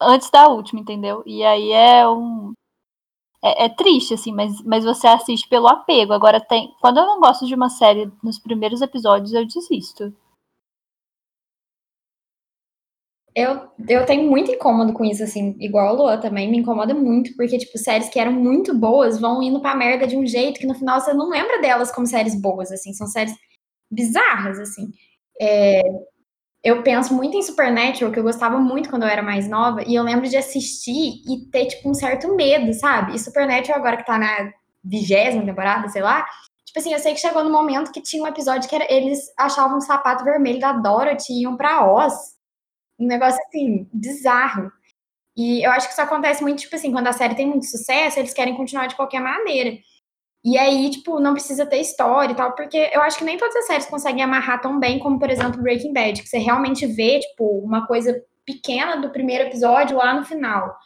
antes 0.00 0.30
da 0.30 0.48
última, 0.48 0.80
entendeu? 0.80 1.22
E 1.26 1.44
aí 1.44 1.72
é 1.72 2.08
um, 2.08 2.52
é, 3.42 3.66
é, 3.66 3.68
triste, 3.68 4.14
assim, 4.14 4.32
mas, 4.32 4.62
mas 4.62 4.84
você 4.84 5.08
assiste 5.08 5.48
pelo 5.48 5.68
apego. 5.68 6.12
Agora 6.12 6.40
tem. 6.40 6.74
Quando 6.80 6.98
eu 6.98 7.06
não 7.06 7.20
gosto 7.20 7.46
de 7.46 7.54
uma 7.54 7.68
série 7.68 8.10
nos 8.22 8.38
primeiros 8.38 8.82
episódios, 8.82 9.32
eu 9.32 9.46
desisto. 9.46 10.14
Eu, 13.34 13.62
eu 13.88 14.04
tenho 14.04 14.28
muito 14.28 14.50
incômodo 14.50 14.92
com 14.92 15.04
isso, 15.04 15.22
assim, 15.22 15.56
igual 15.58 15.88
a 15.88 15.92
Lua 15.92 16.18
também, 16.18 16.50
me 16.50 16.58
incomoda 16.58 16.92
muito, 16.92 17.34
porque, 17.34 17.56
tipo, 17.56 17.78
séries 17.78 18.10
que 18.10 18.20
eram 18.20 18.32
muito 18.32 18.74
boas 18.76 19.18
vão 19.18 19.42
indo 19.42 19.60
pra 19.60 19.74
merda 19.74 20.06
de 20.06 20.16
um 20.16 20.26
jeito 20.26 20.60
que 20.60 20.66
no 20.66 20.74
final 20.74 21.00
você 21.00 21.14
não 21.14 21.30
lembra 21.30 21.60
delas 21.62 21.90
como 21.90 22.06
séries 22.06 22.38
boas, 22.38 22.70
assim, 22.70 22.92
são 22.92 23.06
séries 23.06 23.34
bizarras, 23.90 24.58
assim. 24.58 24.90
É, 25.40 25.82
eu 26.64 26.82
penso 26.82 27.14
muito 27.14 27.36
em 27.36 27.42
Supernatural, 27.42 28.12
que 28.12 28.18
eu 28.18 28.22
gostava 28.22 28.58
muito 28.58 28.90
quando 28.90 29.04
eu 29.04 29.08
era 29.08 29.22
mais 29.22 29.48
nova, 29.48 29.82
e 29.86 29.94
eu 29.94 30.02
lembro 30.04 30.28
de 30.28 30.36
assistir 30.36 31.22
e 31.26 31.48
ter, 31.50 31.66
tipo, 31.66 31.90
um 31.90 31.94
certo 31.94 32.34
medo, 32.36 32.72
sabe? 32.74 33.14
E 33.14 33.18
Supernatural, 33.18 33.78
agora 33.78 33.96
que 33.96 34.06
tá 34.06 34.18
na 34.18 34.52
vigésima 34.84 35.44
temporada, 35.44 35.88
sei 35.88 36.02
lá, 36.02 36.26
tipo 36.66 36.78
assim, 36.78 36.92
eu 36.92 36.98
sei 36.98 37.14
que 37.14 37.20
chegou 37.20 37.42
no 37.44 37.50
momento 37.50 37.92
que 37.92 38.02
tinha 38.02 38.22
um 38.22 38.26
episódio 38.26 38.68
que 38.68 38.74
era, 38.74 38.86
eles 38.92 39.20
achavam 39.38 39.78
um 39.78 39.80
sapato 39.80 40.24
vermelho 40.24 40.60
da 40.60 40.72
Dorothy 40.72 41.32
e 41.32 41.42
iam 41.42 41.56
pra 41.56 41.90
Oz. 41.90 42.14
Um 43.02 43.06
negócio, 43.06 43.40
assim, 43.46 43.88
bizarro. 43.92 44.70
E 45.36 45.66
eu 45.66 45.70
acho 45.72 45.88
que 45.88 45.92
isso 45.92 46.02
acontece 46.02 46.42
muito, 46.42 46.60
tipo 46.60 46.76
assim, 46.76 46.92
quando 46.92 47.08
a 47.08 47.12
série 47.12 47.34
tem 47.34 47.46
muito 47.46 47.66
sucesso, 47.66 48.18
eles 48.18 48.34
querem 48.34 48.56
continuar 48.56 48.86
de 48.86 48.94
qualquer 48.94 49.20
maneira. 49.20 49.76
E 50.44 50.58
aí, 50.58 50.90
tipo, 50.90 51.20
não 51.20 51.34
precisa 51.34 51.64
ter 51.66 51.80
história 51.80 52.32
e 52.32 52.36
tal, 52.36 52.54
porque 52.54 52.90
eu 52.92 53.00
acho 53.02 53.18
que 53.18 53.24
nem 53.24 53.38
todas 53.38 53.54
as 53.56 53.66
séries 53.66 53.86
conseguem 53.86 54.22
amarrar 54.22 54.60
tão 54.60 54.78
bem 54.78 54.98
como, 54.98 55.18
por 55.18 55.30
exemplo, 55.30 55.62
Breaking 55.62 55.92
Bad, 55.92 56.22
que 56.22 56.28
você 56.28 56.38
realmente 56.38 56.86
vê, 56.86 57.20
tipo, 57.20 57.58
uma 57.58 57.86
coisa 57.86 58.22
pequena 58.44 58.96
do 58.96 59.10
primeiro 59.10 59.44
episódio 59.44 59.96
lá 59.96 60.14
no 60.14 60.24
final. 60.24 60.76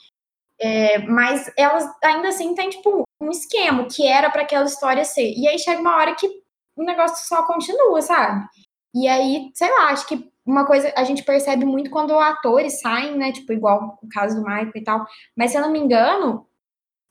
É, 0.58 0.98
mas 0.98 1.50
elas 1.56 1.84
ainda 2.02 2.28
assim 2.28 2.54
têm, 2.54 2.70
tipo, 2.70 3.02
um 3.20 3.30
esquema 3.30 3.86
que 3.86 4.06
era 4.06 4.30
para 4.30 4.42
aquela 4.42 4.66
história 4.66 5.04
ser. 5.04 5.32
E 5.34 5.48
aí 5.48 5.58
chega 5.58 5.80
uma 5.80 5.96
hora 5.96 6.14
que 6.14 6.28
o 6.76 6.82
negócio 6.82 7.26
só 7.26 7.42
continua, 7.46 8.00
sabe? 8.02 8.46
E 8.94 9.08
aí, 9.08 9.50
sei 9.54 9.70
lá, 9.70 9.88
acho 9.88 10.06
que 10.06 10.30
uma 10.46 10.64
coisa 10.64 10.92
a 10.96 11.04
gente 11.04 11.24
percebe 11.24 11.64
muito 11.64 11.90
quando 11.90 12.18
atores 12.18 12.80
saem, 12.80 13.16
né? 13.18 13.32
Tipo, 13.32 13.52
igual 13.52 13.98
o 14.02 14.08
caso 14.08 14.36
do 14.36 14.42
Michael 14.42 14.72
e 14.74 14.84
tal. 14.84 15.04
Mas 15.36 15.50
se 15.50 15.58
eu 15.58 15.62
não 15.62 15.72
me 15.72 15.78
engano, 15.78 16.46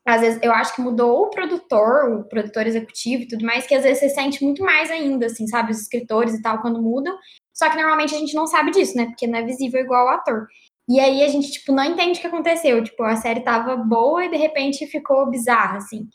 às 0.07 0.21
vezes 0.21 0.39
eu 0.41 0.51
acho 0.51 0.75
que 0.75 0.81
mudou 0.81 1.23
o 1.23 1.29
produtor, 1.29 2.09
o 2.11 2.23
produtor 2.29 2.65
executivo 2.67 3.23
e 3.23 3.27
tudo 3.27 3.45
mais, 3.45 3.67
que 3.67 3.75
às 3.75 3.83
vezes 3.83 3.99
você 3.99 4.09
sente 4.09 4.43
muito 4.43 4.63
mais 4.63 4.89
ainda, 4.91 5.25
assim, 5.25 5.47
sabe, 5.47 5.71
os 5.71 5.81
escritores 5.81 6.33
e 6.35 6.41
tal, 6.41 6.61
quando 6.61 6.81
mudam. 6.81 7.17
Só 7.53 7.69
que 7.69 7.75
normalmente 7.75 8.15
a 8.15 8.19
gente 8.19 8.35
não 8.35 8.47
sabe 8.47 8.71
disso, 8.71 8.95
né? 8.95 9.07
Porque 9.07 9.27
não 9.27 9.39
é 9.39 9.43
visível 9.43 9.81
igual 9.81 10.05
o 10.05 10.09
ator. 10.09 10.47
E 10.87 10.99
aí 10.99 11.23
a 11.23 11.27
gente, 11.27 11.51
tipo, 11.51 11.71
não 11.71 11.83
entende 11.83 12.19
o 12.19 12.21
que 12.21 12.27
aconteceu. 12.27 12.83
Tipo, 12.83 13.03
a 13.03 13.15
série 13.15 13.41
tava 13.41 13.75
boa 13.75 14.25
e 14.25 14.29
de 14.29 14.37
repente 14.37 14.85
ficou 14.87 15.29
bizarra, 15.29 15.77
assim. 15.77 16.07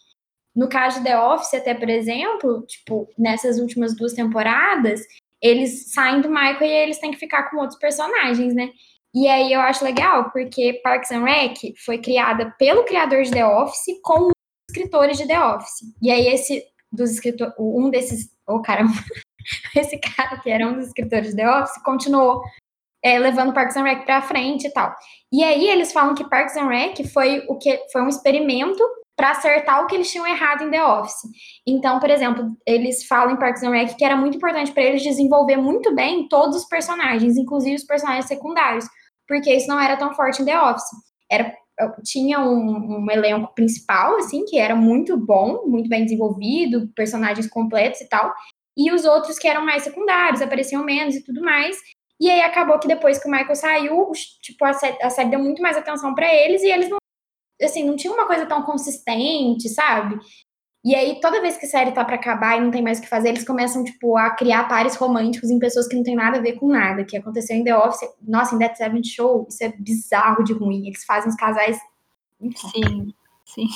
No 0.55 0.69
caso 0.69 0.99
de 0.99 1.05
The 1.05 1.19
Office, 1.19 1.55
até, 1.55 1.75
por 1.75 1.89
exemplo, 1.89 2.65
tipo, 2.67 3.09
nessas 3.19 3.59
últimas 3.59 3.97
duas 3.97 4.13
temporadas, 4.13 5.01
eles 5.43 5.93
saem 5.93 6.21
do 6.21 6.29
Michael 6.29 6.63
e 6.63 6.73
eles 6.73 6.99
têm 6.99 7.11
que 7.11 7.19
ficar 7.19 7.51
com 7.51 7.59
outros 7.59 7.79
personagens, 7.79 8.55
né? 8.55 8.71
E 9.15 9.27
aí 9.27 9.53
eu 9.53 9.61
acho 9.61 9.85
legal, 9.85 10.31
porque 10.31 10.81
Parks 10.85 11.11
and 11.11 11.25
Rec 11.25 11.57
foi 11.85 11.99
criada 11.99 12.55
pelo 12.59 12.85
criador 12.85 13.23
de 13.23 13.31
The 13.33 13.45
Office 13.45 13.99
com 14.03 14.29
os 14.29 14.33
escritores 14.69 15.19
de 15.19 15.27
The 15.27 15.45
Office. 15.45 15.81
E 16.01 16.11
aí 16.11 16.29
esse 16.29 16.63
dos 16.93 17.11
escritores, 17.11 17.55
um 17.59 17.91
desses, 17.91 18.31
oh 18.47 18.61
caramba, 18.61 18.93
esse 19.77 19.99
cara 19.99 20.39
que 20.41 20.51
era 20.51 20.67
um 20.67 20.75
dos 20.75 20.89
escritores 20.89 21.31
de 21.31 21.37
The 21.37 21.51
Office 21.51 21.83
continuou 21.83 22.43
é, 23.03 23.19
levando 23.19 23.55
Parks 23.55 23.77
and 23.77 23.85
Rec 23.85 24.05
para 24.05 24.23
frente 24.23 24.67
e 24.67 24.73
tal. 24.73 24.95
E 25.33 25.43
aí 25.43 25.69
eles 25.69 25.93
falam 25.93 26.15
que 26.15 26.29
Parks 26.29 26.57
and 26.57 26.69
Rec 26.69 27.05
foi 27.13 27.45
o 27.49 27.57
que 27.57 27.79
foi 27.93 28.03
um 28.03 28.09
experimento 28.09 28.83
para 29.21 29.33
acertar 29.33 29.85
o 29.85 29.87
que 29.87 29.95
eles 29.95 30.11
tinham 30.11 30.27
errado 30.27 30.65
em 30.65 30.71
The 30.71 30.83
Office. 30.83 31.29
Então, 31.67 32.01
por 32.01 32.09
exemplo, 32.09 32.57
eles 32.67 33.07
falam 33.07 33.35
em 33.35 33.37
Parks 33.37 33.63
and 33.63 33.71
Rec 33.71 33.95
que 33.95 34.03
era 34.03 34.17
muito 34.17 34.39
importante 34.39 34.73
para 34.73 34.83
eles 34.83 35.03
desenvolver 35.03 35.59
muito 35.59 35.95
bem 35.95 36.27
todos 36.27 36.57
os 36.57 36.65
personagens, 36.67 37.37
inclusive 37.37 37.77
os 37.77 37.85
personagens 37.85 38.25
secundários, 38.25 38.87
porque 39.29 39.53
isso 39.53 39.69
não 39.69 39.79
era 39.79 39.95
tão 39.99 40.15
forte 40.15 40.41
em 40.41 40.47
The 40.47 40.59
Office. 40.59 40.89
Era 41.31 41.55
tinha 42.03 42.41
um, 42.41 43.05
um, 43.05 43.11
elenco 43.11 43.55
principal, 43.55 44.17
assim, 44.17 44.47
que 44.47 44.59
era 44.59 44.75
muito 44.75 45.19
bom, 45.19 45.67
muito 45.67 45.91
bem 45.91 46.05
desenvolvido, 46.05 46.91
personagens 46.97 47.47
completos 47.47 48.01
e 48.01 48.09
tal, 48.09 48.33
e 48.75 48.91
os 48.91 49.05
outros 49.05 49.39
que 49.39 49.49
eram 49.49 49.67
mais 49.67 49.83
secundários, 49.83 50.41
apareciam 50.41 50.83
menos 50.83 51.15
e 51.15 51.23
tudo 51.23 51.43
mais. 51.43 51.77
E 52.19 52.31
aí 52.31 52.41
acabou 52.41 52.79
que 52.79 52.89
depois 52.89 53.19
que 53.19 53.29
o 53.29 53.31
Michael 53.31 53.55
saiu, 53.55 54.11
tipo, 54.43 54.65
a 54.65 54.73
série, 54.73 55.03
a 55.03 55.11
série 55.11 55.29
deu 55.29 55.41
muito 55.41 55.61
mais 55.61 55.77
atenção 55.77 56.15
para 56.15 56.35
eles 56.35 56.63
e 56.63 56.71
eles 56.71 56.89
não 56.89 57.00
assim, 57.63 57.85
não 57.85 57.97
tinha 57.97 58.13
uma 58.13 58.27
coisa 58.27 58.47
tão 58.47 58.63
consistente, 58.63 59.69
sabe? 59.69 60.19
E 60.83 60.95
aí, 60.95 61.21
toda 61.21 61.43
vez 61.43 61.59
que 61.59 61.67
a 61.67 61.69
série 61.69 61.93
tá 61.93 62.03
para 62.03 62.15
acabar 62.15 62.57
e 62.57 62.61
não 62.61 62.71
tem 62.71 62.83
mais 62.83 62.99
o 62.99 63.03
que 63.03 63.09
fazer, 63.09 63.29
eles 63.29 63.45
começam, 63.45 63.85
tipo, 63.85 64.17
a 64.17 64.31
criar 64.31 64.67
pares 64.67 64.97
românticos 64.97 65.51
em 65.51 65.59
pessoas 65.59 65.87
que 65.87 65.95
não 65.95 66.03
tem 66.03 66.15
nada 66.15 66.39
a 66.39 66.41
ver 66.41 66.55
com 66.55 66.69
nada, 66.69 67.05
que 67.05 67.19
aconteceu 67.19 67.55
em 67.55 67.65
The 67.65 67.77
Office. 67.77 68.09
Nossa, 68.27 68.55
em 68.55 68.59
Dead 68.59 68.75
Seven 68.75 69.05
Show, 69.05 69.47
isso 69.49 69.63
é 69.63 69.75
bizarro 69.79 70.43
de 70.43 70.55
ruim. 70.55 70.87
Eles 70.87 71.05
fazem 71.05 71.29
os 71.29 71.37
casais. 71.37 71.79
Sim, 72.41 73.13
sim. 73.45 73.67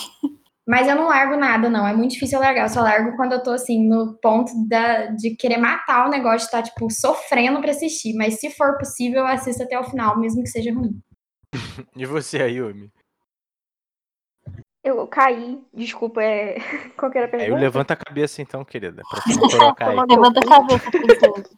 Mas 0.66 0.88
eu 0.88 0.96
não 0.96 1.08
largo 1.08 1.36
nada, 1.36 1.68
não. 1.68 1.86
É 1.86 1.94
muito 1.94 2.12
difícil 2.12 2.38
eu 2.38 2.42
largar. 2.42 2.62
Eu 2.62 2.68
só 2.70 2.80
largo 2.80 3.14
quando 3.16 3.32
eu 3.32 3.42
tô, 3.42 3.50
assim, 3.50 3.86
no 3.86 4.14
ponto 4.14 4.50
da, 4.66 5.08
de 5.08 5.36
querer 5.36 5.58
matar 5.58 6.06
o 6.06 6.10
negócio, 6.10 6.38
de 6.38 6.44
estar, 6.44 6.62
tá, 6.62 6.68
tipo, 6.70 6.90
sofrendo 6.90 7.60
pra 7.60 7.70
assistir. 7.70 8.14
Mas 8.14 8.40
se 8.40 8.48
for 8.48 8.78
possível, 8.78 9.20
eu 9.20 9.26
assisto 9.26 9.62
até 9.62 9.78
o 9.78 9.84
final, 9.84 10.18
mesmo 10.18 10.42
que 10.42 10.48
seja 10.48 10.72
ruim. 10.72 10.98
e 11.94 12.06
você, 12.06 12.40
Ayumi? 12.40 12.90
Eu 14.84 15.06
caí, 15.06 15.58
desculpa, 15.72 16.22
é... 16.22 16.58
qual 16.94 17.10
que 17.10 17.16
era 17.16 17.26
a 17.26 17.30
pergunta? 17.30 17.50
É, 17.50 17.54
eu 17.54 17.58
levanta 17.58 17.94
a 17.94 17.96
cabeça 17.96 18.42
então, 18.42 18.62
querida, 18.62 19.02
pra 19.08 19.22
não 19.26 19.74
cair. 19.74 20.04
levanta 20.06 20.40
a 20.40 20.46
cabeça, 20.46 20.90
princesa. 20.92 21.50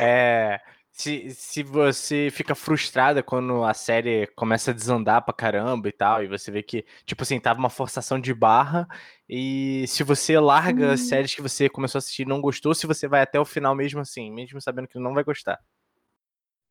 É, 0.00 0.60
se, 0.92 1.30
se 1.30 1.64
você 1.64 2.28
fica 2.30 2.54
frustrada 2.54 3.20
quando 3.20 3.64
a 3.64 3.74
série 3.74 4.28
começa 4.36 4.70
a 4.70 4.74
desandar 4.74 5.24
pra 5.24 5.34
caramba 5.34 5.88
e 5.88 5.92
tal, 5.92 6.22
e 6.22 6.28
você 6.28 6.52
vê 6.52 6.62
que, 6.62 6.84
tipo 7.04 7.24
assim, 7.24 7.40
tava 7.40 7.58
uma 7.58 7.68
forçação 7.68 8.20
de 8.20 8.32
barra, 8.32 8.86
e 9.28 9.84
se 9.88 10.04
você 10.04 10.38
larga 10.38 10.86
hum. 10.86 10.92
as 10.92 11.00
séries 11.00 11.34
que 11.34 11.42
você 11.42 11.68
começou 11.68 11.98
a 11.98 12.00
assistir 12.00 12.22
e 12.22 12.28
não 12.28 12.40
gostou, 12.40 12.74
se 12.76 12.86
você 12.86 13.08
vai 13.08 13.22
até 13.22 13.40
o 13.40 13.44
final 13.44 13.74
mesmo 13.74 14.00
assim, 14.00 14.30
mesmo 14.30 14.60
sabendo 14.60 14.86
que 14.86 15.00
não 15.00 15.14
vai 15.14 15.24
gostar. 15.24 15.58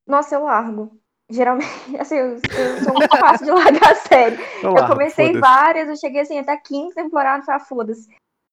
Nossa, 0.07 0.35
eu 0.35 0.45
largo. 0.45 0.97
Geralmente, 1.29 1.69
assim, 1.99 2.15
eu, 2.15 2.27
eu 2.33 2.83
sou 2.83 2.93
muito 2.93 3.17
fácil 3.17 3.45
de 3.45 3.51
largar 3.51 3.91
a 3.91 3.95
série. 3.95 4.37
Eu, 4.63 4.87
comecei 4.87 5.33
várias, 5.39 5.87
eu 5.87 5.95
cheguei 5.95 6.21
assim 6.21 6.39
até 6.39 6.53
a 6.53 6.61
quinta 6.61 6.95
temporada 6.95 7.43
e 7.43 7.45
falei, 7.45 7.61
ah, 7.61 7.65
foda-se. 7.65 8.09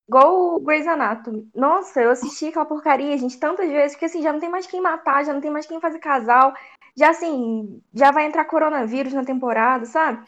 Igual 0.09 0.55
o 0.55 0.61
Grey's 0.61 0.87
Anatomy. 0.87 1.49
Nossa, 1.55 2.01
eu 2.01 2.11
assisti 2.11 2.47
aquela 2.47 2.65
porcaria, 2.65 3.17
gente, 3.19 3.41
tantas 3.41 3.69
vezes, 3.69 3.97
que 3.97 4.05
assim, 4.05 4.23
já 4.23 4.33
não 4.33 4.39
tem 4.39 4.49
mais 4.49 4.67
quem 4.67 4.81
matar, 4.81 5.25
já 5.25 5.33
não 5.33 5.41
tem 5.41 5.51
mais 5.51 5.67
quem 5.67 5.81
fazer 5.81 5.99
casal. 5.99 6.55
Já 6.97 7.11
assim, 7.11 7.83
já 7.93 8.11
vai 8.11 8.25
entrar 8.25 8.45
coronavírus 8.45 9.13
na 9.13 9.25
temporada, 9.25 9.85
sabe? 9.85 10.25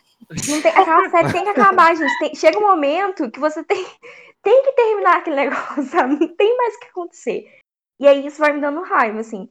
Não 0.49 0.61
tem, 0.61 0.71
aquela 0.73 1.09
série 1.11 1.33
tem 1.33 1.45
que 1.45 1.51
acabar, 1.51 1.95
gente. 1.95 2.19
Tem, 2.19 2.35
chega 2.35 2.59
um 2.59 2.67
momento 2.67 3.31
que 3.31 3.39
você 3.39 3.63
tem, 3.63 3.87
tem 4.43 4.65
que 4.65 4.73
terminar 4.73 5.19
aquele 5.19 5.37
negócio, 5.49 5.83
sabe? 5.85 6.19
Não 6.19 6.29
tem 6.35 6.57
mais 6.57 6.75
o 6.75 6.81
que 6.81 6.87
acontecer. 6.87 7.59
E 8.01 8.07
aí 8.07 8.27
isso 8.27 8.39
vai 8.41 8.53
me 8.53 8.61
dando 8.61 8.83
raiva, 8.83 9.21
assim. 9.21 9.49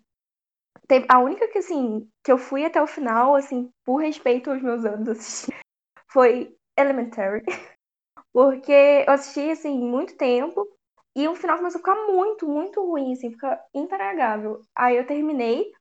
A 1.09 1.19
única 1.19 1.47
que, 1.49 1.59
assim, 1.59 2.09
que 2.23 2.31
eu 2.31 2.37
fui 2.37 2.65
até 2.65 2.81
o 2.81 2.87
final, 2.87 3.35
assim, 3.35 3.69
por 3.85 3.97
respeito 4.01 4.49
aos 4.49 4.61
meus 4.61 4.85
anos 4.85 5.09
assistindo, 5.09 5.55
foi 6.09 6.55
Elementary. 6.77 7.43
Porque 8.33 8.71
eu 9.07 9.13
assisti, 9.13 9.49
assim, 9.51 9.77
muito 9.79 10.17
tempo. 10.17 10.67
E 11.15 11.27
o 11.27 11.35
final 11.35 11.57
começou 11.57 11.79
a 11.79 11.81
ficar 11.81 12.07
muito, 12.07 12.47
muito 12.47 12.81
ruim, 12.85 13.13
assim, 13.13 13.31
fica 13.31 13.61
intragável. 13.73 14.61
Aí 14.75 14.97
eu 14.97 15.07
terminei. 15.07 15.71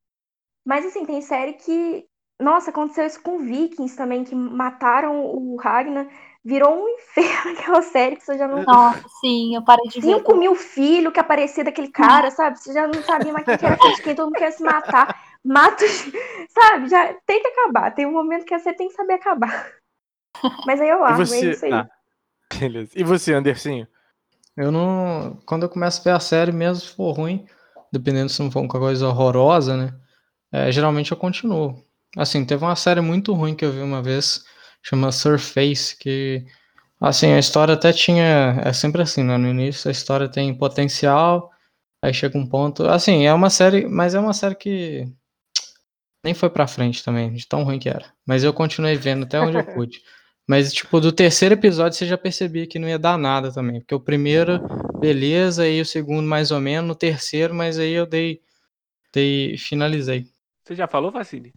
Mas, 0.64 0.86
assim, 0.86 1.06
tem 1.06 1.22
série 1.22 1.54
que. 1.54 2.06
Nossa, 2.40 2.70
aconteceu 2.70 3.06
isso 3.06 3.22
com 3.22 3.38
Vikings 3.38 3.96
também, 3.96 4.24
que 4.24 4.34
mataram 4.34 5.24
o 5.24 5.56
Ragnar 5.56 6.06
virou 6.46 6.84
um 6.84 6.88
inferno 6.94 7.58
aquela 7.58 7.82
série 7.82 8.16
que 8.16 8.24
você 8.24 8.38
já 8.38 8.46
não. 8.46 8.62
Nossa, 8.62 9.04
sim, 9.20 9.56
eu 9.56 9.62
parei 9.62 9.88
de 9.88 10.00
ver. 10.00 10.14
5 10.14 10.36
mil 10.36 10.54
filhos 10.54 11.12
que 11.12 11.18
aparecia 11.18 11.64
daquele 11.64 11.88
cara, 11.88 12.30
sabe? 12.30 12.58
Você 12.58 12.72
já 12.72 12.86
não 12.86 13.02
sabia 13.02 13.32
mais 13.32 13.44
quem 13.44 13.58
que 13.58 13.66
era 13.66 13.76
quem, 13.76 14.14
todo 14.14 14.26
mundo 14.26 14.38
quer 14.38 14.52
se 14.52 14.62
matar. 14.62 15.20
Mata, 15.44 15.84
sabe? 16.48 16.88
Já 16.88 17.14
tem 17.26 17.42
que 17.42 17.48
acabar. 17.48 17.90
Tem 17.92 18.06
um 18.06 18.12
momento 18.12 18.44
que 18.44 18.54
a 18.54 18.58
série 18.60 18.76
tem 18.76 18.88
que 18.88 18.94
saber 18.94 19.14
acabar. 19.14 19.72
Mas 20.64 20.80
aí 20.80 20.88
eu 20.88 21.00
largo, 21.00 21.22
é 21.22 21.24
você... 21.24 21.48
é 21.48 21.50
isso 21.50 21.64
aí. 21.64 21.72
Ah, 21.72 21.88
beleza. 22.58 22.92
E 22.94 23.02
você, 23.02 23.34
Andercinho? 23.34 23.88
Eu 24.56 24.70
não. 24.70 25.38
Quando 25.44 25.64
eu 25.64 25.68
começo 25.68 26.00
a 26.00 26.04
ver 26.04 26.16
a 26.16 26.20
série, 26.20 26.52
mesmo 26.52 26.82
se 26.82 26.94
for 26.94 27.12
ruim, 27.12 27.44
dependendo 27.92 28.28
se 28.28 28.40
não 28.42 28.50
for 28.50 28.60
uma 28.60 28.68
coisa 28.68 29.08
horrorosa, 29.08 29.76
né? 29.76 29.94
É, 30.52 30.70
geralmente 30.70 31.10
eu 31.10 31.16
continuo. 31.16 31.82
Assim, 32.16 32.44
teve 32.44 32.64
uma 32.64 32.76
série 32.76 33.00
muito 33.00 33.34
ruim 33.34 33.54
que 33.54 33.64
eu 33.64 33.72
vi 33.72 33.80
uma 33.80 34.02
vez 34.02 34.44
chama 34.88 35.10
Surface, 35.10 35.96
que 35.96 36.44
assim, 37.00 37.32
a 37.32 37.38
história 37.38 37.74
até 37.74 37.92
tinha, 37.92 38.60
é 38.64 38.72
sempre 38.72 39.02
assim, 39.02 39.24
né? 39.24 39.36
No 39.36 39.48
início 39.48 39.88
a 39.88 39.92
história 39.92 40.28
tem 40.28 40.54
potencial, 40.54 41.50
aí 42.00 42.14
chega 42.14 42.38
um 42.38 42.46
ponto, 42.46 42.84
assim, 42.86 43.26
é 43.26 43.34
uma 43.34 43.50
série, 43.50 43.86
mas 43.88 44.14
é 44.14 44.20
uma 44.20 44.32
série 44.32 44.54
que 44.54 45.04
nem 46.24 46.34
foi 46.34 46.50
pra 46.50 46.66
frente 46.66 47.04
também, 47.04 47.32
de 47.32 47.46
tão 47.46 47.64
ruim 47.64 47.78
que 47.78 47.88
era. 47.88 48.12
Mas 48.24 48.44
eu 48.44 48.52
continuei 48.52 48.96
vendo 48.96 49.24
até 49.24 49.40
onde 49.40 49.56
eu 49.56 49.64
pude. 49.74 50.00
Mas, 50.48 50.72
tipo, 50.72 51.00
do 51.00 51.10
terceiro 51.10 51.54
episódio 51.54 51.98
você 51.98 52.06
já 52.06 52.16
percebia 52.16 52.66
que 52.68 52.78
não 52.78 52.88
ia 52.88 52.98
dar 52.98 53.18
nada 53.18 53.52
também. 53.52 53.80
Porque 53.80 53.94
o 53.94 54.00
primeiro, 54.00 54.60
beleza, 55.00 55.64
aí 55.64 55.80
o 55.80 55.84
segundo 55.84 56.26
mais 56.26 56.52
ou 56.52 56.60
menos, 56.60 56.86
no 56.86 56.94
terceiro, 56.94 57.52
mas 57.52 57.78
aí 57.78 57.92
eu 57.92 58.06
dei, 58.06 58.40
dei 59.12 59.58
finalizei. 59.58 60.26
Você 60.64 60.76
já 60.76 60.86
falou, 60.86 61.10
Facine? 61.10 61.52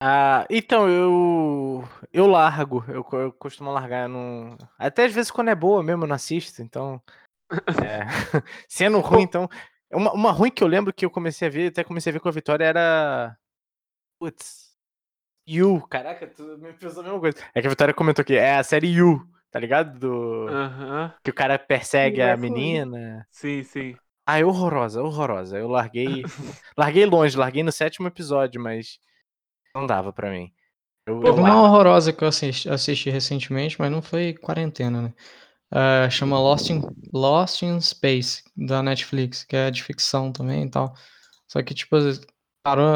Ah, 0.00 0.46
então, 0.50 0.88
eu. 0.88 1.88
Eu 2.12 2.26
largo. 2.26 2.84
Eu, 2.88 3.06
eu 3.18 3.32
costumo 3.32 3.70
largar. 3.70 4.08
no 4.08 4.56
Até 4.78 5.04
às 5.04 5.12
vezes 5.12 5.30
quando 5.30 5.48
é 5.48 5.54
boa 5.54 5.82
mesmo, 5.82 6.04
eu 6.04 6.08
não 6.08 6.16
assisto. 6.16 6.62
Então. 6.62 7.00
É... 7.50 8.04
Sendo 8.68 9.00
ruim, 9.00 9.22
então. 9.22 9.48
Uma, 9.92 10.12
uma 10.12 10.32
ruim 10.32 10.50
que 10.50 10.62
eu 10.62 10.68
lembro 10.68 10.92
que 10.92 11.04
eu 11.04 11.10
comecei 11.10 11.48
a 11.48 11.50
ver, 11.50 11.68
até 11.68 11.84
comecei 11.84 12.10
a 12.10 12.14
ver 12.14 12.20
com 12.20 12.28
a 12.28 12.32
Vitória, 12.32 12.64
era. 12.64 13.36
Putz. 14.18 14.64
You. 15.46 15.86
Caraca, 15.88 16.26
tu 16.26 16.42
me 16.58 16.72
pensou 16.72 17.00
a 17.00 17.04
mesma 17.04 17.20
coisa. 17.20 17.38
É 17.54 17.60
que 17.60 17.66
a 17.66 17.70
Vitória 17.70 17.94
comentou 17.94 18.22
aqui. 18.22 18.34
É 18.34 18.56
a 18.56 18.62
série 18.62 18.88
You, 18.88 19.26
tá 19.50 19.60
ligado? 19.60 19.98
Do. 19.98 20.46
Que 21.22 21.30
o 21.30 21.34
cara 21.34 21.58
persegue 21.58 22.22
a 22.22 22.36
menina. 22.36 23.26
Sim, 23.30 23.62
sim. 23.62 23.96
Ah, 24.26 24.40
é 24.40 24.44
horrorosa, 24.44 25.02
horrorosa. 25.02 25.58
Eu 25.58 25.68
larguei. 25.68 26.22
larguei 26.76 27.04
longe, 27.04 27.36
larguei 27.36 27.62
no 27.62 27.70
sétimo 27.70 28.08
episódio, 28.08 28.60
mas 28.60 28.98
não 29.74 29.86
dava 29.86 30.12
para 30.12 30.30
mim. 30.30 30.52
Eu, 31.06 31.20
Teve 31.20 31.40
uma 31.40 31.62
horrorosa 31.62 32.12
que 32.12 32.24
eu 32.24 32.28
assisti, 32.28 32.68
assisti, 32.68 33.10
recentemente, 33.10 33.76
mas 33.78 33.90
não 33.90 34.00
foi 34.00 34.34
quarentena, 34.34 35.02
né? 35.02 35.14
Uh, 35.72 36.10
chama 36.10 36.38
Lost 36.38 36.70
in, 36.70 36.82
Lost 37.12 37.62
in 37.62 37.80
Space, 37.80 38.42
da 38.56 38.82
Netflix, 38.82 39.44
que 39.44 39.56
é 39.56 39.70
de 39.70 39.82
ficção 39.82 40.32
também 40.32 40.64
e 40.64 40.70
tal. 40.70 40.94
Só 41.48 41.62
que, 41.62 41.74
tipo, 41.74 41.96
parou, 42.62 42.86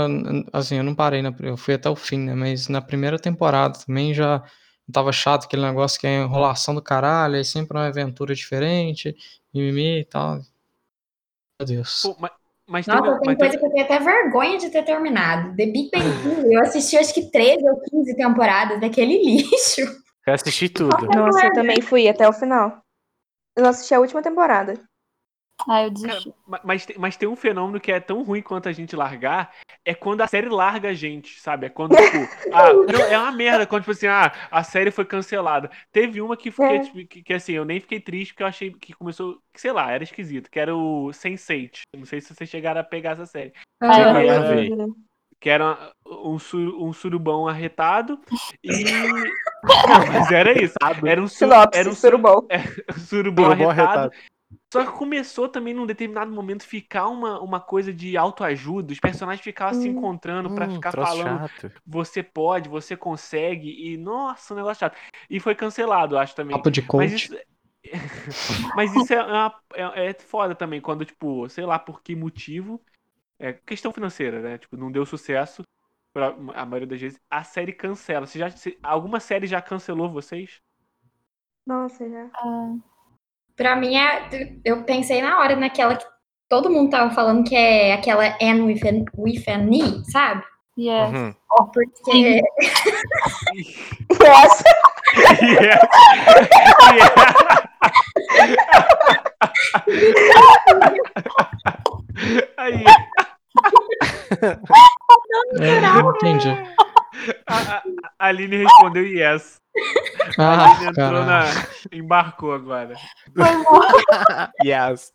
assim, 0.52 0.76
eu 0.76 0.84
não 0.84 0.94
parei, 0.94 1.22
na, 1.22 1.34
eu 1.40 1.56
fui 1.56 1.74
até 1.74 1.90
o 1.90 1.96
fim, 1.96 2.18
né? 2.18 2.34
Mas 2.34 2.68
na 2.68 2.80
primeira 2.80 3.18
temporada 3.18 3.78
também 3.84 4.14
já 4.14 4.42
tava 4.92 5.12
chato 5.12 5.44
aquele 5.44 5.62
negócio 5.62 6.00
que 6.00 6.06
é 6.06 6.22
enrolação 6.22 6.74
do 6.74 6.82
caralho, 6.82 7.36
é 7.36 7.44
sempre 7.44 7.76
uma 7.76 7.86
aventura 7.86 8.34
diferente, 8.34 9.14
mimimi 9.52 10.00
e 10.00 10.04
tal. 10.04 10.40
Meu 11.60 11.66
Deus. 11.66 12.02
Pô, 12.02 12.16
mas, 12.18 12.30
mas 12.68 12.86
Nossa, 12.86 13.18
tem, 13.20 13.28
tem 13.30 13.36
coisa 13.36 13.50
tem... 13.52 13.60
que 13.60 13.66
eu 13.66 13.70
tenho 13.70 13.84
até 13.84 13.98
vergonha 13.98 14.58
de 14.58 14.68
ter 14.68 14.84
terminado. 14.84 15.56
The 15.56 15.66
Big 15.66 15.90
Bang 15.90 16.04
Theory, 16.22 16.54
eu 16.54 16.60
assisti 16.60 16.98
acho 16.98 17.14
que 17.14 17.30
13 17.30 17.68
ou 17.68 17.80
15 17.80 18.14
temporadas 18.14 18.80
daquele 18.80 19.16
lixo. 19.24 19.80
Eu 20.26 20.34
assisti 20.34 20.68
tudo. 20.68 20.94
Nossa, 21.06 21.46
eu 21.46 21.52
também 21.54 21.80
fui 21.80 22.06
até 22.06 22.28
o 22.28 22.32
final. 22.32 22.82
Eu 23.56 23.62
não 23.62 23.70
assisti 23.70 23.94
a 23.94 24.00
última 24.00 24.22
temporada. 24.22 24.74
Ah, 25.66 25.82
eu 25.82 25.90
desisti. 25.90 26.30
Cara, 26.30 26.60
mas, 26.64 26.86
mas 26.96 27.16
tem 27.16 27.28
um 27.28 27.34
fenômeno 27.34 27.80
que 27.80 27.90
é 27.90 27.98
tão 27.98 28.22
ruim 28.22 28.40
quanto 28.42 28.68
a 28.68 28.72
gente 28.72 28.94
largar, 28.94 29.52
é 29.84 29.94
quando 29.94 30.20
a 30.20 30.26
série 30.26 30.48
larga 30.48 30.90
a 30.90 30.94
gente, 30.94 31.40
sabe? 31.40 31.66
É 31.66 31.68
quando, 31.68 31.96
tipo, 31.96 32.18
ah, 32.54 32.72
não, 32.72 33.00
é 33.00 33.18
uma 33.18 33.32
merda 33.32 33.66
quando, 33.66 33.82
tipo 33.82 33.92
assim, 33.92 34.06
ah, 34.06 34.32
a 34.50 34.62
série 34.62 34.90
foi 34.90 35.04
cancelada. 35.04 35.70
Teve 35.90 36.20
uma 36.20 36.36
que, 36.36 36.52
é. 36.60 36.78
que, 36.80 37.04
que, 37.06 37.22
que, 37.22 37.32
assim, 37.32 37.52
eu 37.52 37.64
nem 37.64 37.80
fiquei 37.80 38.00
triste 38.00 38.32
porque 38.32 38.42
eu 38.42 38.46
achei 38.46 38.70
que 38.72 38.92
começou, 38.92 39.40
sei 39.54 39.72
lá, 39.72 39.90
era 39.90 40.04
esquisito, 40.04 40.50
que 40.50 40.60
era 40.60 40.74
o 40.76 41.08
Sense8. 41.08 41.80
Não 41.96 42.04
sei 42.06 42.20
se 42.20 42.34
vocês 42.34 42.48
chegaram 42.48 42.80
a 42.80 42.84
pegar 42.84 43.12
essa 43.12 43.26
série. 43.26 43.52
Ah, 43.80 44.22
eu, 44.22 44.70
eu, 44.76 44.96
Que 45.40 45.50
era 45.50 45.92
um, 46.06 46.38
su- 46.38 46.76
um 46.80 46.92
surubão 46.92 47.48
arretado 47.48 48.20
e. 48.62 48.84
Não, 49.64 50.06
mas 50.12 50.30
era 50.30 50.52
isso. 50.62 50.74
Era 51.04 51.20
um, 51.20 51.26
su... 51.26 51.38
Sinopse, 51.38 51.78
era 51.78 51.90
um 51.90 51.94
surubão. 51.94 52.46
surubão 53.08 53.46
Surubão 53.46 53.70
arretado. 53.70 53.98
arretado. 53.98 54.12
Só 54.72 54.84
que 54.84 54.92
começou 54.98 55.48
também 55.48 55.72
num 55.72 55.86
determinado 55.86 56.30
momento 56.30 56.62
ficar 56.66 57.08
uma, 57.08 57.40
uma 57.40 57.60
coisa 57.60 57.92
de 57.92 58.16
autoajuda. 58.16 58.92
Os 58.92 59.00
personagens 59.00 59.42
ficavam 59.42 59.72
se 59.74 59.88
Hum. 59.88 59.92
encontrando 59.92 60.50
pra 60.50 60.68
Hum, 60.68 60.74
ficar 60.74 60.92
falando 60.92 61.40
chato. 61.40 61.72
você 61.86 62.22
pode, 62.22 62.68
você 62.68 62.96
consegue, 62.96 63.70
e 63.70 63.96
nossa, 63.96 64.52
um 64.52 64.56
negócio 64.58 64.80
chato. 64.80 64.96
E 65.30 65.40
foi 65.40 65.54
cancelado, 65.54 66.18
acho 66.18 66.34
também. 66.34 66.56
Papo 66.56 66.70
de 66.70 66.82
Mas 66.94 67.12
coach. 67.12 67.30
isso, 67.30 67.34
mas 68.74 68.94
isso 68.94 69.12
é, 69.14 69.22
uma- 69.24 69.62
é, 69.74 70.10
é 70.10 70.14
foda 70.14 70.54
também, 70.54 70.80
quando, 70.80 71.04
tipo, 71.04 71.48
sei 71.48 71.64
lá 71.64 71.78
por 71.78 72.02
que 72.02 72.14
motivo, 72.14 72.82
é 73.38 73.52
questão 73.54 73.92
financeira, 73.92 74.40
né? 74.42 74.58
Tipo, 74.58 74.76
não 74.76 74.92
deu 74.92 75.06
sucesso, 75.06 75.62
pra, 76.12 76.28
a 76.54 76.66
maioria 76.66 76.88
das 76.88 77.00
vezes, 77.00 77.20
a 77.30 77.44
série 77.44 77.72
cancela. 77.72 78.26
Você 78.26 78.38
já, 78.38 78.50
se- 78.50 78.78
alguma 78.82 79.20
série 79.20 79.46
já 79.46 79.62
cancelou 79.62 80.10
vocês? 80.10 80.60
Nossa, 81.66 82.08
já. 82.08 82.30
Pra 83.58 83.74
mim, 83.76 83.96
é, 83.96 84.28
eu 84.64 84.84
pensei 84.84 85.20
na 85.20 85.40
hora 85.40 85.56
naquela 85.56 85.96
que 85.96 86.06
todo 86.48 86.70
mundo 86.70 86.90
tava 86.90 87.10
falando 87.10 87.42
que 87.46 87.56
é 87.56 87.92
aquela 87.92 88.24
N 88.40 88.62
with 88.62 88.80
an, 88.86 89.04
with 89.18 89.42
an 89.48 89.68
E, 89.72 90.04
sabe? 90.10 90.42
Yes. 90.78 91.12
Uhum. 91.12 91.34
Porque 91.74 92.40
Nossa, 94.20 94.64
Yeah. 95.42 95.88
Yeah. 96.94 97.68
Aí, 102.56 102.84
É, 105.60 105.80
não 105.80 106.10
entendi. 106.10 106.48
a, 107.46 107.56
a, 107.56 107.82
a 108.18 108.26
Aline 108.28 108.58
respondeu 108.58 109.04
yes. 109.04 109.60
A 110.38 110.38
Ah, 110.38 110.76
Aline 110.76 110.90
entrou 110.90 111.24
na. 111.24 111.42
embarcou 111.92 112.52
agora. 112.52 112.94
Foi 113.34 113.56
mal. 113.56 114.50
yes. 114.64 115.12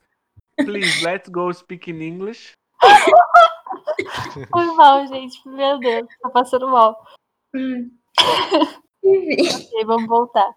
Please, 0.57 1.03
let's 1.03 1.30
go 1.30 1.51
speak 1.53 1.89
in 1.89 2.01
English. 2.01 2.53
Foi 4.51 4.65
mal, 4.76 5.07
gente. 5.07 5.47
Meu 5.47 5.80
Deus, 5.80 6.07
tá 6.21 6.30
passando 6.30 6.67
mal. 6.67 7.05
Hum. 7.55 7.91
Enfim. 9.03 9.47
Ok, 9.47 9.86
vamos 9.86 10.07
voltar. 10.07 10.49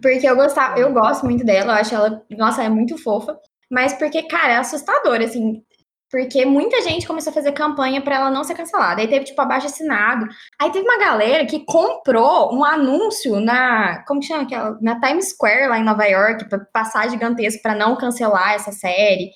Porque 0.00 0.26
eu 0.28 0.34
gostava, 0.36 0.78
eu 0.78 0.92
gosto 0.92 1.24
muito 1.24 1.44
dela, 1.44 1.72
eu 1.72 1.76
acho 1.76 1.94
ela, 1.94 2.24
nossa, 2.30 2.62
é 2.62 2.68
muito 2.68 2.98
fofa. 2.98 3.38
Mas 3.70 3.92
porque, 3.94 4.22
cara, 4.24 4.54
é 4.54 4.56
assustador, 4.56 5.20
assim. 5.20 5.64
Porque 6.14 6.46
muita 6.46 6.80
gente 6.80 7.08
começou 7.08 7.32
a 7.32 7.34
fazer 7.34 7.50
campanha 7.50 8.00
pra 8.00 8.14
ela 8.14 8.30
não 8.30 8.44
ser 8.44 8.54
cancelada. 8.54 9.00
Aí 9.00 9.08
teve, 9.08 9.24
tipo, 9.24 9.40
abaixo 9.40 9.66
assinado. 9.66 10.28
Aí 10.60 10.70
teve 10.70 10.84
uma 10.88 10.96
galera 10.96 11.44
que 11.44 11.64
comprou 11.64 12.54
um 12.54 12.64
anúncio 12.64 13.40
na. 13.40 14.04
Como 14.06 14.20
que 14.20 14.28
chama 14.28 14.44
aquela? 14.44 14.78
Na 14.80 15.00
Times 15.00 15.30
Square, 15.30 15.66
lá 15.66 15.76
em 15.76 15.82
Nova 15.82 16.04
York, 16.04 16.48
pra 16.48 16.60
passar 16.72 17.10
gigantesco 17.10 17.60
pra 17.60 17.74
não 17.74 17.96
cancelar 17.96 18.52
essa 18.52 18.70
série. 18.70 19.32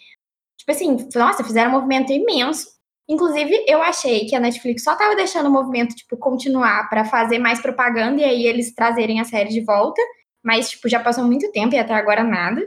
Tipo 0.57 0.71
assim, 0.71 1.09
nossa, 1.17 1.43
fizeram 1.43 1.71
um 1.71 1.75
movimento 1.75 2.13
imenso. 2.13 2.69
Inclusive, 3.09 3.65
eu 3.67 3.83
achei 3.83 4.27
que 4.27 4.37
a 4.37 4.41
Netflix 4.41 4.85
só 4.85 4.95
tava 4.95 5.17
deixando 5.17 5.49
o 5.49 5.53
movimento, 5.53 5.97
tipo, 5.97 6.17
continuar 6.17 6.89
pra 6.89 7.05
fazer 7.05 7.41
mais 7.41 7.61
propaganda 7.61 8.21
e 8.21 8.25
aí 8.25 8.47
eles 8.47 8.73
trazerem 8.73 9.19
a 9.19 9.25
série 9.25 9.49
de 9.49 9.65
volta. 9.65 10.01
Mas, 10.45 10.71
tipo, 10.71 10.89
já 10.89 11.01
passou 11.01 11.25
muito 11.25 11.51
tempo 11.51 11.75
e 11.75 11.79
até 11.79 11.95
agora 11.95 12.23
nada. 12.23 12.63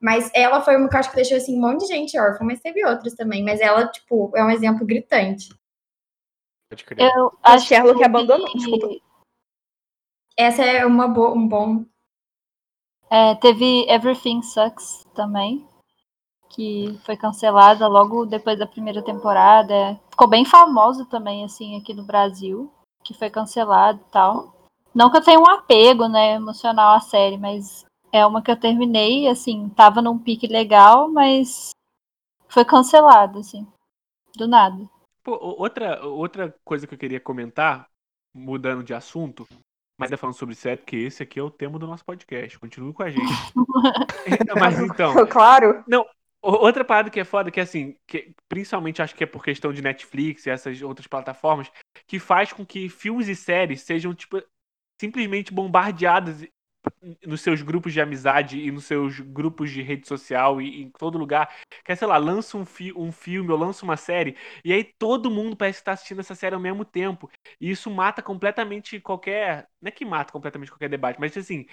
Mas 0.00 0.30
ela 0.32 0.60
foi 0.60 0.76
uma 0.76 0.88
que 0.88 0.94
eu 0.94 1.00
acho 1.00 1.10
que 1.10 1.16
deixou, 1.16 1.36
assim, 1.36 1.56
um 1.56 1.60
monte 1.60 1.80
de 1.80 1.86
gente 1.88 2.18
órfã, 2.18 2.44
mas 2.44 2.60
teve 2.60 2.84
outros 2.86 3.14
também. 3.14 3.44
Mas 3.44 3.60
ela, 3.60 3.88
tipo, 3.88 4.30
é 4.36 4.44
um 4.44 4.50
exemplo 4.50 4.86
gritante. 4.86 5.48
Pode 6.70 6.84
crer. 6.84 7.10
Eu 7.16 7.32
acho 7.42 7.66
Sherlock 7.66 7.98
que 7.98 8.04
abandonou, 8.04 8.46
desculpa. 8.54 8.88
Essa 10.36 10.62
é 10.62 10.86
uma 10.86 11.08
boa, 11.08 11.32
um 11.32 11.48
bom. 11.48 11.84
É, 13.10 13.34
teve 13.36 13.90
Everything 13.90 14.42
Sucks 14.42 15.04
também, 15.14 15.66
que 16.50 16.96
foi 17.04 17.16
cancelada 17.16 17.88
logo 17.88 18.24
depois 18.24 18.58
da 18.58 18.66
primeira 18.66 19.02
temporada. 19.02 19.98
Ficou 20.10 20.28
bem 20.28 20.44
famosa 20.44 21.04
também, 21.06 21.44
assim, 21.44 21.80
aqui 21.80 21.92
no 21.92 22.04
Brasil, 22.04 22.72
que 23.02 23.14
foi 23.14 23.30
cancelado 23.30 24.00
e 24.06 24.12
tal. 24.12 24.54
Não 24.94 25.10
que 25.10 25.16
eu 25.16 25.24
tenha 25.24 25.40
um 25.40 25.48
apego, 25.48 26.06
né, 26.06 26.34
emocional 26.34 26.94
à 26.94 27.00
série, 27.00 27.38
mas 27.38 27.84
é 28.12 28.24
uma 28.26 28.42
que 28.42 28.50
eu 28.50 28.58
terminei, 28.58 29.28
assim, 29.28 29.68
tava 29.70 30.00
num 30.02 30.18
pique 30.18 30.46
legal, 30.46 31.08
mas 31.08 31.70
foi 32.48 32.64
cancelado, 32.64 33.38
assim, 33.38 33.66
do 34.36 34.48
nada. 34.48 34.88
Pô, 35.22 35.36
outra, 35.58 36.04
outra 36.06 36.54
coisa 36.64 36.86
que 36.86 36.94
eu 36.94 36.98
queria 36.98 37.20
comentar, 37.20 37.86
mudando 38.34 38.82
de 38.82 38.94
assunto, 38.94 39.46
mas 39.98 40.12
é 40.12 40.16
falando 40.16 40.36
sobre 40.36 40.54
série, 40.54 40.78
porque 40.78 40.96
esse 40.96 41.22
aqui 41.22 41.38
é 41.38 41.42
o 41.42 41.50
tema 41.50 41.78
do 41.78 41.86
nosso 41.86 42.04
podcast. 42.04 42.58
Continue 42.58 42.92
com 42.92 43.02
a 43.02 43.10
gente. 43.10 43.22
mas 44.58 44.78
então, 44.80 45.14
Claro. 45.26 45.84
O- 46.40 46.64
Outra 46.64 46.84
parada 46.84 47.10
que 47.10 47.18
é 47.18 47.24
foda, 47.24 47.50
que 47.50 47.60
assim, 47.60 47.96
que 48.06 48.32
principalmente 48.48 49.02
acho 49.02 49.14
que 49.14 49.24
é 49.24 49.26
por 49.26 49.42
questão 49.42 49.72
de 49.72 49.82
Netflix 49.82 50.46
e 50.46 50.50
essas 50.50 50.80
outras 50.82 51.06
plataformas, 51.08 51.70
que 52.06 52.20
faz 52.20 52.52
com 52.52 52.64
que 52.64 52.88
filmes 52.88 53.26
e 53.28 53.34
séries 53.34 53.82
sejam, 53.82 54.14
tipo, 54.14 54.40
simplesmente 55.00 55.52
bombardeados 55.52 56.44
nos 57.26 57.40
seus 57.40 57.62
grupos 57.62 57.92
de 57.92 58.00
amizade 58.00 58.58
e 58.60 58.70
nos 58.70 58.84
seus 58.84 59.20
grupos 59.20 59.70
de 59.70 59.82
rede 59.82 60.06
social 60.06 60.60
e 60.60 60.82
em 60.82 60.90
todo 60.90 61.18
lugar. 61.18 61.54
Que 61.84 61.92
é, 61.92 61.96
sei 61.96 62.06
lá, 62.08 62.16
lança 62.16 62.56
um, 62.56 62.64
fi 62.64 62.92
um 62.92 63.12
filme 63.12 63.50
ou 63.50 63.58
lança 63.58 63.84
uma 63.84 63.96
série, 63.96 64.36
e 64.64 64.72
aí 64.72 64.84
todo 64.84 65.30
mundo 65.30 65.56
parece 65.56 65.80
estar 65.80 65.92
assistindo 65.92 66.20
essa 66.20 66.34
série 66.34 66.54
ao 66.54 66.60
mesmo 66.60 66.84
tempo. 66.84 67.30
E 67.60 67.70
isso 67.70 67.90
mata 67.90 68.22
completamente 68.22 69.00
qualquer. 69.00 69.68
Não 69.80 69.88
é 69.88 69.92
que 69.92 70.04
mata 70.04 70.32
completamente 70.32 70.70
qualquer 70.70 70.88
debate, 70.88 71.20
mas 71.20 71.36
assim, 71.36 71.66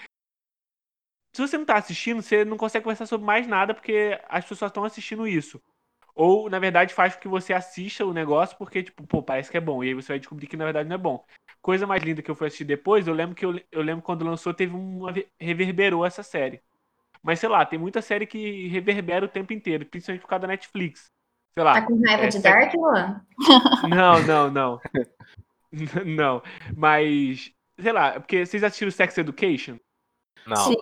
se 1.33 1.41
você 1.41 1.57
não 1.57 1.65
tá 1.65 1.77
assistindo, 1.77 2.21
você 2.21 2.45
não 2.45 2.57
consegue 2.57 2.83
conversar 2.83 3.05
sobre 3.05 3.25
mais 3.25 3.45
nada 3.47 3.73
porque 3.73 4.19
as 4.29 4.45
pessoas 4.45 4.69
estão 4.69 4.83
assistindo 4.85 5.27
isso. 5.27 5.61
Ou, 6.15 6.49
na 6.49 6.59
verdade, 6.59 6.93
faz 6.93 7.13
com 7.13 7.21
que 7.21 7.27
você 7.27 7.53
assista 7.53 8.05
o 8.05 8.13
negócio 8.13 8.57
porque, 8.57 8.81
tipo, 8.81 9.05
pô, 9.05 9.21
parece 9.21 9.51
que 9.51 9.57
é 9.57 9.61
bom. 9.61 9.83
E 9.83 9.89
aí 9.89 9.93
você 9.93 10.13
vai 10.13 10.19
descobrir 10.19 10.47
que, 10.47 10.55
na 10.55 10.63
verdade, 10.63 10.87
não 10.87 10.95
é 10.95 10.97
bom. 10.97 11.23
Coisa 11.61 11.85
mais 11.85 12.01
linda 12.01 12.21
que 12.21 12.31
eu 12.31 12.35
fui 12.35 12.47
assistir 12.47 12.63
depois, 12.63 13.05
eu 13.05 13.13
lembro 13.13 13.35
que 13.35 13.45
eu, 13.45 13.59
eu 13.69 13.81
lembro 13.81 14.01
quando 14.01 14.23
lançou, 14.23 14.53
teve 14.53 14.73
uma. 14.73 15.13
reverberou 15.37 16.05
essa 16.05 16.23
série. 16.23 16.61
Mas, 17.21 17.39
sei 17.39 17.49
lá, 17.49 17.65
tem 17.65 17.77
muita 17.77 18.01
série 18.01 18.25
que 18.25 18.67
reverbera 18.67 19.25
o 19.25 19.29
tempo 19.29 19.51
inteiro, 19.51 19.85
principalmente 19.85 20.21
por 20.21 20.29
causa 20.29 20.43
da 20.43 20.47
Netflix. 20.47 21.11
Sei 21.53 21.63
lá. 21.63 21.73
Tá 21.73 21.81
com 21.81 21.99
raiva 22.01 22.23
é, 22.23 22.27
de 22.27 22.39
Dark, 22.39 22.73
Luan? 22.75 23.21
Não, 23.89 24.21
não, 24.23 24.51
não. 24.51 24.81
não. 26.05 26.43
Mas, 26.75 27.51
sei 27.79 27.91
lá, 27.91 28.19
porque 28.19 28.45
vocês 28.45 28.63
assistiram 28.63 28.91
Sex 28.91 29.17
Education? 29.17 29.77
Não. 30.45 30.55
Sim. 30.55 30.77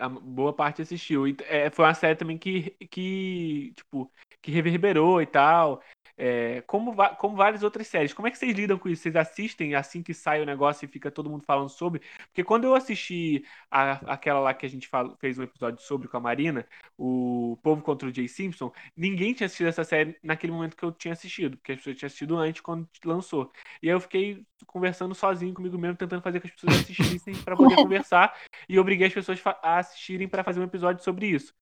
A 0.00 0.08
boa 0.08 0.52
parte 0.52 0.82
assistiu. 0.82 1.28
E, 1.28 1.36
é, 1.42 1.70
foi 1.70 1.84
uma 1.84 1.94
série 1.94 2.16
também 2.16 2.38
que, 2.38 2.70
que 2.90 3.72
tipo, 3.76 4.10
que 4.42 4.50
reverberou 4.50 5.20
e 5.22 5.26
tal. 5.26 5.82
É, 6.22 6.60
como, 6.66 6.94
como 7.16 7.34
várias 7.34 7.62
outras 7.62 7.86
séries. 7.86 8.12
Como 8.12 8.28
é 8.28 8.30
que 8.30 8.36
vocês 8.36 8.54
lidam 8.54 8.78
com 8.78 8.90
isso? 8.90 9.02
Vocês 9.02 9.16
assistem 9.16 9.74
assim 9.74 10.02
que 10.02 10.12
sai 10.12 10.42
o 10.42 10.44
negócio 10.44 10.84
e 10.84 10.88
fica 10.88 11.10
todo 11.10 11.30
mundo 11.30 11.44
falando 11.46 11.70
sobre? 11.70 12.02
Porque 12.26 12.44
quando 12.44 12.64
eu 12.64 12.74
assisti 12.74 13.42
a- 13.70 13.92
aquela 14.12 14.38
lá 14.38 14.52
que 14.52 14.66
a 14.66 14.68
gente 14.68 14.86
fala- 14.86 15.16
fez 15.18 15.38
um 15.38 15.42
episódio 15.42 15.80
sobre 15.80 16.08
com 16.08 16.18
a 16.18 16.20
Marina, 16.20 16.66
o 16.98 17.58
Povo 17.62 17.80
contra 17.80 18.06
o 18.06 18.14
Jay 18.14 18.28
Simpson, 18.28 18.70
ninguém 18.94 19.32
tinha 19.32 19.46
assistido 19.46 19.68
essa 19.68 19.82
série 19.82 20.14
naquele 20.22 20.52
momento 20.52 20.76
que 20.76 20.82
eu 20.84 20.92
tinha 20.92 21.12
assistido, 21.12 21.56
porque 21.56 21.72
as 21.72 21.78
pessoas 21.78 21.96
tinham 21.96 22.06
assistido 22.08 22.36
antes 22.36 22.60
quando 22.60 22.86
lançou. 23.02 23.50
E 23.82 23.88
aí 23.88 23.94
eu 23.94 24.00
fiquei 24.00 24.44
conversando 24.66 25.14
sozinho 25.14 25.54
comigo 25.54 25.78
mesmo, 25.78 25.96
tentando 25.96 26.20
fazer 26.20 26.38
com 26.40 26.48
que 26.48 26.54
as 26.54 26.60
pessoas 26.60 26.82
assistissem 26.82 27.34
para 27.42 27.56
poder 27.56 27.76
conversar 27.88 28.36
e 28.68 28.78
obriguei 28.78 29.06
as 29.06 29.14
pessoas 29.14 29.40
a 29.62 29.78
assistirem 29.78 30.28
para 30.28 30.44
fazer 30.44 30.60
um 30.60 30.64
episódio 30.64 31.02
sobre 31.02 31.28
isso. 31.28 31.54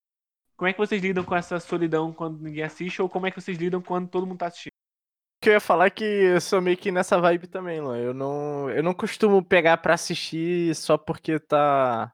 Como 0.59 0.69
é 0.69 0.73
que 0.73 0.79
vocês 0.79 1.01
lidam 1.01 1.23
com 1.23 1.37
essa 1.37 1.61
solidão 1.61 2.13
quando 2.13 2.43
ninguém 2.43 2.65
assiste 2.65 3.01
ou 3.01 3.09
como 3.09 3.29
é 3.29 3.31
que 3.31 3.41
vocês 3.41 3.57
lidam 3.57 3.81
quando 3.81 4.09
todo 4.09 4.27
mundo 4.27 4.39
tá 4.39 4.49
assistindo? 4.49 4.73
O 4.73 5.41
que 5.41 5.51
eu 5.51 5.53
ia 5.53 5.61
falar 5.61 5.87
é 5.87 5.91
que 5.91 6.05
eu 6.05 6.41
sou 6.41 6.61
meio 6.61 6.77
que 6.77 6.91
nessa 6.91 7.21
vibe 7.21 7.47
também, 7.47 7.81
Luan. 7.81 7.97
Eu 7.97 8.13
não, 8.13 8.69
eu 8.69 8.83
não 8.83 8.93
costumo 8.93 9.41
pegar 9.41 9.77
pra 9.77 9.95
assistir 9.95 10.75
só 10.75 10.99
porque 10.99 11.39
tá 11.39 12.13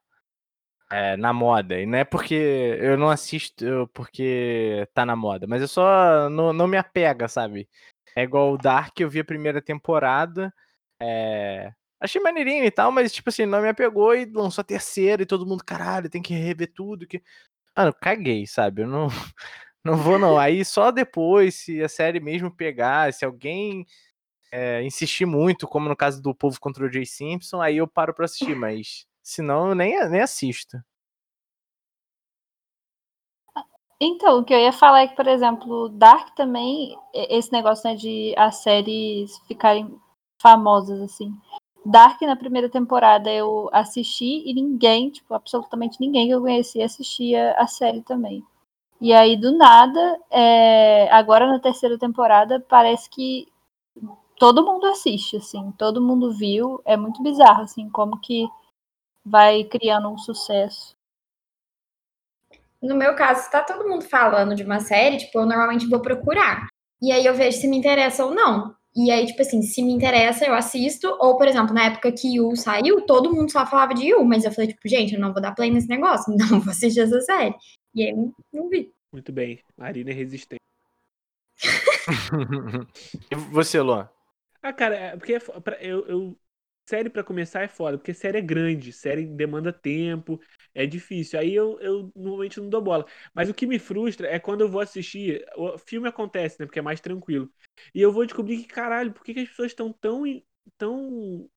é, 0.92 1.16
na 1.16 1.32
moda. 1.32 1.80
E 1.80 1.86
não 1.86 1.98
é 1.98 2.04
porque 2.04 2.34
eu 2.80 2.98
não 2.98 3.08
assisto 3.08 3.88
porque 3.94 4.86
tá 4.92 5.06
na 5.06 5.16
moda, 5.16 5.46
mas 5.46 5.62
eu 5.62 5.68
só 5.68 6.28
não, 6.28 6.52
não 6.52 6.68
me 6.68 6.76
apega, 6.76 7.26
sabe? 7.28 7.66
É 8.14 8.24
igual 8.24 8.52
o 8.52 8.58
Dark, 8.58 9.00
eu 9.00 9.08
vi 9.08 9.20
a 9.20 9.24
primeira 9.24 9.62
temporada, 9.62 10.52
é, 11.00 11.72
achei 11.98 12.20
maneirinho 12.20 12.64
e 12.64 12.70
tal, 12.70 12.92
mas 12.92 13.12
tipo 13.12 13.30
assim, 13.30 13.46
não 13.46 13.62
me 13.62 13.68
apegou 13.68 14.14
e 14.14 14.26
lançou 14.26 14.62
a 14.62 14.64
terceira 14.64 15.22
e 15.22 15.26
todo 15.26 15.46
mundo, 15.46 15.64
caralho, 15.64 16.10
tem 16.10 16.22
que 16.22 16.34
rever 16.34 16.72
tudo. 16.74 17.06
Que... 17.06 17.22
Mano, 17.76 17.92
caguei, 18.00 18.46
sabe? 18.46 18.82
Eu 18.82 18.86
não, 18.88 19.08
não 19.84 19.96
vou 19.96 20.18
não. 20.18 20.38
Aí 20.38 20.64
só 20.64 20.90
depois, 20.90 21.56
se 21.56 21.82
a 21.82 21.88
série 21.88 22.20
mesmo 22.20 22.54
pegar, 22.54 23.12
se 23.12 23.24
alguém 23.24 23.86
é, 24.52 24.82
insistir 24.84 25.26
muito, 25.26 25.66
como 25.66 25.88
no 25.88 25.96
caso 25.96 26.22
do 26.22 26.34
Povo 26.34 26.60
contra 26.60 26.86
o 26.86 26.92
Jay 26.92 27.04
Simpson, 27.06 27.60
aí 27.60 27.78
eu 27.78 27.88
paro 27.88 28.14
pra 28.14 28.26
assistir, 28.26 28.54
mas 28.54 29.06
senão 29.22 29.70
eu 29.70 29.74
nem, 29.74 30.08
nem 30.08 30.20
assisto. 30.20 30.78
Então, 34.00 34.38
o 34.38 34.44
que 34.44 34.52
eu 34.52 34.58
ia 34.58 34.72
falar 34.72 35.02
é 35.02 35.08
que, 35.08 35.16
por 35.16 35.26
exemplo, 35.26 35.88
Dark 35.88 36.34
também, 36.34 36.96
esse 37.14 37.50
negócio 37.52 37.88
né, 37.88 37.96
de 37.96 38.34
as 38.36 38.56
séries 38.56 39.38
ficarem 39.46 39.98
famosas, 40.40 41.00
assim. 41.00 41.32
Dark, 41.84 42.20
na 42.22 42.34
primeira 42.34 42.68
temporada, 42.68 43.30
eu 43.30 43.68
assisti 43.72 44.42
e 44.48 44.54
ninguém, 44.54 45.10
tipo, 45.10 45.34
absolutamente 45.34 46.00
ninguém 46.00 46.28
que 46.28 46.32
eu 46.32 46.40
conhecia 46.40 46.84
assistia 46.84 47.52
a 47.58 47.66
série 47.66 48.02
também. 48.02 48.42
E 49.00 49.12
aí, 49.12 49.36
do 49.36 49.56
nada, 49.56 50.18
é, 50.30 51.10
agora 51.12 51.46
na 51.46 51.58
terceira 51.58 51.98
temporada, 51.98 52.64
parece 52.68 53.10
que 53.10 53.46
todo 54.38 54.64
mundo 54.64 54.86
assiste, 54.86 55.36
assim, 55.36 55.72
todo 55.72 56.00
mundo 56.00 56.32
viu. 56.32 56.80
É 56.84 56.96
muito 56.96 57.22
bizarro, 57.22 57.62
assim, 57.62 57.90
como 57.90 58.18
que 58.20 58.48
vai 59.24 59.64
criando 59.64 60.08
um 60.08 60.16
sucesso. 60.16 60.94
No 62.80 62.94
meu 62.94 63.14
caso, 63.14 63.42
se 63.42 63.50
tá 63.50 63.62
todo 63.62 63.88
mundo 63.88 64.04
falando 64.04 64.54
de 64.54 64.62
uma 64.62 64.80
série, 64.80 65.18
tipo, 65.18 65.38
eu 65.38 65.46
normalmente 65.46 65.88
vou 65.88 66.00
procurar. 66.00 66.66
E 67.00 67.12
aí 67.12 67.24
eu 67.24 67.34
vejo 67.34 67.58
se 67.58 67.68
me 67.68 67.76
interessa 67.76 68.24
ou 68.24 68.34
não. 68.34 68.74
E 68.96 69.10
aí, 69.10 69.26
tipo 69.26 69.42
assim, 69.42 69.60
se 69.62 69.82
me 69.82 69.92
interessa, 69.92 70.44
eu 70.46 70.54
assisto. 70.54 71.08
Ou, 71.20 71.36
por 71.36 71.48
exemplo, 71.48 71.74
na 71.74 71.86
época 71.86 72.12
que 72.12 72.36
Yu 72.36 72.54
saiu, 72.56 73.00
todo 73.06 73.32
mundo 73.32 73.50
só 73.50 73.66
falava 73.66 73.92
de 73.94 74.06
Yu. 74.08 74.24
Mas 74.24 74.44
eu 74.44 74.52
falei, 74.52 74.68
tipo, 74.70 74.88
gente, 74.88 75.14
eu 75.14 75.20
não 75.20 75.32
vou 75.32 75.42
dar 75.42 75.54
play 75.54 75.70
nesse 75.70 75.88
negócio, 75.88 76.32
então 76.34 76.46
eu 76.52 76.60
vou 76.60 76.70
assistir 76.70 77.00
essa 77.00 77.20
série. 77.20 77.54
E 77.94 78.04
aí, 78.04 78.12
não, 78.14 78.32
não 78.52 78.68
vi. 78.68 78.92
Muito 79.12 79.32
bem. 79.32 79.60
Marina 79.76 80.10
é 80.10 80.14
resistente. 80.14 80.60
e 83.30 83.34
você, 83.50 83.80
Luan? 83.80 84.08
Ah, 84.62 84.72
cara, 84.72 84.94
é 84.96 85.16
porque 85.16 85.34
é 85.34 85.40
eu, 85.80 86.06
eu- 86.06 86.38
série 86.86 87.08
pra 87.08 87.24
começar 87.24 87.62
é 87.62 87.68
foda, 87.68 87.96
porque 87.96 88.12
série 88.12 88.38
é 88.38 88.42
grande, 88.42 88.92
série 88.92 89.26
demanda 89.26 89.72
tempo, 89.72 90.40
é 90.74 90.86
difícil. 90.86 91.38
Aí 91.38 91.54
eu, 91.54 91.78
eu 91.80 92.12
normalmente 92.14 92.60
não 92.60 92.68
dou 92.68 92.82
bola. 92.82 93.06
Mas 93.32 93.48
o 93.48 93.54
que 93.54 93.66
me 93.66 93.78
frustra 93.78 94.28
é 94.28 94.38
quando 94.38 94.60
eu 94.60 94.68
vou 94.68 94.80
assistir, 94.80 95.44
o 95.56 95.78
filme 95.78 96.08
acontece, 96.08 96.60
né, 96.60 96.66
porque 96.66 96.78
é 96.78 96.82
mais 96.82 97.00
tranquilo. 97.00 97.50
E 97.94 98.00
eu 98.00 98.12
vou 98.12 98.24
descobrir 98.24 98.58
que, 98.58 98.66
caralho, 98.66 99.12
por 99.12 99.24
que, 99.24 99.34
que 99.34 99.40
as 99.40 99.48
pessoas 99.48 99.72
estão 99.72 99.92
tão, 99.92 100.24
tão 100.76 101.48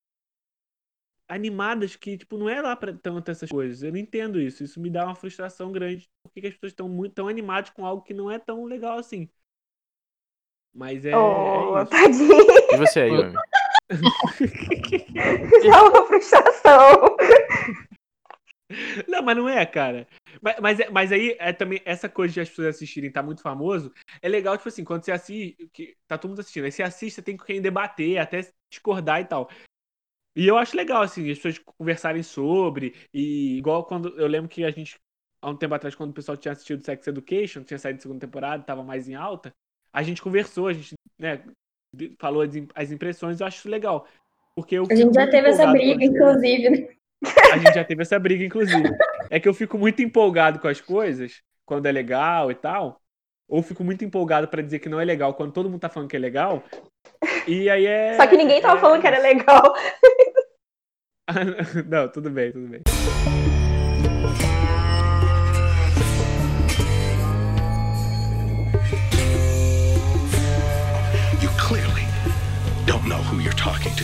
animadas 1.28 1.94
que, 1.94 2.16
tipo, 2.16 2.38
não 2.38 2.48
é 2.48 2.60
lá 2.62 2.74
pra 2.74 2.92
tanto 2.92 3.30
essas 3.30 3.50
coisas. 3.50 3.82
Eu 3.82 3.92
não 3.92 3.98
entendo 3.98 4.40
isso. 4.40 4.64
Isso 4.64 4.80
me 4.80 4.90
dá 4.90 5.04
uma 5.04 5.14
frustração 5.14 5.70
grande. 5.70 6.08
Por 6.22 6.32
que, 6.32 6.40
que 6.40 6.46
as 6.46 6.54
pessoas 6.54 6.72
estão 6.72 6.88
muito 6.88 7.14
tão 7.14 7.28
animadas 7.28 7.70
com 7.70 7.84
algo 7.84 8.02
que 8.02 8.14
não 8.14 8.30
é 8.30 8.38
tão 8.38 8.64
legal 8.64 8.98
assim? 8.98 9.28
Mas 10.72 11.04
é, 11.04 11.16
oh, 11.16 11.78
é 11.78 11.82
isso. 11.82 11.90
tadinho. 11.90 12.72
E 12.72 12.76
você, 12.76 13.08
Yumi? 13.08 13.34
Só 15.62 15.88
uma 15.88 16.06
frustração. 16.06 17.16
Não, 19.06 19.22
mas 19.22 19.36
não 19.36 19.48
é, 19.48 19.64
cara. 19.64 20.06
Mas, 20.42 20.56
mas, 20.60 20.80
é- 20.80 20.90
mas 20.90 21.12
aí 21.12 21.36
é 21.38 21.52
também 21.52 21.80
essa 21.84 22.08
coisa 22.08 22.34
de 22.34 22.40
as 22.40 22.48
pessoas 22.48 22.68
assistirem 22.76 23.10
tá 23.10 23.22
muito 23.22 23.40
famoso. 23.42 23.92
É 24.20 24.28
legal, 24.28 24.56
tipo 24.56 24.68
assim, 24.68 24.84
quando 24.84 25.04
você 25.04 25.12
assiste, 25.12 25.68
que 25.72 25.96
tá 26.06 26.18
todo 26.18 26.30
mundo 26.30 26.40
assistindo, 26.40 26.64
aí 26.64 26.72
você 26.72 26.82
assiste, 26.82 27.22
tem 27.22 27.36
com 27.36 27.44
quem 27.44 27.60
debater, 27.62 28.18
até 28.18 28.46
discordar 28.70 29.20
e 29.20 29.24
tal. 29.24 29.48
E 30.36 30.46
eu 30.46 30.58
acho 30.58 30.76
legal, 30.76 31.02
assim, 31.02 31.30
as 31.30 31.38
pessoas 31.38 31.58
conversarem 31.78 32.22
sobre. 32.22 32.94
E 33.12 33.58
igual 33.58 33.84
quando 33.84 34.18
eu 34.20 34.26
lembro 34.26 34.48
que 34.48 34.64
a 34.64 34.70
gente, 34.70 34.96
há 35.42 35.50
um 35.50 35.56
tempo 35.56 35.74
atrás, 35.74 35.94
quando 35.94 36.10
o 36.10 36.14
pessoal 36.14 36.36
tinha 36.36 36.52
assistido 36.52 36.84
Sex 36.84 37.06
Education, 37.06 37.64
tinha 37.64 37.78
saído 37.78 37.98
de 37.98 38.02
segunda 38.02 38.20
temporada, 38.26 38.64
tava 38.64 38.84
mais 38.84 39.08
em 39.08 39.14
alta, 39.14 39.52
a 39.92 40.02
gente 40.02 40.22
conversou, 40.22 40.68
a 40.68 40.72
gente, 40.72 40.94
né, 41.18 41.44
falou 42.18 42.42
as 42.42 42.54
im- 42.54 42.68
as 42.74 42.90
impressões, 42.92 43.40
eu 43.40 43.46
acho 43.46 43.58
isso 43.58 43.68
legal. 43.68 44.06
Porque 44.54 44.74
eu 44.74 44.86
A 44.90 44.94
gente 44.94 45.14
já 45.14 45.26
teve 45.28 45.48
essa 45.48 45.66
briga, 45.66 46.04
inclusive, 46.04 46.70
né? 46.70 46.88
A 47.52 47.58
gente 47.58 47.74
já 47.74 47.84
teve 47.84 48.02
essa 48.02 48.18
briga, 48.18 48.44
inclusive. 48.44 48.90
É 49.30 49.38
que 49.40 49.48
eu 49.48 49.54
fico 49.54 49.78
muito 49.78 50.02
empolgado 50.02 50.58
com 50.58 50.68
as 50.68 50.80
coisas, 50.80 51.42
quando 51.64 51.86
é 51.86 51.92
legal 51.92 52.50
e 52.50 52.54
tal. 52.54 53.00
Ou 53.48 53.62
fico 53.62 53.82
muito 53.82 54.04
empolgado 54.04 54.46
pra 54.48 54.60
dizer 54.62 54.78
que 54.78 54.88
não 54.88 55.00
é 55.00 55.04
legal, 55.04 55.32
quando 55.34 55.52
todo 55.52 55.70
mundo 55.70 55.80
tá 55.80 55.88
falando 55.88 56.08
que 56.10 56.16
é 56.16 56.20
legal. 56.20 56.62
E 57.46 57.70
aí 57.70 57.86
é. 57.86 58.14
Só 58.16 58.26
que 58.26 58.36
ninguém 58.36 58.60
tava 58.60 58.78
é- 58.78 58.80
falando 58.80 59.00
que 59.00 59.06
era 59.06 59.18
legal. 59.20 59.74
não, 61.88 62.08
tudo 62.08 62.30
bem, 62.30 62.52
tudo 62.52 62.68
bem. 62.68 62.80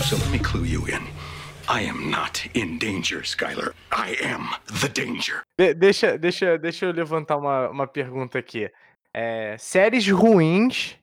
So 0.05 0.17
let 0.17 0.31
me 0.31 0.39
clue 0.39 0.67
you 0.67 0.87
in. 0.87 1.03
I 1.67 1.81
am 1.89 2.11
not 2.11 2.47
in 2.55 2.79
danger, 2.79 3.23
Skylar. 3.23 3.73
I 3.91 4.17
am 4.23 4.51
the 4.83 4.89
danger. 4.89 5.43
De- 5.59 5.73
deixa, 5.73 6.19
deixa, 6.19 6.59
deixa 6.59 6.85
eu 6.85 6.93
levantar 6.93 7.39
uma, 7.39 7.71
uma 7.71 7.87
pergunta 7.87 8.39
aqui. 8.39 8.71
É, 9.15 9.57
séries 9.59 10.07
ruins 10.07 10.97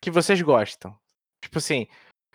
que 0.00 0.10
vocês 0.10 0.40
gostam. 0.40 0.96
Tipo 1.42 1.58
assim, 1.58 1.86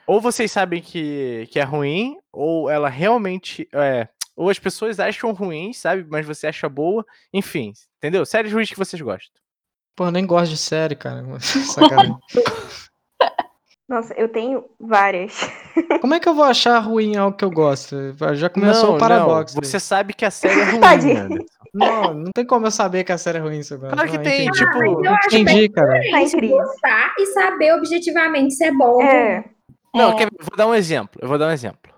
ou 0.05 0.21
vocês 0.21 0.51
sabem 0.51 0.79
que, 0.79 1.47
que 1.51 1.59
é 1.59 1.63
ruim, 1.63 2.19
ou 2.31 2.69
ela 2.69 2.87
realmente. 2.87 3.67
É, 3.73 4.07
ou 4.35 4.51
as 4.51 4.59
pessoas 4.59 4.99
acham 4.99 5.31
ruim, 5.31 5.73
sabe? 5.73 6.05
Mas 6.07 6.25
você 6.25 6.45
acha 6.45 6.69
boa. 6.69 7.03
Enfim, 7.33 7.73
entendeu? 7.97 8.27
Séries 8.27 8.53
ruins 8.53 8.69
que 8.69 8.77
vocês 8.77 9.01
gostam. 9.01 9.41
Pô, 9.95 10.05
eu 10.05 10.11
nem 10.11 10.27
gosto 10.27 10.51
de 10.51 10.57
série, 10.57 10.95
cara. 10.95 11.23
Sacanagem. 11.41 12.15
Nossa, 13.91 14.13
eu 14.13 14.29
tenho 14.29 14.63
várias. 14.79 15.37
Como 15.99 16.13
é 16.13 16.19
que 16.21 16.29
eu 16.29 16.33
vou 16.33 16.45
achar 16.45 16.79
ruim 16.79 17.17
algo 17.17 17.35
que 17.35 17.43
eu 17.43 17.51
gosto? 17.51 17.95
Já 18.35 18.49
começou 18.49 18.91
não, 18.91 18.95
o 18.95 18.97
paradoxo. 18.97 19.57
Não, 19.57 19.63
você 19.67 19.81
sabe 19.81 20.13
que 20.13 20.23
a 20.23 20.31
série 20.31 20.61
é 20.61 20.63
ruim. 20.71 20.81
Anderson. 20.81 21.45
Não, 21.73 22.13
não 22.13 22.31
tem 22.33 22.45
como 22.45 22.67
eu 22.67 22.71
saber 22.71 23.03
que 23.03 23.11
a 23.11 23.17
série 23.17 23.37
é 23.39 23.41
ruim, 23.41 23.61
seu 23.63 23.77
Claro 23.79 23.95
que 24.09 24.15
Não, 24.17 24.23
tem, 24.23 24.47
entendi. 24.47 24.59
tipo. 24.59 25.05
Eu 25.05 25.13
acho 25.13 25.35
Entendi, 25.37 25.67
cara. 25.69 25.99
Tá 26.09 26.47
gostar 26.47 27.13
e 27.19 27.25
saber 27.27 27.73
objetivamente 27.73 28.53
se 28.53 28.63
é 28.63 28.71
bom. 28.71 28.93
ou 28.93 29.01
É. 29.01 29.43
Não, 29.93 30.17
É. 30.17 30.23
eu 30.23 30.29
vou 30.39 30.55
dar 30.57 30.67
um 30.67 30.73
exemplo. 30.75 31.19
Eu 31.21 31.27
vou 31.27 31.37
dar 31.37 31.47
um 31.47 31.51
exemplo. 31.51 31.93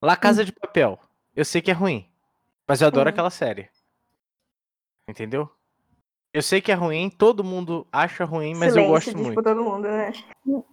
La 0.00 0.14
Casa 0.16 0.44
de 0.44 0.52
Papel. 0.52 0.98
Eu 1.34 1.44
sei 1.44 1.60
que 1.60 1.70
é 1.70 1.74
ruim. 1.74 2.08
Mas 2.68 2.80
eu 2.80 2.86
adoro 2.86 3.08
Uhum. 3.08 3.12
aquela 3.12 3.30
série. 3.30 3.68
Entendeu? 5.08 5.50
Eu 6.34 6.42
sei 6.42 6.60
que 6.60 6.72
é 6.72 6.74
ruim, 6.74 7.08
todo 7.08 7.44
mundo 7.44 7.86
acha 7.92 8.24
ruim, 8.24 8.54
mas 8.54 8.74
eu 8.76 8.82
Silêncio 8.82 8.92
gosto 8.92 9.14
diz 9.14 9.22
muito. 9.26 9.40
todo 9.40 9.62
mundo, 9.62 9.82
né? 9.86 10.12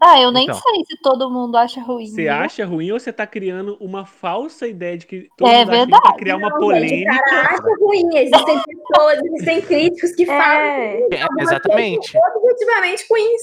Ah, 0.02 0.20
eu 0.20 0.32
nem 0.32 0.46
Então. 0.46 0.56
sei 0.56 0.84
se 0.86 0.98
todo 1.04 1.30
mundo 1.30 1.56
acha 1.56 1.80
ruim. 1.80 2.08
Você 2.08 2.24
viu? 2.24 2.34
acha 2.34 2.66
ruim 2.66 2.92
ou 2.92 3.00
você 3.00 3.14
tá 3.14 3.28
criando 3.28 3.78
uma 3.80 4.04
falsa 4.04 4.68
ideia 4.68 4.98
de 4.98 5.06
que 5.06 5.28
todo 5.38 5.48
É 5.48 5.60
mundo 5.60 5.70
acha 5.70 5.78
ruim 5.78 5.78
verdade. 5.86 6.02
pra 6.02 6.14
criar 6.14 6.38
uma 6.38 6.50
Não, 6.50 6.56
gente, 6.58 6.66
polêmica? 6.66 7.12
cara, 7.24 7.42
acha 7.42 7.76
ruim. 7.80 8.18
Existem 8.18 8.62
pessoas, 8.64 9.20
existem 9.24 9.62
críticos 9.62 10.12
que 10.16 10.26
falam 10.26 10.42
É. 10.42 11.00
É, 11.12 11.26
exatamente. 11.42 12.18
objetivamente 12.38 13.06
ruins. 13.08 13.42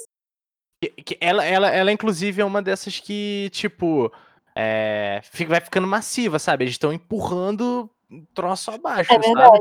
Que- 0.83 0.91
que 0.91 1.19
ela, 1.21 1.45
ela, 1.45 1.71
ela, 1.71 1.93
inclusive, 1.93 2.43
é 2.43 2.45
uma 2.45 2.61
dessas 2.61 2.99
que, 2.99 3.49
tipo, 3.53 4.13
é, 4.57 5.21
fica- 5.23 5.51
vai 5.51 5.61
ficando 5.61 5.87
massiva, 5.87 6.41
sabe? 6.41 6.65
Eles 6.65 6.75
estão 6.75 6.93
empurrando 6.93 7.89
um 8.11 8.25
troço 8.35 8.73
abaixo, 8.73 9.13
É 9.13 9.15
sabe? 9.23 9.27
verdade. 9.27 9.61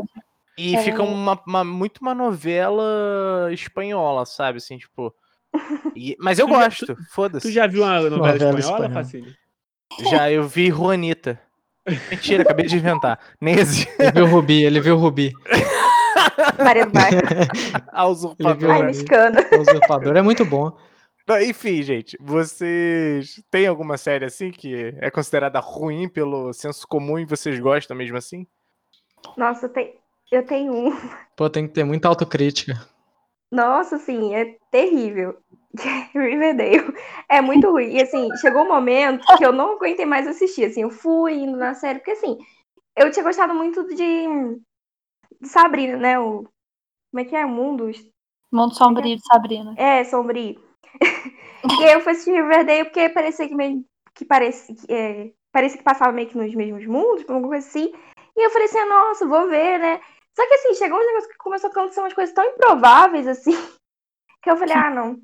E 0.58 0.76
É 0.76 0.82
fica 0.84 1.04
uma, 1.04 1.40
uma- 1.46 1.64
muito 1.64 2.00
uma 2.00 2.16
novela 2.16 3.50
espanhola, 3.52 4.26
sabe? 4.26 4.58
Assim, 4.58 4.78
tipo. 4.78 5.14
e- 5.96 6.16
mas 6.20 6.40
eu 6.40 6.48
Tu 6.48 6.54
gosto, 6.54 6.98
foda-se. 7.12 7.48
Tu 7.48 7.54
já 7.54 7.68
viu 7.68 7.84
uma 7.84 7.96
novela, 8.02 8.18
Novela 8.18 8.36
espanhola, 8.60 8.60
espanhola. 8.60 8.90
Facílio? 8.94 9.34
Já 10.10 10.32
eu 10.32 10.44
vi 10.48 10.70
Juanita. 10.70 11.40
Mentira, 12.10 12.44
acabei 12.44 12.66
de 12.66 12.76
inventar. 12.76 13.20
Nem 13.40 13.56
existe. 13.58 13.90
Ele 13.98 14.12
viu 14.12 14.26
o 14.26 14.28
Rubi, 14.28 14.64
ele 14.64 14.82
viu 14.82 14.96
o 14.96 15.00
Rubi. 15.00 15.32
Maria. 16.64 16.86
A 17.92 18.06
usurpadora. 18.08 18.74
Ai, 18.74 18.84
mexicana. 18.84 19.40
O 19.54 19.62
usurpador 19.62 20.18
é 20.18 20.22
muito 20.22 20.44
bom. 20.46 20.76
Enfim, 21.42 21.82
gente, 21.82 22.18
vocês 22.22 23.42
têm 23.52 23.68
alguma 23.68 23.98
série 23.98 24.26
assim 24.26 24.50
que 24.52 24.94
é 25.00 25.10
considerada 25.12 25.60
ruim 25.60 26.08
pelo 26.08 26.54
senso 26.54 26.88
comum 26.88 27.20
e 27.20 27.26
vocês 27.26 27.60
gostam 27.60 27.96
mesmo 27.98 28.18
assim? 28.18 28.48
Nossa, 29.36 29.68
tem... 29.68 29.96
eu 30.32 30.46
tenho 30.46 30.74
um. 30.74 30.92
Pô, 31.36 31.50
tem 31.50 31.68
que 31.68 31.74
ter 31.74 31.84
muita 31.84 32.08
autocrítica. 32.08 32.74
Nossa, 33.52 33.96
assim, 33.96 34.36
é 34.36 34.58
terrível. 34.72 35.38
Riverdale. 36.14 36.94
É 37.30 37.42
muito 37.42 37.70
ruim. 37.70 37.96
E 37.96 38.02
assim, 38.02 38.30
chegou 38.38 38.64
um 38.64 38.68
momento 38.68 39.26
que 39.38 39.46
eu 39.46 39.54
não 39.54 39.74
aguentei 39.74 40.06
mais 40.06 40.28
assistir. 40.28 40.66
Assim, 40.66 40.82
eu 40.82 40.90
fui 40.90 41.34
indo 41.34 41.58
na 41.58 41.74
série, 41.74 42.00
porque 42.00 42.12
assim, 42.12 42.38
eu 42.96 43.12
tinha 43.12 43.24
gostado 43.24 43.54
muito 43.54 43.88
de, 43.88 44.28
de 45.40 45.48
Sabrina, 45.48 45.98
né? 45.98 46.20
O... 46.20 46.44
Como 47.12 47.22
é 47.22 47.26
que 47.26 47.36
é? 47.36 47.46
O 47.46 47.50
mundo? 47.50 47.90
Mundo 48.52 48.76
Sombrio 48.76 49.16
de 49.16 49.26
Sabrina. 49.26 49.74
É, 49.78 50.04
sombrio. 50.04 50.62
e 51.80 51.84
aí 51.84 51.94
eu 51.94 52.02
fui 52.02 52.12
assistir 52.12 52.32
Riverdale 52.32 52.86
porque 52.86 53.10
parecia 53.10 53.48
que 53.48 53.56
meio 53.56 53.86
que 54.14 54.26
parecia 54.26 54.76
que, 54.76 54.92
é, 54.92 55.32
parecia 55.52 55.78
que 55.78 55.84
passava 55.84 56.12
meio 56.12 56.28
que 56.28 56.38
nos 56.38 56.54
mesmos 56.56 56.86
mundos, 56.88 57.24
alguma 57.30 57.50
coisa 57.50 57.68
assim. 57.68 57.94
E 58.36 58.46
eu 58.46 58.50
falei 58.50 58.66
assim, 58.66 58.84
nossa, 58.86 59.28
vou 59.28 59.48
ver, 59.48 59.80
né? 59.80 60.02
Só 60.38 60.48
que 60.48 60.54
assim, 60.54 60.76
chegou 60.76 61.00
um 61.00 61.06
negócio 61.08 61.30
que 61.32 61.38
começou 61.38 61.68
a 61.68 61.72
acontecer 61.72 62.00
umas 62.00 62.14
coisas 62.14 62.36
tão 62.36 62.46
improváveis, 62.46 63.26
assim, 63.28 63.54
que 64.44 64.52
eu 64.52 64.56
falei, 64.56 64.76
ah, 64.76 64.92
não. 64.92 65.18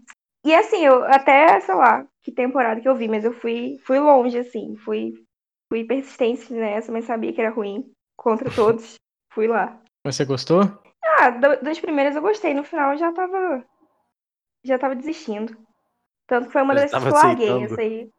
E 0.43 0.55
assim, 0.55 0.83
eu 0.83 1.03
até, 1.03 1.59
sei 1.59 1.75
lá, 1.75 2.03
que 2.23 2.31
temporada 2.31 2.81
que 2.81 2.89
eu 2.89 2.95
vi, 2.95 3.07
mas 3.07 3.23
eu 3.23 3.31
fui, 3.31 3.77
fui 3.85 3.99
longe, 3.99 4.39
assim, 4.39 4.75
fui, 4.77 5.13
fui 5.69 5.83
persistente 5.83 6.51
nessa, 6.51 6.91
mas 6.91 7.05
sabia 7.05 7.31
que 7.31 7.39
era 7.39 7.53
ruim 7.53 7.93
contra 8.17 8.49
todos. 8.49 8.95
Fui 9.31 9.47
lá. 9.47 9.79
Você 10.05 10.25
gostou? 10.25 10.61
Ah, 11.03 11.29
do- 11.31 11.61
das 11.63 11.79
primeiras 11.79 12.15
eu 12.15 12.21
gostei, 12.21 12.53
no 12.53 12.63
final 12.63 12.91
eu 12.93 12.97
já 12.99 13.11
tava. 13.11 13.63
Já 14.63 14.77
tava 14.79 14.95
desistindo. 14.95 15.55
Tanto 16.27 16.47
que 16.47 16.53
foi 16.53 16.61
uma 16.61 16.73
das 16.75 16.91
que 16.91 16.97
eu 16.97 17.13
larguei, 17.13 17.49
aí. 17.79 18.09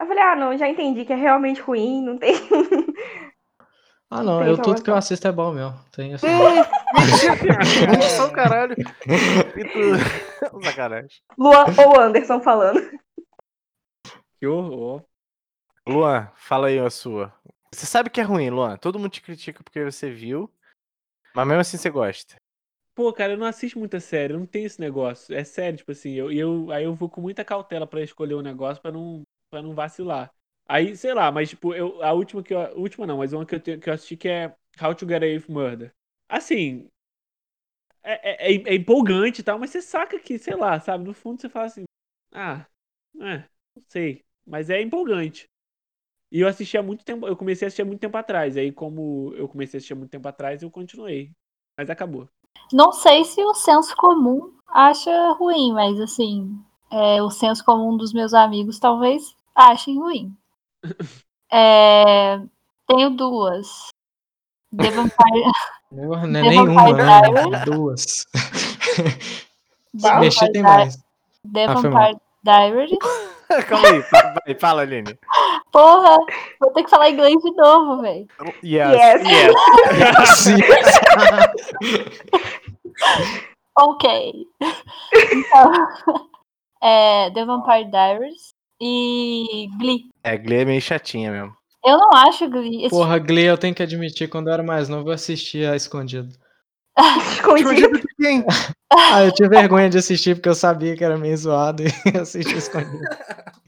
Eu 0.00 0.06
falei, 0.06 0.22
ah, 0.22 0.36
não, 0.36 0.56
já 0.56 0.68
entendi 0.68 1.04
que 1.04 1.12
é 1.12 1.16
realmente 1.16 1.60
ruim, 1.60 2.02
não 2.02 2.18
tem. 2.18 2.34
Ah, 4.10 4.22
não, 4.22 4.38
Tem 4.40 4.48
eu 4.48 4.62
tudo 4.62 4.82
que 4.82 4.88
eu 4.88 4.96
assisto 4.96 5.28
é 5.28 5.32
bom 5.32 5.52
mesmo. 5.52 5.78
Tem 5.92 6.14
assim. 6.14 6.26
Mentira, 6.96 8.30
caralho. 8.32 8.74
E 8.74 9.64
tu... 9.64 10.62
Sacanagem. 10.64 11.20
Luan 11.36 11.66
ou 11.76 12.00
Anderson 12.00 12.40
falando. 12.40 12.80
Que 14.38 14.46
horror. 14.46 15.04
Luan, 15.86 16.30
fala 16.36 16.68
aí 16.68 16.78
a 16.78 16.88
sua. 16.88 17.32
Você 17.72 17.84
sabe 17.84 18.08
que 18.08 18.20
é 18.20 18.24
ruim, 18.24 18.48
Luan. 18.48 18.76
Todo 18.76 18.98
mundo 18.98 19.10
te 19.10 19.20
critica 19.20 19.62
porque 19.62 19.84
você 19.84 20.10
viu, 20.10 20.50
mas 21.34 21.46
mesmo 21.46 21.60
assim 21.60 21.76
você 21.76 21.90
gosta. 21.90 22.36
Pô, 22.94 23.12
cara, 23.12 23.34
eu 23.34 23.38
não 23.38 23.46
assisto 23.46 23.78
muita 23.78 24.00
série, 24.00 24.32
eu 24.32 24.38
não 24.38 24.46
tenho 24.46 24.66
esse 24.66 24.80
negócio. 24.80 25.34
É 25.34 25.44
sério, 25.44 25.78
tipo 25.78 25.92
assim, 25.92 26.14
eu, 26.14 26.32
eu, 26.32 26.72
aí 26.72 26.84
eu 26.84 26.94
vou 26.94 27.08
com 27.08 27.20
muita 27.20 27.44
cautela 27.44 27.86
pra 27.86 28.02
escolher 28.02 28.34
o 28.34 28.42
negócio 28.42 28.82
pra 28.82 28.90
não, 28.90 29.22
pra 29.50 29.62
não 29.62 29.74
vacilar. 29.74 30.32
Aí, 30.68 30.96
sei 30.96 31.14
lá, 31.14 31.32
mas 31.32 31.48
tipo, 31.50 31.74
eu, 31.74 32.02
a 32.02 32.12
última 32.12 32.42
que 32.42 32.52
eu. 32.54 32.60
a 32.60 32.70
Última 32.74 33.06
não, 33.06 33.18
mas 33.18 33.32
uma 33.32 33.46
que 33.46 33.54
eu, 33.54 33.60
tenho- 33.60 33.80
que 33.80 33.88
eu 33.88 33.94
assisti 33.94 34.16
que 34.16 34.28
é 34.28 34.54
How 34.80 34.94
to 34.94 35.06
Get 35.08 35.22
Away 35.22 35.36
with 35.38 35.46
Murder. 35.48 35.92
Assim. 36.28 36.88
É, 38.02 38.52
é, 38.52 38.54
é 38.54 38.74
empolgante 38.74 39.40
e 39.40 39.44
tal, 39.44 39.58
mas 39.58 39.70
você 39.70 39.82
saca 39.82 40.18
que, 40.18 40.38
sei 40.38 40.54
lá, 40.56 40.78
sabe? 40.80 41.04
No 41.04 41.12
fundo 41.14 41.40
você 41.40 41.48
fala 41.48 41.66
assim. 41.66 41.84
Ah, 42.32 42.66
é, 43.20 43.38
não 43.76 43.82
sei. 43.88 44.24
Mas 44.46 44.70
é 44.70 44.80
empolgante. 44.80 45.48
E 46.32 46.40
eu 46.40 46.48
assisti 46.48 46.78
há 46.78 46.82
muito 46.84 47.04
tempo. 47.04 47.26
Eu 47.28 47.36
comecei 47.36 47.66
a 47.66 47.68
assistir 47.68 47.82
há 47.82 47.86
muito 47.86 48.00
tempo 48.00 48.16
atrás. 48.18 48.56
Aí, 48.56 48.72
como 48.72 49.34
eu 49.36 49.48
comecei 49.48 49.78
a 49.78 49.80
assistir 49.80 49.94
há 49.94 49.96
muito 49.96 50.10
tempo 50.10 50.28
atrás, 50.28 50.62
eu 50.62 50.70
continuei. 50.70 51.32
Mas 51.78 51.90
acabou. 51.90 52.28
Não 52.72 52.92
sei 52.92 53.24
se 53.26 53.42
o 53.44 53.52
senso 53.52 53.94
comum 53.96 54.50
acha 54.68 55.32
ruim, 55.32 55.70
mas 55.72 56.00
assim, 56.00 56.58
é, 56.90 57.22
o 57.22 57.30
senso 57.30 57.62
comum 57.64 57.94
dos 57.96 58.12
meus 58.12 58.32
amigos 58.32 58.78
talvez 58.78 59.34
achem 59.54 59.98
ruim. 59.98 60.34
É, 61.52 62.38
tenho 62.86 63.10
duas. 63.10 63.88
The 64.76 64.90
Vampire, 64.90 65.52
Porra, 65.90 66.26
não 66.26 66.40
é 66.40 66.42
The 66.42 66.48
nenhuma, 66.50 66.92
né? 66.92 67.64
Duas. 67.64 68.26
Mexer 69.94 70.40
Vampire 70.46 70.52
tem 70.52 70.62
mais. 70.62 70.96
The 71.52 71.64
Ah, 71.64 71.74
Vampire 71.74 72.16
Diaries. 72.42 72.98
Calma 73.66 73.88
aí, 73.88 74.02
fala, 74.02 74.34
vai, 74.44 74.54
fala, 74.58 74.82
Aline. 74.82 75.18
Porra, 75.72 76.18
vou 76.60 76.70
ter 76.72 76.82
que 76.84 76.90
falar 76.90 77.08
inglês 77.08 77.36
de 77.42 77.50
novo, 77.52 78.02
velho. 78.02 78.26
Yes, 78.62 78.92
Yes. 78.92 79.26
yes. 79.26 80.36
Sim. 80.36 80.56
Ok. 83.78 84.34
Então, 85.32 85.72
é, 86.82 87.30
The 87.30 87.44
Vampire 87.46 87.90
Diaries 87.90 88.54
e 88.80 89.68
Glee. 89.78 90.10
É, 90.22 90.36
Glee 90.36 90.60
é 90.60 90.64
meio 90.64 90.80
chatinha 90.80 91.30
mesmo. 91.30 91.56
Eu 91.84 91.96
não 91.96 92.10
acho 92.12 92.48
Glee. 92.48 92.88
Porra, 92.88 93.18
Glee, 93.18 93.44
eu 93.44 93.58
tenho 93.58 93.74
que 93.74 93.82
admitir, 93.82 94.28
quando 94.28 94.48
eu 94.48 94.54
era 94.54 94.62
mais 94.62 94.88
novo, 94.88 95.08
eu 95.08 95.14
assistia 95.14 95.74
escondido. 95.76 96.28
Escondido. 97.32 98.00
Quem? 98.16 98.44
Ah, 98.90 99.22
eu 99.22 99.34
tinha 99.34 99.50
vergonha 99.50 99.90
de 99.90 99.98
assistir 99.98 100.34
porque 100.34 100.48
eu 100.48 100.54
sabia 100.54 100.96
que 100.96 101.04
era 101.04 101.18
meio 101.18 101.36
zoado 101.36 101.82
e 101.84 102.18
assistia 102.18 102.56
escondido. 102.56 103.04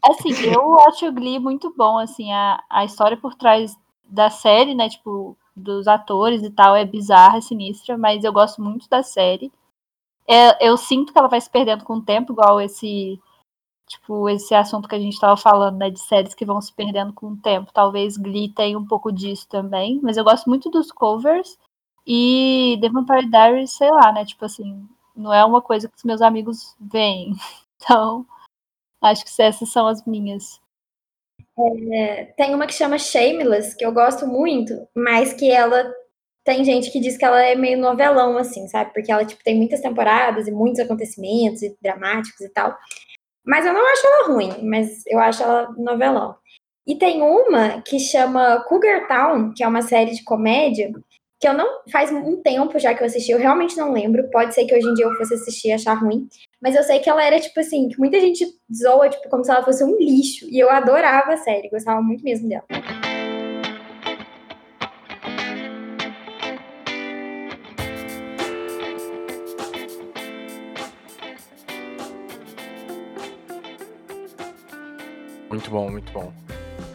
Assim, 0.02 0.30
eu 0.46 0.80
acho 0.80 1.06
o 1.06 1.12
Glee 1.12 1.38
muito 1.38 1.74
bom, 1.76 1.98
assim, 1.98 2.32
a, 2.32 2.58
a 2.70 2.86
história 2.86 3.18
por 3.18 3.34
trás 3.34 3.76
da 4.02 4.30
série, 4.30 4.74
né, 4.74 4.88
tipo, 4.88 5.36
dos 5.54 5.86
atores 5.86 6.42
e 6.42 6.50
tal, 6.50 6.74
é 6.74 6.86
bizarra, 6.86 7.36
é 7.36 7.40
sinistra, 7.42 7.98
mas 7.98 8.24
eu 8.24 8.32
gosto 8.32 8.62
muito 8.62 8.88
da 8.88 9.02
série. 9.02 9.52
É, 10.26 10.66
eu 10.66 10.76
sinto 10.78 11.12
que 11.12 11.18
ela 11.18 11.28
vai 11.28 11.40
se 11.40 11.50
perdendo 11.50 11.84
com 11.84 11.96
o 11.96 12.02
tempo, 12.02 12.32
igual 12.32 12.58
esse, 12.58 13.20
tipo, 13.90 14.28
esse 14.28 14.54
assunto 14.54 14.88
que 14.88 14.94
a 14.94 14.98
gente 14.98 15.18
tava 15.20 15.36
falando, 15.36 15.76
né, 15.78 15.90
de 15.90 16.00
séries 16.00 16.34
que 16.34 16.44
vão 16.44 16.60
se 16.60 16.72
perdendo 16.72 17.12
com 17.12 17.28
o 17.28 17.36
tempo. 17.36 17.72
Talvez 17.72 18.16
Glee 18.16 18.52
tenha 18.54 18.78
um 18.78 18.86
pouco 18.86 19.12
disso 19.12 19.46
também, 19.48 20.00
mas 20.02 20.16
eu 20.16 20.24
gosto 20.24 20.48
muito 20.48 20.70
dos 20.70 20.90
covers 20.92 21.58
e 22.06 22.78
The 22.80 22.88
Vampire 22.88 23.30
Diaries, 23.30 23.72
sei 23.72 23.90
lá, 23.90 24.12
né, 24.12 24.24
tipo 24.24 24.44
assim, 24.44 24.88
não 25.14 25.32
é 25.32 25.44
uma 25.44 25.60
coisa 25.60 25.88
que 25.88 25.96
os 25.96 26.04
meus 26.04 26.22
amigos 26.22 26.76
veem. 26.80 27.32
Então, 27.82 28.26
Acho 29.00 29.24
que 29.24 29.42
essas 29.42 29.70
são 29.70 29.86
as 29.86 30.04
minhas. 30.04 30.60
É, 31.92 32.24
tem 32.36 32.54
uma 32.54 32.66
que 32.66 32.74
chama 32.74 32.98
Shameless, 32.98 33.76
que 33.76 33.84
eu 33.84 33.92
gosto 33.92 34.26
muito, 34.26 34.74
mas 34.94 35.32
que 35.32 35.50
ela 35.50 35.90
tem 36.44 36.64
gente 36.64 36.90
que 36.90 37.00
diz 37.00 37.16
que 37.16 37.24
ela 37.24 37.42
é 37.42 37.54
meio 37.54 37.78
novelão, 37.78 38.36
assim, 38.36 38.66
sabe? 38.68 38.92
Porque 38.92 39.10
ela, 39.10 39.24
tipo, 39.24 39.42
tem 39.42 39.56
muitas 39.56 39.80
temporadas 39.80 40.46
e 40.46 40.50
muitos 40.50 40.80
acontecimentos 40.80 41.62
e 41.62 41.76
dramáticos 41.80 42.40
e 42.40 42.48
tal. 42.50 42.76
Mas 43.44 43.66
eu 43.66 43.72
não 43.72 43.86
acho 43.92 44.06
ela 44.06 44.26
ruim, 44.28 44.62
mas 44.62 45.02
eu 45.06 45.18
acho 45.18 45.42
ela 45.42 45.72
novelão. 45.76 46.36
E 46.86 46.96
tem 46.96 47.22
uma 47.22 47.80
que 47.82 47.98
chama 47.98 48.64
Cougar 48.64 49.06
Town, 49.06 49.52
que 49.54 49.62
é 49.62 49.68
uma 49.68 49.82
série 49.82 50.12
de 50.12 50.24
comédia, 50.24 50.90
que 51.38 51.48
eu 51.48 51.54
não. 51.54 51.66
Faz 51.90 52.12
um 52.12 52.42
tempo 52.42 52.78
já 52.78 52.94
que 52.94 53.02
eu 53.02 53.06
assisti, 53.06 53.32
eu 53.32 53.38
realmente 53.38 53.76
não 53.76 53.92
lembro. 53.92 54.30
Pode 54.30 54.54
ser 54.54 54.66
que 54.66 54.74
hoje 54.74 54.86
em 54.86 54.94
dia 54.94 55.06
eu 55.06 55.14
fosse 55.14 55.34
assistir 55.34 55.68
e 55.68 55.72
achar 55.72 55.94
ruim. 55.94 56.28
Mas 56.60 56.76
eu 56.76 56.82
sei 56.82 56.98
que 56.98 57.08
ela 57.08 57.24
era, 57.24 57.40
tipo 57.40 57.58
assim, 57.58 57.88
que 57.88 57.98
muita 57.98 58.20
gente 58.20 58.46
zoa, 58.72 59.08
tipo, 59.08 59.28
como 59.28 59.44
se 59.44 59.50
ela 59.50 59.64
fosse 59.64 59.82
um 59.82 59.96
lixo. 59.96 60.46
E 60.50 60.58
eu 60.58 60.70
adorava 60.70 61.32
a 61.32 61.36
série, 61.38 61.70
gostava 61.70 62.02
muito 62.02 62.22
mesmo 62.22 62.48
dela. 62.48 62.64
Muito 75.70 75.72
bom, 75.72 75.90
muito 75.90 76.12
bom. 76.12 76.32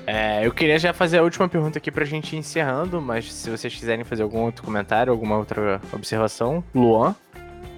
É, 0.06 0.46
eu 0.46 0.52
queria 0.52 0.78
já 0.78 0.94
fazer 0.94 1.18
a 1.20 1.24
última 1.24 1.48
pergunta 1.48 1.78
aqui 1.80 1.90
pra 1.90 2.04
gente 2.06 2.36
ir 2.36 2.40
encerrando, 2.40 3.02
mas 3.02 3.32
se 3.34 3.50
vocês 3.50 3.74
quiserem 3.74 4.04
fazer 4.04 4.22
algum 4.24 4.42
outro 4.42 4.64
comentário, 4.64 5.12
alguma 5.12 5.38
outra 5.38 5.82
observação, 5.94 6.64
Luan. 6.76 7.16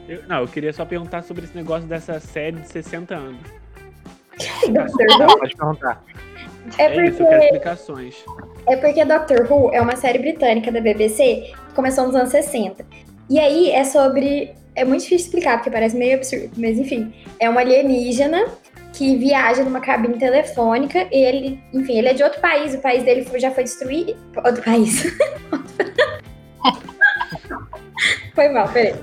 Eu- 0.10 0.24
não, 0.28 0.40
eu 0.42 0.48
queria 0.48 0.74
só 0.74 0.84
perguntar 0.86 1.22
sobre 1.24 1.46
esse 1.46 1.56
negócio 1.56 1.88
dessa 1.88 2.20
série 2.20 2.58
de 2.58 2.68
60 2.68 3.16
anos. 3.16 3.40
Doctor 4.70 5.06
Who 5.22 5.38
Pode 5.40 5.56
perguntar. 5.56 6.04
é 6.78 6.84
É 6.86 7.06
isso, 7.08 7.22
eu 7.22 7.28
quero 7.28 7.30
porque, 7.30 7.46
explicações. 7.46 8.16
é 8.68 8.76
porque 8.76 9.06
Doctor 9.06 9.52
Who 9.52 9.74
é 9.74 9.82
uma 9.82 9.96
série 9.96 10.20
britânica 10.20 10.72
da 10.72 10.82
BBC 10.82 11.54
que 11.70 11.74
começou 11.76 12.06
nos 12.08 12.16
anos 12.16 12.30
60. 12.30 12.86
E 13.30 13.40
aí 13.40 13.72
é 13.72 13.84
sobre. 13.84 14.52
É 14.76 14.84
muito 14.86 15.02
difícil 15.04 15.26
explicar, 15.28 15.58
porque 15.58 15.72
parece 15.72 15.96
meio 15.98 16.16
absurdo, 16.16 16.52
mas 16.58 16.78
enfim. 16.78 17.14
É 17.40 17.50
um 17.50 17.58
alienígena 17.58 18.46
que 18.98 19.16
viaja 19.16 19.64
numa 19.64 19.80
cabine 19.80 20.18
telefônica 20.18 21.08
ele, 21.12 21.62
enfim, 21.72 22.00
ele 22.00 22.08
é 22.08 22.14
de 22.14 22.24
outro 22.24 22.42
país, 22.42 22.74
o 22.74 22.80
país 22.80 23.04
dele 23.04 23.28
já 23.36 23.52
foi 23.52 23.64
destruído. 23.64 24.18
Outro 24.44 24.64
país. 24.64 25.04
foi 28.34 28.50
mal, 28.50 28.68
peraí. 28.70 28.96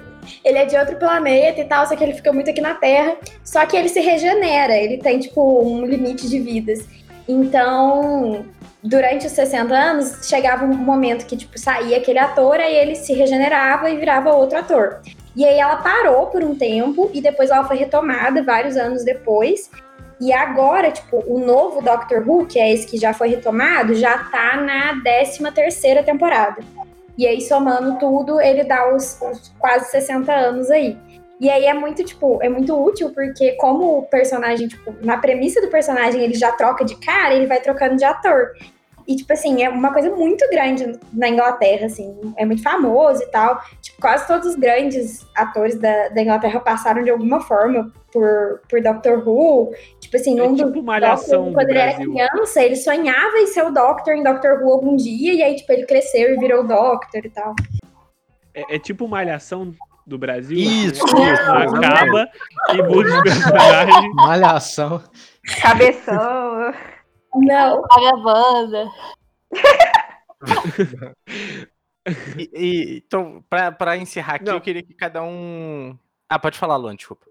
Ele 0.45 0.59
é 0.59 0.65
de 0.65 0.77
outro 0.77 0.97
planeta 0.97 1.61
e 1.61 1.65
tal, 1.65 1.87
só 1.87 1.95
que 1.95 2.03
ele 2.03 2.15
fica 2.15 2.33
muito 2.33 2.51
aqui 2.51 2.61
na 2.61 2.75
Terra. 2.75 3.17
Só 3.45 3.65
que 3.67 3.77
ele 3.77 3.89
se 3.89 4.01
regenera, 4.01 4.77
ele 4.77 4.99
tem, 4.99 5.21
tipo, 5.21 5.63
um 5.63 5.87
limite 5.87 6.29
de 6.29 6.41
vidas. 6.41 6.85
Então, 7.29 8.45
durante 8.83 9.27
os 9.27 9.33
60 9.33 9.73
anos, 9.73 10.27
chegava 10.29 10.65
um 10.65 10.75
momento 10.75 11.25
que, 11.25 11.37
tipo, 11.37 11.57
saía 11.57 11.99
aquele 11.99 12.19
ator, 12.19 12.57
aí 12.57 12.75
ele 12.75 12.97
se 12.97 13.13
regenerava 13.13 13.89
e 13.91 13.97
virava 13.97 14.33
outro 14.33 14.59
ator. 14.59 15.01
E 15.37 15.45
aí 15.45 15.59
ela 15.59 15.77
parou 15.77 16.27
por 16.27 16.43
um 16.43 16.55
tempo 16.55 17.11
e 17.13 17.21
depois 17.21 17.51
ela 17.51 17.65
foi 17.65 17.77
retomada 17.77 18.43
vários 18.43 18.77
anos 18.77 19.05
depois. 19.05 19.71
E 20.21 20.33
agora, 20.33 20.91
tipo, 20.91 21.23
o 21.27 21.39
novo 21.39 21.83
Doctor 21.83 22.27
Who, 22.27 22.47
que 22.47 22.59
é 22.59 22.73
esse 22.73 22.87
que 22.87 22.97
já 22.97 23.13
foi 23.13 23.29
retomado, 23.29 23.95
já 23.95 24.19
tá 24.19 24.57
na 24.57 25.01
13 25.03 25.51
terceira 25.53 26.03
temporada. 26.03 26.63
E 27.17 27.27
aí, 27.27 27.41
somando 27.41 27.99
tudo, 27.99 28.41
ele 28.41 28.65
dá 28.65 28.95
os, 28.95 29.21
os 29.21 29.53
quase 29.59 29.91
60 29.91 30.33
anos 30.33 30.71
aí. 30.71 30.97
E 31.41 31.51
aí 31.51 31.67
é 31.67 31.75
muito, 31.75 32.05
tipo, 32.05 32.39
é 32.43 32.49
muito 32.49 32.75
útil, 32.81 33.11
porque 33.11 33.53
como 33.53 33.99
o 33.99 34.03
personagem, 34.03 34.69
tipo, 34.69 34.95
na 35.03 35.19
premissa 35.19 35.61
do 35.61 35.69
personagem 35.69 36.23
ele 36.23 36.35
já 36.35 36.53
troca 36.53 36.85
de 36.85 36.97
cara, 36.97 37.35
ele 37.35 37.47
vai 37.47 37.61
trocando 37.61 37.97
de 37.97 38.05
ator. 38.05 38.53
E, 39.07 39.17
tipo 39.17 39.33
assim, 39.33 39.63
é 39.63 39.69
uma 39.69 39.93
coisa 39.93 40.11
muito 40.11 40.49
grande 40.49 40.99
na 41.13 41.29
Inglaterra, 41.29 41.87
assim, 41.87 42.35
é 42.37 42.45
muito 42.45 42.63
famoso 42.63 43.23
e 43.23 43.27
tal. 43.27 43.61
Tipo, 43.83 44.01
quase 44.01 44.27
todos 44.27 44.49
os 44.49 44.55
grandes 44.57 45.27
atores 45.35 45.79
da, 45.79 46.09
da 46.09 46.23
Inglaterra 46.23 46.59
passaram 46.61 47.03
de 47.03 47.11
alguma 47.11 47.41
forma 47.41 47.93
por, 48.11 48.63
por 48.69 48.81
Doctor 48.81 49.27
Who. 49.27 49.73
Tipo 50.01 50.17
assim, 50.17 50.41
É 50.41 50.43
num 50.43 50.55
tipo 50.55 50.83
Doctor, 50.83 51.45
do 51.45 51.53
quando 51.53 51.69
ele 51.69 51.79
era 51.79 51.97
criança, 51.97 52.63
ele 52.63 52.77
sonhava 52.77 53.37
em 53.39 53.47
ser 53.47 53.65
o 53.65 53.71
Doctor 53.71 54.15
em 54.15 54.23
Doctor 54.23 54.63
Who 54.63 54.73
algum 54.73 54.97
dia, 54.97 55.35
e 55.35 55.43
aí, 55.43 55.55
tipo, 55.57 55.71
ele 55.73 55.85
cresceu 55.85 56.35
e 56.35 56.39
virou 56.39 56.65
o 56.65 56.67
Doctor 56.67 57.25
e 57.25 57.31
tal. 57.31 57.55
É, 58.55 58.77
é 58.77 58.79
tipo 58.79 59.07
Malhação 59.07 59.75
do 60.07 60.17
Brasil. 60.17 60.57
Isso, 60.57 61.05
assim, 61.05 61.33
isso, 61.33 61.77
Acaba 61.77 62.29
e 62.73 62.83
muda 62.83 63.17
os 63.17 63.23
personagens. 63.23 64.15
Malhação. 64.15 65.03
Cabeção. 65.61 66.73
Não, 67.35 67.83
Paga 67.83 68.09
a 68.11 68.17
banda. 68.17 68.91
E, 72.39 72.51
e- 72.55 72.97
então, 72.99 73.43
pra, 73.49 73.73
pra 73.73 73.97
encerrar 73.97 74.35
aqui, 74.35 74.45
Não. 74.45 74.55
eu 74.55 74.61
queria 74.61 74.83
que 74.83 74.95
cada 74.95 75.23
um. 75.23 75.97
Ah, 76.29 76.39
pode 76.39 76.59
falar, 76.59 76.77
Luan, 76.77 76.95
desculpa. 76.97 77.27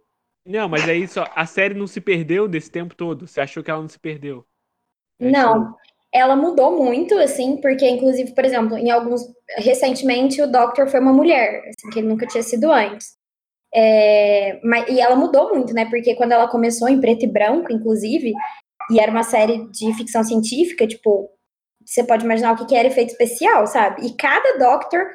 Não, 0.46 0.68
mas 0.68 0.88
aí 0.90 1.08
só, 1.08 1.26
a 1.36 1.46
série 1.46 1.74
não 1.74 1.88
se 1.88 2.02
perdeu 2.02 2.48
desse 2.48 2.70
tempo 2.70 2.96
todo? 2.96 3.28
Você 3.28 3.40
achou 3.40 3.64
que 3.64 3.72
ela 3.72 3.82
não 3.82 3.88
se 3.88 4.00
perdeu? 4.00 4.46
É 5.20 5.30
Não, 5.30 5.76
ela 6.12 6.36
mudou 6.36 6.76
muito, 6.76 7.18
assim, 7.18 7.58
porque, 7.62 7.88
inclusive, 7.88 8.34
por 8.34 8.44
exemplo, 8.44 8.78
em 8.78 8.90
alguns. 8.92 9.22
Recentemente, 9.58 10.42
o 10.42 10.52
Doctor 10.52 10.88
foi 10.88 11.00
uma 11.00 11.14
mulher, 11.14 11.62
assim, 11.70 11.90
que 11.92 12.00
ele 12.00 12.08
nunca 12.08 12.26
tinha 12.28 12.44
sido 12.44 12.72
antes. 12.72 13.16
É, 13.76 14.60
mas, 14.64 14.88
e 14.90 15.00
ela 15.00 15.16
mudou 15.16 15.54
muito, 15.54 15.74
né? 15.74 15.86
Porque 15.90 16.16
quando 16.16 16.32
ela 16.32 16.48
começou 16.48 16.88
em 16.90 17.00
preto 17.00 17.24
e 17.26 17.28
branco, 17.32 17.72
inclusive, 17.72 18.34
e 18.92 19.00
era 19.00 19.12
uma 19.12 19.24
série 19.24 19.68
de 19.72 19.94
ficção 19.94 20.24
científica, 20.24 20.88
tipo, 20.88 21.30
você 21.86 22.04
pode 22.04 22.24
imaginar 22.26 22.54
o 22.54 22.56
que, 22.56 22.66
que 22.66 22.76
era 22.76 22.88
efeito 22.88 23.12
especial, 23.12 23.68
sabe? 23.68 24.06
E 24.06 24.16
cada 24.16 24.58
Doctor 24.58 25.06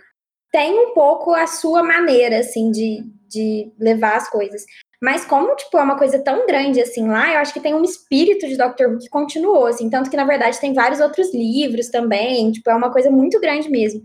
tem 0.53 0.79
um 0.79 0.95
pouco 0.95 1.33
a 1.33 1.47
sua 1.47 1.83
maneira, 1.83 2.39
assim, 2.39 2.71
de, 2.71 3.05
de 3.29 3.73
levar 3.79 4.17
as 4.17 4.29
coisas. 4.31 4.65
Mas 5.01 5.25
como, 5.25 5.55
tipo, 5.55 5.79
é 5.79 5.83
uma 5.83 5.97
coisa 5.97 6.19
tão 6.19 6.47
grande 6.47 6.81
assim 6.81 7.07
lá, 7.07 7.33
eu 7.33 7.39
acho 7.39 7.53
que 7.53 7.61
tem 7.61 7.75
um 7.75 7.85
espírito 7.85 8.49
de 8.49 8.57
Doctor 8.57 8.91
Who 8.91 8.99
que 8.99 9.09
continuou, 9.09 9.67
assim, 9.67 9.89
tanto 9.89 10.11
que, 10.11 10.17
na 10.17 10.25
verdade, 10.25 10.61
tem 10.61 10.73
vários 10.73 11.01
outros 11.01 11.33
livros 11.33 11.89
também, 11.89 12.51
tipo, 12.51 12.69
é 12.69 12.75
uma 12.75 12.93
coisa 12.93 13.11
muito 13.11 13.41
grande 13.41 13.71
mesmo. 13.71 14.03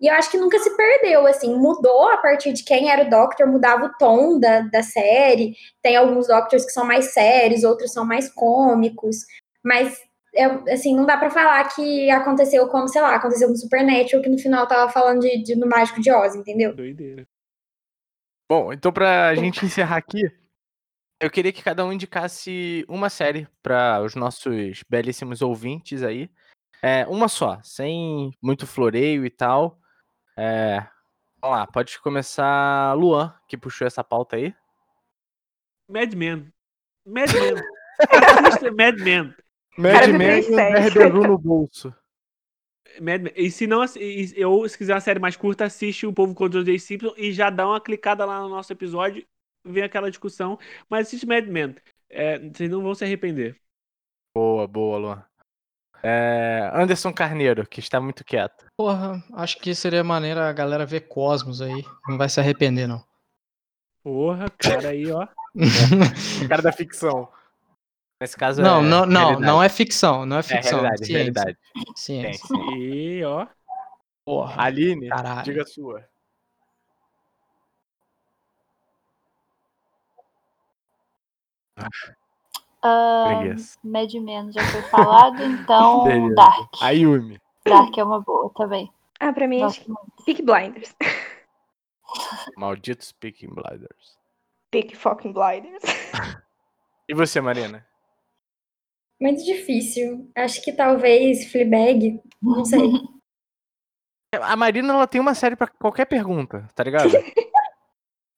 E 0.00 0.08
eu 0.08 0.14
acho 0.14 0.30
que 0.30 0.36
nunca 0.36 0.58
se 0.58 0.76
perdeu, 0.76 1.26
assim, 1.26 1.54
mudou 1.54 2.10
a 2.10 2.18
partir 2.18 2.52
de 2.52 2.62
quem 2.62 2.90
era 2.90 3.04
o 3.04 3.10
Doctor, 3.10 3.46
mudava 3.46 3.86
o 3.86 3.94
tom 3.98 4.38
da, 4.38 4.60
da 4.60 4.82
série, 4.82 5.54
tem 5.82 5.96
alguns 5.96 6.26
Doctors 6.26 6.66
que 6.66 6.72
são 6.72 6.84
mais 6.84 7.14
sérios, 7.14 7.64
outros 7.64 7.92
são 7.92 8.04
mais 8.04 8.28
cômicos, 8.28 9.24
mas, 9.64 9.98
é, 10.34 10.44
assim, 10.70 10.94
não 10.94 11.06
dá 11.06 11.16
pra 11.16 11.30
falar 11.30 11.64
que 11.74 12.10
aconteceu 12.10 12.68
como, 12.68 12.86
sei 12.88 13.00
lá, 13.00 13.14
aconteceu 13.14 13.48
com 13.48 13.56
Supernatural, 13.56 14.22
que 14.22 14.28
no 14.28 14.38
final 14.38 14.66
tava 14.66 14.92
falando 14.92 15.20
de, 15.20 15.42
de, 15.42 15.56
do 15.56 15.66
Mágico 15.66 16.00
de 16.00 16.12
Oz, 16.12 16.34
entendeu? 16.34 16.74
Doideira. 16.74 17.26
Bom, 18.48 18.72
então 18.72 18.92
pra 18.92 19.34
gente 19.34 19.64
encerrar 19.64 19.96
aqui, 19.96 20.30
eu 21.18 21.30
queria 21.30 21.52
que 21.52 21.62
cada 21.62 21.84
um 21.84 21.92
indicasse 21.92 22.84
uma 22.86 23.08
série 23.08 23.48
para 23.62 24.02
os 24.02 24.14
nossos 24.14 24.82
belíssimos 24.88 25.40
ouvintes 25.40 26.02
aí. 26.02 26.30
É, 26.82 27.06
uma 27.06 27.26
só, 27.26 27.58
sem 27.62 28.30
muito 28.42 28.66
floreio 28.66 29.24
e 29.24 29.30
tal. 29.30 29.80
É, 30.36 30.80
vamos 31.40 31.58
lá, 31.58 31.66
pode 31.66 31.98
começar 32.00 32.94
Luan, 32.94 33.34
que 33.48 33.56
puxou 33.56 33.86
essa 33.86 34.04
pauta 34.04 34.36
aí. 34.36 34.54
Mad 35.88 36.14
Men. 36.14 36.52
Mad 37.06 37.32
Men. 37.32 37.54
Assista 38.46 38.70
Mad 38.72 38.98
Men. 38.98 39.34
Mad 39.78 40.08
Men 40.08 40.42
e. 40.42 40.88
RBU 40.90 41.26
no 41.26 41.38
bolso. 41.38 41.94
Mad 43.00 43.22
Men. 43.22 43.32
E 43.36 43.50
se 43.50 43.66
não, 43.66 43.84
e- 43.96 44.44
ou 44.44 44.68
se 44.68 44.76
quiser 44.76 44.94
uma 44.94 45.00
série 45.00 45.20
mais 45.20 45.36
curta, 45.36 45.64
assiste 45.64 46.06
o 46.06 46.12
Povo 46.12 46.34
contra 46.34 46.60
o 46.60 46.64
J. 46.64 46.78
Simpson 46.78 47.14
e 47.16 47.32
já 47.32 47.50
dá 47.50 47.66
uma 47.66 47.80
clicada 47.80 48.24
lá 48.24 48.40
no 48.40 48.48
nosso 48.48 48.72
episódio, 48.72 49.26
vem 49.64 49.82
aquela 49.82 50.10
discussão. 50.10 50.58
Mas 50.88 51.06
assiste 51.06 51.26
Mad 51.26 51.46
Men. 51.46 51.76
É, 52.08 52.38
vocês 52.38 52.70
não 52.70 52.82
vão 52.82 52.94
se 52.94 53.04
arrepender. 53.04 53.56
Boa, 54.34 54.66
boa, 54.68 54.98
Luan. 54.98 55.24
É, 56.08 56.70
Anderson 56.72 57.12
Carneiro, 57.12 57.66
que 57.66 57.80
está 57.80 58.00
muito 58.00 58.24
quieto. 58.24 58.64
Porra, 58.76 59.20
acho 59.32 59.58
que 59.58 59.74
seria 59.74 60.04
maneiro 60.04 60.38
a 60.38 60.52
galera 60.52 60.86
ver 60.86 61.00
Cosmos 61.08 61.60
aí. 61.60 61.84
Não 62.06 62.16
vai 62.16 62.28
se 62.28 62.38
arrepender, 62.38 62.86
não. 62.86 63.04
Porra, 64.04 64.46
cara 64.56 64.90
aí, 64.90 65.10
ó. 65.10 65.26
O 66.44 66.48
cara 66.48 66.62
da 66.62 66.70
ficção. 66.70 67.28
Nesse 68.20 68.36
caso 68.36 68.62
não, 68.62 68.78
é 68.78 68.82
não, 68.82 69.04
não, 69.04 69.20
realidade. 69.30 69.46
não 69.46 69.62
é 69.62 69.68
ficção, 69.68 70.24
não 70.24 70.36
é 70.36 70.40
É 70.40 70.42
ficção. 70.44 70.80
realidade, 70.80 71.06
ciência, 71.06 71.16
realidade. 71.16 71.58
ciência. 71.96 72.46
Sim. 72.46 72.76
E, 72.76 73.24
ó. 73.24 73.46
Porra. 74.24 74.62
Aline, 74.62 75.08
Caralho. 75.08 75.42
diga 75.42 75.62
a 75.62 75.66
sua. 75.66 76.08
Ah, 81.76 81.88
Preguiça. 82.80 83.78
Mad 83.82 84.12
Men 84.14 84.52
já 84.52 84.62
foi 84.70 84.82
falado, 84.82 85.42
então 85.42 86.04
Beleza. 86.04 86.34
Dark. 86.34 86.68
A 86.80 86.90
Yumi. 86.90 87.40
Dark 87.64 87.96
é 87.98 88.04
uma 88.04 88.20
boa 88.20 88.50
também. 88.54 88.90
Ah, 89.18 89.32
pra 89.32 89.48
mim, 89.48 89.66
que 89.68 89.88
muito. 89.88 90.24
Peak 90.24 90.42
Blinders. 90.42 90.94
Malditos 92.56 93.12
Peaking 93.12 93.48
Blinders. 93.54 94.18
Peak 94.70 94.96
fucking 94.96 95.32
Blinders. 95.32 95.82
E 97.08 97.14
você, 97.14 97.40
Marina? 97.40 97.86
Muito 99.20 99.44
difícil. 99.44 100.30
Acho 100.36 100.62
que 100.62 100.72
talvez 100.72 101.50
Fleabag, 101.50 102.20
não 102.42 102.64
sei. 102.64 102.90
A 104.42 104.54
Marina, 104.54 104.92
ela 104.92 105.06
tem 105.06 105.20
uma 105.20 105.34
série 105.34 105.56
pra 105.56 105.66
qualquer 105.66 106.04
pergunta, 106.04 106.68
tá 106.74 106.84
ligado? 106.84 107.10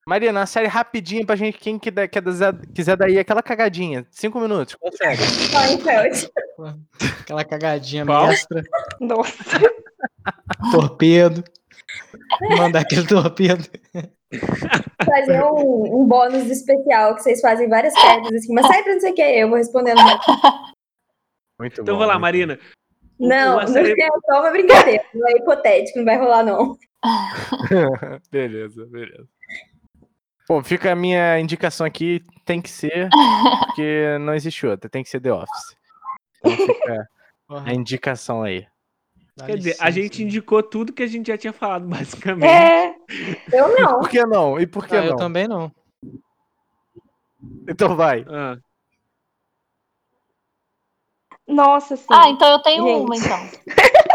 Marina, 0.09 0.41
uma 0.41 0.47
série 0.47 0.67
rapidinha 0.69 1.27
pra 1.27 1.37
gente, 1.37 1.59
quem 1.59 1.79
que 1.79 1.91
der- 1.91 2.09
quer 2.09 2.23
dar- 2.23 2.57
quiser 2.75 2.97
daí 2.97 3.19
aquela 3.19 3.43
cagadinha. 3.43 4.07
Cinco 4.11 4.41
minutos, 4.41 4.75
qual 4.75 4.91
série? 4.91 5.19
Seinfeld. 5.19 6.31
Aquela 7.21 7.45
cagadinha 7.45 8.07
Qual? 8.07 8.27
mestra, 8.29 8.63
Nossa. 8.99 9.35
torpedo. 10.73 11.45
Mandar 12.57 12.81
aquele 12.81 13.07
torpedo. 13.07 13.63
Fazer 15.05 15.43
um, 15.45 16.01
um 16.01 16.07
bônus 16.07 16.47
especial 16.47 17.15
que 17.15 17.23
vocês 17.23 17.43
fazem 17.43 17.69
várias 17.69 17.93
cartas 17.93 18.33
assim, 18.35 18.55
mas 18.55 18.67
sai 18.67 18.83
pra 18.83 18.95
não 18.95 19.01
sei 19.01 19.13
o 19.13 19.15
que, 19.15 19.21
eu 19.23 19.49
vou 19.49 19.59
respondendo. 19.59 19.99
Muito 21.61 21.83
Então 21.83 21.95
bom. 21.95 21.99
vai 21.99 22.07
lá, 22.09 22.19
Marina. 22.19 22.59
Não, 23.21 23.61
não 23.61 23.67
série- 23.69 23.93
é 24.01 24.09
só 24.25 24.41
uma 24.41 24.51
brincadeira, 24.53 25.05
não 25.13 25.29
é 25.29 25.33
hipotético, 25.33 25.99
não 25.99 26.07
vai 26.07 26.17
rolar 26.17 26.43
não. 26.45 26.79
beleza, 28.33 28.87
beleza. 28.87 29.29
Bom, 30.49 30.63
fica 30.65 30.93
a 30.93 30.97
minha 30.97 31.39
indicação 31.39 31.87
aqui, 31.87 32.25
tem 32.45 32.61
que 32.63 32.71
ser, 32.71 33.09
porque 33.67 34.17
não 34.21 34.35
existe 34.35 34.67
outra, 34.67 34.89
tem 34.89 35.03
que 35.05 35.11
ser 35.11 35.21
The 35.21 35.33
Office. 35.33 35.77
Então 36.39 36.57
fica 36.57 37.09
a 37.51 37.75
indicação 37.75 38.43
aí. 38.43 38.67
dá 39.37 39.45
Quer 39.47 39.59
dizer, 39.59 39.77
a 39.79 39.91
gente 39.91 40.23
indicou 40.23 40.63
tudo 40.63 40.93
que 40.93 41.03
a 41.03 41.07
gente 41.07 41.27
já 41.27 41.37
tinha 41.37 41.53
falado, 41.53 41.85
basicamente. 41.89 42.47
É. 42.51 42.95
Eu 43.53 43.77
não. 43.79 44.01
Por 44.01 44.09
que 44.09 44.25
não? 44.25 44.59
E 44.59 44.67
por 44.67 44.87
que 44.87 44.97
Ah, 44.97 45.05
eu 45.05 45.11
não? 45.11 45.17
também 45.17 45.47
não. 45.47 45.71
Então 47.69 47.95
vai. 47.95 48.25
Ah, 48.29 48.57
Nossa, 51.47 51.97
sim. 51.97 52.07
Ah, 52.11 52.31
então 52.31 52.51
eu 52.51 52.59
tenho 52.63 52.85
Gente. 52.87 53.05
uma, 53.05 53.17
então. 53.17 53.39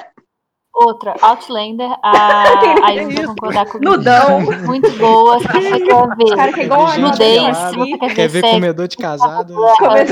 Outra, 0.74 1.14
Outlander. 1.22 1.92
A, 2.02 2.44
a 2.88 2.92
Yumi 2.92 3.14
vai 3.16 3.26
concordar 3.28 3.66
comigo. 3.68 3.92
Nudão. 3.92 4.42
Muito 4.66 4.90
boa, 4.98 5.40
se 5.40 5.48
você 5.48 5.80
quer 5.86 6.08
ver. 6.18 6.36
Cara, 6.36 6.54
que 6.54 6.62
é 6.62 6.64
igual 6.64 6.98
Nudez, 7.00 7.58
se 7.58 7.76
você 7.76 7.98
quer 8.00 8.08
Quer 8.16 8.16
ver 8.16 8.28
ver 8.30 8.42
sexo. 8.42 8.54
comedor 8.56 8.88
de 8.88 8.98
casado? 8.98 9.54
Come- 9.54 10.06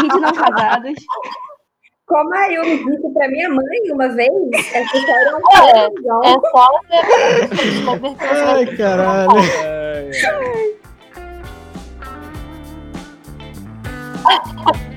Gente 0.00 0.20
não 0.20 0.32
casados. 0.32 0.94
Como 2.06 2.34
a 2.34 2.46
Yumi 2.46 2.76
disse 2.84 3.08
pra 3.14 3.28
minha 3.28 3.48
mãe 3.48 3.92
uma 3.92 4.08
vez, 4.08 4.28
essa 4.74 4.96
história 4.96 5.28
é 5.28 5.34
um 5.36 5.38
É. 5.56 6.30
É 6.30 6.32
só 6.50 6.66
ver 6.88 7.04
Outlander 7.86 8.16
que 8.16 8.26
você 8.26 8.44
vai 8.44 8.54
Ai, 8.56 8.66
caralho. 8.76 9.30
ai, 9.38 10.10
ai. 14.66 14.89